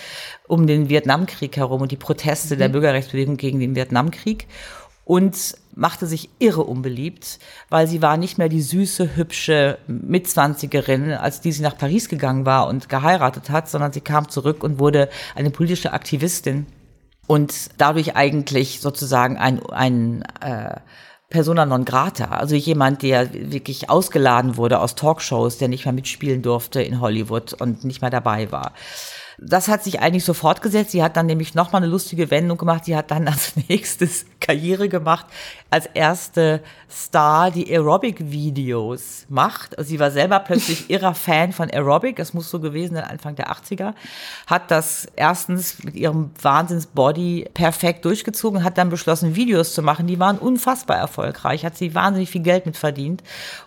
um 0.46 0.68
den 0.68 0.88
Vietnamkrieg 0.88 1.56
herum 1.56 1.82
und 1.82 1.90
die 1.90 1.96
Proteste 1.96 2.54
mhm. 2.54 2.60
der 2.60 2.68
Bürgerrechtsbewegung 2.68 3.36
gegen 3.36 3.58
den 3.58 3.74
Vietnamkrieg 3.74 4.46
und 5.10 5.56
machte 5.74 6.06
sich 6.06 6.30
irre 6.38 6.62
unbeliebt, 6.62 7.40
weil 7.68 7.88
sie 7.88 8.00
war 8.00 8.16
nicht 8.16 8.38
mehr 8.38 8.48
die 8.48 8.62
süße, 8.62 9.16
hübsche 9.16 9.78
Mitzwanzigerin, 9.88 11.10
als 11.10 11.40
die 11.40 11.50
sie 11.50 11.64
nach 11.64 11.76
Paris 11.76 12.08
gegangen 12.08 12.46
war 12.46 12.68
und 12.68 12.88
geheiratet 12.88 13.50
hat, 13.50 13.68
sondern 13.68 13.92
sie 13.92 14.02
kam 14.02 14.28
zurück 14.28 14.62
und 14.62 14.78
wurde 14.78 15.08
eine 15.34 15.50
politische 15.50 15.92
Aktivistin 15.94 16.66
und 17.26 17.70
dadurch 17.76 18.14
eigentlich 18.14 18.80
sozusagen 18.80 19.36
ein, 19.36 19.60
ein 19.70 20.22
äh, 20.40 20.76
Persona 21.28 21.66
non 21.66 21.84
grata, 21.84 22.26
also 22.26 22.54
jemand, 22.54 23.02
der 23.02 23.34
wirklich 23.34 23.90
ausgeladen 23.90 24.56
wurde 24.56 24.78
aus 24.78 24.94
Talkshows, 24.94 25.58
der 25.58 25.66
nicht 25.66 25.86
mehr 25.86 25.92
mitspielen 25.92 26.42
durfte 26.42 26.82
in 26.82 27.00
Hollywood 27.00 27.52
und 27.54 27.82
nicht 27.82 28.00
mehr 28.00 28.10
dabei 28.10 28.52
war. 28.52 28.74
Das 29.42 29.68
hat 29.68 29.82
sich 29.82 30.00
eigentlich 30.00 30.24
so 30.24 30.34
fortgesetzt. 30.34 30.90
Sie 30.90 31.02
hat 31.02 31.16
dann 31.16 31.24
nämlich 31.24 31.54
nochmal 31.54 31.82
eine 31.82 31.90
lustige 31.90 32.30
Wendung 32.30 32.58
gemacht. 32.58 32.84
Sie 32.84 32.94
hat 32.94 33.10
dann 33.10 33.26
als 33.26 33.54
nächstes 33.68 34.26
Karriere 34.38 34.88
gemacht 34.88 35.26
als 35.70 35.86
erste 35.94 36.62
Star, 36.90 37.50
die 37.52 37.70
Aerobic-Videos 37.70 39.26
macht. 39.28 39.78
Also 39.78 39.90
sie 39.90 40.00
war 40.00 40.10
selber 40.10 40.40
plötzlich 40.40 40.90
irrer 40.90 41.14
Fan 41.14 41.52
von 41.52 41.70
Aerobic. 41.70 42.16
Das 42.16 42.34
muss 42.34 42.50
so 42.50 42.58
gewesen 42.58 42.96
sein, 42.96 43.04
Anfang 43.04 43.36
der 43.36 43.50
80er. 43.50 43.94
Hat 44.48 44.70
das 44.70 45.06
erstens 45.14 45.82
mit 45.84 45.94
ihrem 45.94 46.32
Wahnsinns-Body 46.42 47.50
perfekt 47.54 48.04
durchgezogen, 48.04 48.64
hat 48.64 48.78
dann 48.78 48.90
beschlossen, 48.90 49.36
Videos 49.36 49.72
zu 49.72 49.82
machen. 49.82 50.08
Die 50.08 50.18
waren 50.18 50.38
unfassbar 50.38 50.96
erfolgreich, 50.96 51.64
hat 51.64 51.76
sie 51.76 51.94
wahnsinnig 51.94 52.30
viel 52.30 52.42
Geld 52.42 52.66
mit 52.66 52.76
verdient 52.76 53.22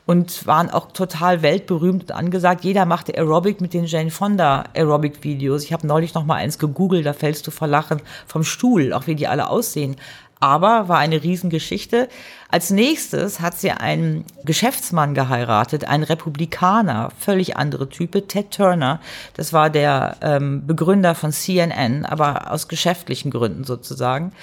und 0.05 0.45
waren 0.47 0.69
auch 0.69 0.91
total 0.91 1.41
weltberühmt 1.41 2.03
und 2.03 2.11
angesagt. 2.11 2.63
Jeder 2.63 2.85
machte 2.85 3.17
Aerobic 3.17 3.61
mit 3.61 3.73
den 3.73 3.85
Jane 3.85 4.11
Fonda 4.11 4.65
Aerobic-Videos. 4.73 5.63
Ich 5.63 5.73
habe 5.73 5.87
neulich 5.87 6.13
noch 6.13 6.25
mal 6.25 6.35
eins 6.35 6.59
gegoogelt, 6.59 7.05
da 7.05 7.13
fällst 7.13 7.47
du 7.47 7.51
vor 7.51 7.67
Lachen 7.67 8.01
vom 8.27 8.43
Stuhl, 8.43 8.93
auch 8.93 9.07
wie 9.07 9.15
die 9.15 9.27
alle 9.27 9.49
aussehen 9.49 9.95
aber 10.43 10.89
war 10.89 10.97
eine 10.97 11.23
Riesengeschichte. 11.23 12.09
Als 12.49 12.69
nächstes 12.69 13.39
hat 13.39 13.57
sie 13.57 13.71
einen 13.71 14.25
Geschäftsmann 14.43 15.13
geheiratet, 15.13 15.87
einen 15.87 16.03
Republikaner, 16.03 17.11
völlig 17.17 17.55
andere 17.55 17.87
Type, 17.87 18.27
Ted 18.27 18.51
Turner. 18.51 18.99
Das 19.35 19.53
war 19.53 19.69
der 19.69 20.17
ähm, 20.19 20.67
Begründer 20.67 21.15
von 21.15 21.31
CNN, 21.31 22.03
aber 22.03 22.51
aus 22.51 22.67
geschäftlichen 22.67 23.31
Gründen 23.31 23.63
sozusagen. 23.63 24.33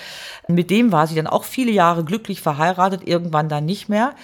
Mit 0.48 0.70
dem 0.70 0.90
war 0.90 1.06
sie 1.06 1.16
dann 1.16 1.26
auch 1.26 1.44
viele 1.44 1.70
Jahre 1.70 2.02
glücklich 2.02 2.40
verheiratet, 2.40 3.06
irgendwann 3.06 3.50
dann 3.50 3.66
nicht 3.66 3.90
mehr. 3.90 4.14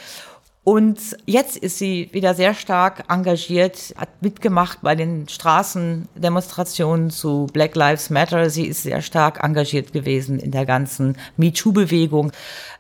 Und 0.69 1.17
jetzt 1.27 1.57
ist 1.57 1.79
sie 1.79 2.09
wieder 2.11 2.35
sehr 2.35 2.53
stark 2.53 3.05
engagiert, 3.09 3.95
hat 3.97 4.09
mitgemacht 4.21 4.81
bei 4.83 4.97
den 4.97 5.29
Straßendemonstrationen 5.29 7.11
zu 7.11 7.47
Black 7.53 7.77
Lives 7.77 8.11
Matter. 8.11 8.51
Sie 8.51 8.67
ist 8.67 8.83
sehr 8.83 9.01
stark 9.01 9.45
engagiert 9.45 9.93
gewesen 9.93 10.41
in 10.41 10.51
der 10.51 10.67
ganzen 10.67 11.19
MeToo-Bewegung, 11.37 12.33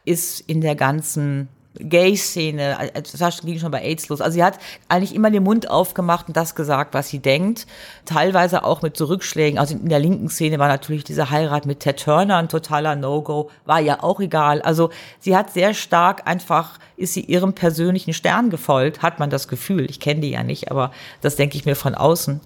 ist 0.05 0.41
in 0.41 0.63
der 0.63 0.75
ganzen 0.75 1.47
Gay-Szene, 1.79 2.91
das 3.19 3.43
ging 3.43 3.59
schon 3.59 3.71
bei 3.71 3.83
AIDS 3.83 4.09
los. 4.09 4.21
Also 4.21 4.35
sie 4.35 4.45
hat 4.45 4.59
eigentlich 4.89 5.15
immer 5.15 5.31
den 5.31 5.43
Mund 5.43 5.71
aufgemacht 5.71 6.29
und 6.29 6.37
das 6.37 6.55
gesagt, 6.55 6.95
was 6.95 7.09
sie 7.09 7.19
denkt. 7.19 7.67
Teilweise 8.05 8.65
auch 8.65 8.83
mit 8.83 8.97
Zurückschlägen. 8.97 9.59
Also 9.59 9.75
in 9.75 9.89
der 9.89 9.99
linken 9.99 10.29
Szene 10.29 10.59
war 10.59 10.69
natürlich 10.69 11.05
diese 11.05 11.31
Heirat 11.31 11.67
mit 11.67 11.81
Ted 11.81 12.03
Turner 12.03 12.37
ein 12.37 12.49
totaler 12.49 12.97
No-Go. 12.97 13.51
War 13.65 13.81
ja 13.81 14.03
auch 14.03 14.21
egal. 14.21 14.63
Also 14.63 14.91
sie 15.21 15.37
hat 15.37 15.53
sehr 15.53 15.75
stark 15.75 16.27
einfach, 16.27 16.79
ist 16.97 17.15
sie 17.15 17.23
ihrem 17.23 17.53
persönlichen 17.53 18.15
Stern 18.15 18.51
gefolgt, 18.51 19.03
hat 19.03 19.19
man 19.19 19.31
das 19.31 19.49
Gefühl. 19.49 19.89
Ich 19.91 20.01
kenne 20.01 20.21
die 20.21 20.31
ja 20.31 20.43
nicht, 20.43 20.71
aber 20.71 20.93
das 21.21 21.37
denke 21.37 21.57
ich 21.57 21.67
mir 21.67 21.77
von 21.77 21.95
außen. 21.95 22.41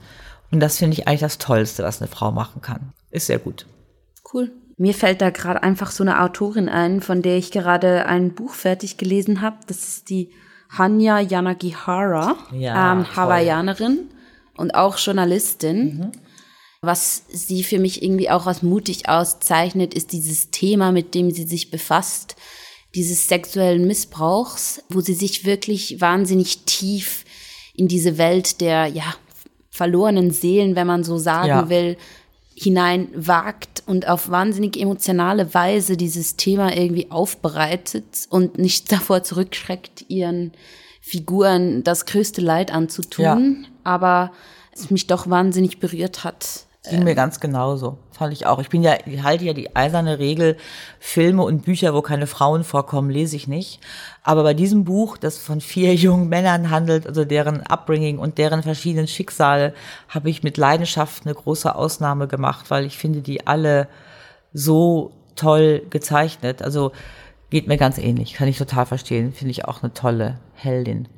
Und 0.50 0.60
das 0.60 0.78
finde 0.78 0.94
ich 0.94 1.06
eigentlich 1.06 1.20
das 1.20 1.38
Tollste, 1.38 1.84
was 1.84 2.00
eine 2.00 2.08
Frau 2.08 2.32
machen 2.32 2.60
kann. 2.60 2.92
Ist 3.10 3.26
sehr 3.26 3.38
gut. 3.38 3.66
Cool. 4.32 4.50
Mir 4.80 4.94
fällt 4.94 5.20
da 5.20 5.28
gerade 5.28 5.62
einfach 5.62 5.90
so 5.90 6.02
eine 6.02 6.22
Autorin 6.22 6.70
ein, 6.70 7.02
von 7.02 7.20
der 7.20 7.36
ich 7.36 7.50
gerade 7.50 8.06
ein 8.06 8.32
Buch 8.32 8.54
fertig 8.54 8.96
gelesen 8.96 9.42
habe. 9.42 9.58
Das 9.66 9.86
ist 9.86 10.08
die 10.08 10.30
Hanya 10.70 11.20
Yanagihara, 11.20 12.34
Ja, 12.50 12.92
ähm. 12.94 13.14
Hawaiianerin 13.14 14.08
und 14.56 14.74
auch 14.74 14.96
Journalistin. 14.96 15.98
Mhm. 15.98 16.12
Was 16.80 17.24
sie 17.28 17.62
für 17.62 17.78
mich 17.78 18.02
irgendwie 18.02 18.30
auch 18.30 18.46
als 18.46 18.62
mutig 18.62 19.06
auszeichnet, 19.06 19.92
ist 19.92 20.12
dieses 20.12 20.50
Thema, 20.50 20.92
mit 20.92 21.14
dem 21.14 21.30
sie 21.30 21.44
sich 21.44 21.70
befasst, 21.70 22.36
dieses 22.94 23.28
sexuellen 23.28 23.86
Missbrauchs, 23.86 24.82
wo 24.88 25.02
sie 25.02 25.12
sich 25.12 25.44
wirklich 25.44 26.00
wahnsinnig 26.00 26.64
tief 26.64 27.26
in 27.74 27.86
diese 27.86 28.16
Welt 28.16 28.62
der 28.62 28.86
ja, 28.86 29.14
verlorenen 29.70 30.30
Seelen, 30.30 30.74
wenn 30.74 30.86
man 30.86 31.04
so 31.04 31.18
sagen 31.18 31.48
Ja. 31.48 31.68
will, 31.68 31.98
hineinwagt 32.62 33.82
und 33.86 34.06
auf 34.06 34.28
wahnsinnig 34.28 34.78
emotionale 34.78 35.54
Weise 35.54 35.96
dieses 35.96 36.36
Thema 36.36 36.76
irgendwie 36.76 37.10
aufbereitet 37.10 38.26
und 38.28 38.58
nicht 38.58 38.92
davor 38.92 39.22
zurückschreckt, 39.22 40.04
ihren 40.08 40.52
Figuren 41.00 41.82
das 41.84 42.04
größte 42.04 42.42
Leid 42.42 42.70
anzutun, 42.70 43.66
aber 43.82 44.30
es 44.72 44.90
mich 44.90 45.06
doch 45.06 45.30
wahnsinnig 45.30 45.80
berührt 45.80 46.22
hat. 46.22 46.66
Ging 46.88 47.04
mir 47.04 47.14
ganz 47.14 47.40
genauso. 47.40 47.98
Fand 48.10 48.32
ich 48.32 48.46
auch. 48.46 48.58
Ich 48.58 48.70
bin 48.70 48.82
ja, 48.82 48.94
ich 49.04 49.22
halte 49.22 49.44
ja 49.44 49.52
die 49.52 49.76
eiserne 49.76 50.18
Regel, 50.18 50.56
Filme 50.98 51.42
und 51.42 51.62
Bücher, 51.66 51.92
wo 51.92 52.00
keine 52.00 52.26
Frauen 52.26 52.64
vorkommen, 52.64 53.10
lese 53.10 53.36
ich 53.36 53.46
nicht. 53.46 53.80
Aber 54.22 54.42
bei 54.44 54.54
diesem 54.54 54.84
Buch, 54.84 55.18
das 55.18 55.36
von 55.36 55.60
vier 55.60 55.94
jungen 55.96 56.30
Männern 56.30 56.70
handelt, 56.70 57.06
also 57.06 57.26
deren 57.26 57.60
Upbringing 57.66 58.18
und 58.18 58.38
deren 58.38 58.62
verschiedenen 58.62 59.08
Schicksale, 59.08 59.74
habe 60.08 60.30
ich 60.30 60.42
mit 60.42 60.56
Leidenschaft 60.56 61.26
eine 61.26 61.34
große 61.34 61.74
Ausnahme 61.74 62.28
gemacht, 62.28 62.70
weil 62.70 62.86
ich 62.86 62.96
finde 62.96 63.20
die 63.20 63.46
alle 63.46 63.86
so 64.54 65.12
toll 65.36 65.82
gezeichnet. 65.90 66.62
Also 66.62 66.92
geht 67.50 67.68
mir 67.68 67.76
ganz 67.76 67.98
ähnlich, 67.98 68.32
kann 68.32 68.48
ich 68.48 68.56
total 68.56 68.86
verstehen. 68.86 69.34
Finde 69.34 69.50
ich 69.50 69.66
auch 69.66 69.82
eine 69.82 69.92
tolle 69.92 70.38
Heldin. 70.54 71.08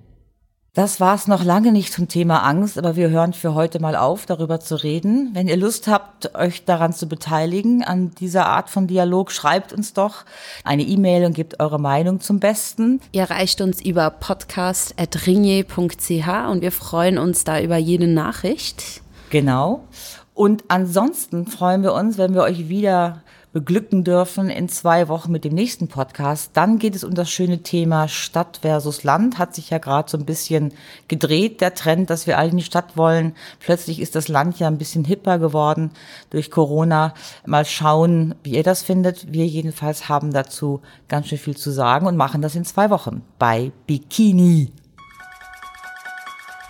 Das 0.75 1.01
war's 1.01 1.29
noch 1.29 1.45
lange 1.45 1.70
nicht 1.70 1.93
zum 1.93 2.09
Thema 2.09 2.45
Angst, 2.45 2.79
aber 2.79 2.97
wir 2.97 3.11
hören 3.11 3.35
für 3.35 3.53
heute 3.53 3.79
mal 3.79 3.95
auf, 3.95 4.25
darüber 4.25 4.59
zu 4.59 4.83
reden. 4.83 5.29
Wenn 5.35 5.47
ihr 5.47 5.59
Lust 5.59 5.87
habt, 5.87 6.35
euch 6.35 6.64
daran 6.64 6.95
zu 6.95 7.09
beteiligen, 7.09 7.85
an 7.85 8.12
dieser 8.18 8.47
Art 8.47 8.70
von 8.70 8.87
Dialog, 8.87 9.33
schreibt 9.33 9.75
uns 9.75 9.93
doch 9.93 10.25
eine 10.64 10.85
E-Mail 10.85 11.27
und 11.27 11.35
gebt 11.35 11.61
eure 11.61 11.79
Meinung 11.79 12.20
zum 12.20 12.41
Besten. 12.41 13.03
Ihr 13.12 13.20
erreicht 13.20 13.61
uns 13.61 13.85
über 13.85 14.09
podcast.ringe.ch 14.09 16.51
und 16.51 16.62
wir 16.62 16.73
freuen 16.73 17.18
uns 17.18 17.45
da 17.45 17.61
über 17.61 17.77
jede 17.77 18.07
Nachricht. 18.07 19.03
Genau. 19.29 19.85
Und 20.33 20.64
ansonsten 20.68 21.49
freuen 21.49 21.83
wir 21.83 21.93
uns, 21.93 22.16
wenn 22.16 22.33
wir 22.33 22.45
euch 22.45 22.70
wieder 22.70 23.23
beglücken 23.53 24.03
dürfen 24.05 24.48
in 24.48 24.68
zwei 24.68 25.09
Wochen 25.09 25.30
mit 25.30 25.44
dem 25.44 25.55
nächsten 25.55 25.88
Podcast. 25.88 26.50
Dann 26.55 26.78
geht 26.78 26.96
es 26.96 27.05
um 27.05 27.14
das 27.14 27.30
schöne 27.30 27.62
Thema 27.62 28.09
Stadt 28.09 28.61
versus 28.62 29.05
Land. 29.05 29.38
Hat 29.38 29.55
sich 29.55 29.70
ja 29.70 29.78
gerade 29.78 30.11
so 30.11 30.16
ein 30.16 30.24
bisschen 30.24 30.72
gedreht, 31.09 31.61
der 31.61 31.74
Trend, 31.74 32.11
dass 32.11 32.26
wir 32.26 32.38
alle 32.38 32.50
in 32.50 32.57
die 32.57 32.62
Stadt 32.62 32.96
wollen. 32.96 33.34
Plötzlich 33.61 34.00
ist 34.00 34.14
das 34.14 34.28
Land 34.28 34.59
ja 34.59 34.68
ein 34.68 34.78
bisschen 34.78 35.05
hipper 35.05 35.38
geworden 35.38 35.90
durch 36.30 36.50
Corona. 36.50 37.14
Mal 37.46 37.64
schauen, 37.64 38.34
wie 38.42 38.57
ihr 38.57 38.62
das 38.62 38.82
findet. 38.82 39.32
Wir 39.32 39.46
jedenfalls 39.46 40.09
haben 40.09 40.32
dazu 40.32 40.80
ganz 41.09 41.28
schön 41.28 41.38
viel 41.38 41.57
zu 41.57 41.70
sagen 41.70 42.07
und 42.07 42.16
machen 42.16 42.42
das 42.42 42.55
in 42.55 42.64
zwei 42.64 42.90
Wochen 42.90 43.22
bei 43.38 43.72
Bikini. 43.86 44.72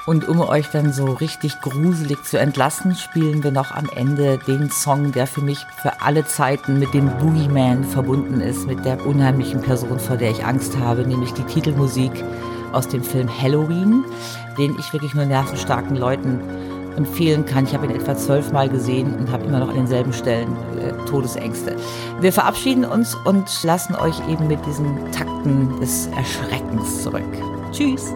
Und 0.04 0.28
um 0.28 0.40
euch 0.40 0.68
dann 0.68 0.92
so 0.92 1.04
richtig 1.12 1.60
gruselig 1.60 2.24
zu 2.24 2.38
entlassen, 2.38 2.96
spielen 2.96 3.44
wir 3.44 3.52
noch 3.52 3.70
am 3.70 3.88
Ende 3.94 4.38
den 4.38 4.68
Song, 4.70 5.12
der 5.12 5.28
für 5.28 5.42
mich 5.42 5.64
für 5.80 6.02
alle 6.02 6.26
Zeiten 6.26 6.80
mit 6.80 6.92
dem 6.92 7.06
Boogeyman 7.18 7.84
verbunden 7.84 8.40
ist, 8.40 8.66
mit 8.66 8.84
der 8.84 9.06
unheimlichen 9.06 9.60
Person, 9.60 10.00
vor 10.00 10.16
der 10.16 10.30
ich 10.30 10.44
Angst 10.44 10.76
habe, 10.76 11.06
nämlich 11.06 11.32
die 11.34 11.44
Titelmusik 11.44 12.12
aus 12.72 12.88
dem 12.88 13.04
Film 13.04 13.28
Halloween, 13.28 14.04
den 14.58 14.76
ich 14.78 14.92
wirklich 14.92 15.14
nur 15.14 15.24
nervenstarken 15.24 15.96
Leuten 15.96 16.40
empfehlen 16.96 17.46
kann. 17.46 17.64
Ich 17.64 17.74
habe 17.74 17.86
ihn 17.86 17.92
etwa 17.92 18.16
zwölfmal 18.16 18.68
gesehen 18.68 19.14
und 19.14 19.30
habe 19.30 19.44
immer 19.44 19.60
noch 19.60 19.68
an 19.68 19.76
denselben 19.76 20.12
Stellen 20.12 20.56
äh, 20.78 20.92
Todesängste. 21.06 21.76
Wir 22.20 22.32
verabschieden 22.32 22.84
uns 22.84 23.14
und 23.24 23.48
lassen 23.62 23.94
euch 23.94 24.16
eben 24.28 24.48
mit 24.48 24.64
diesen 24.66 25.10
Takten 25.12 25.80
des 25.80 26.08
Erschreckens 26.08 27.02
zurück. 27.02 27.22
Tschüss! 27.70 28.12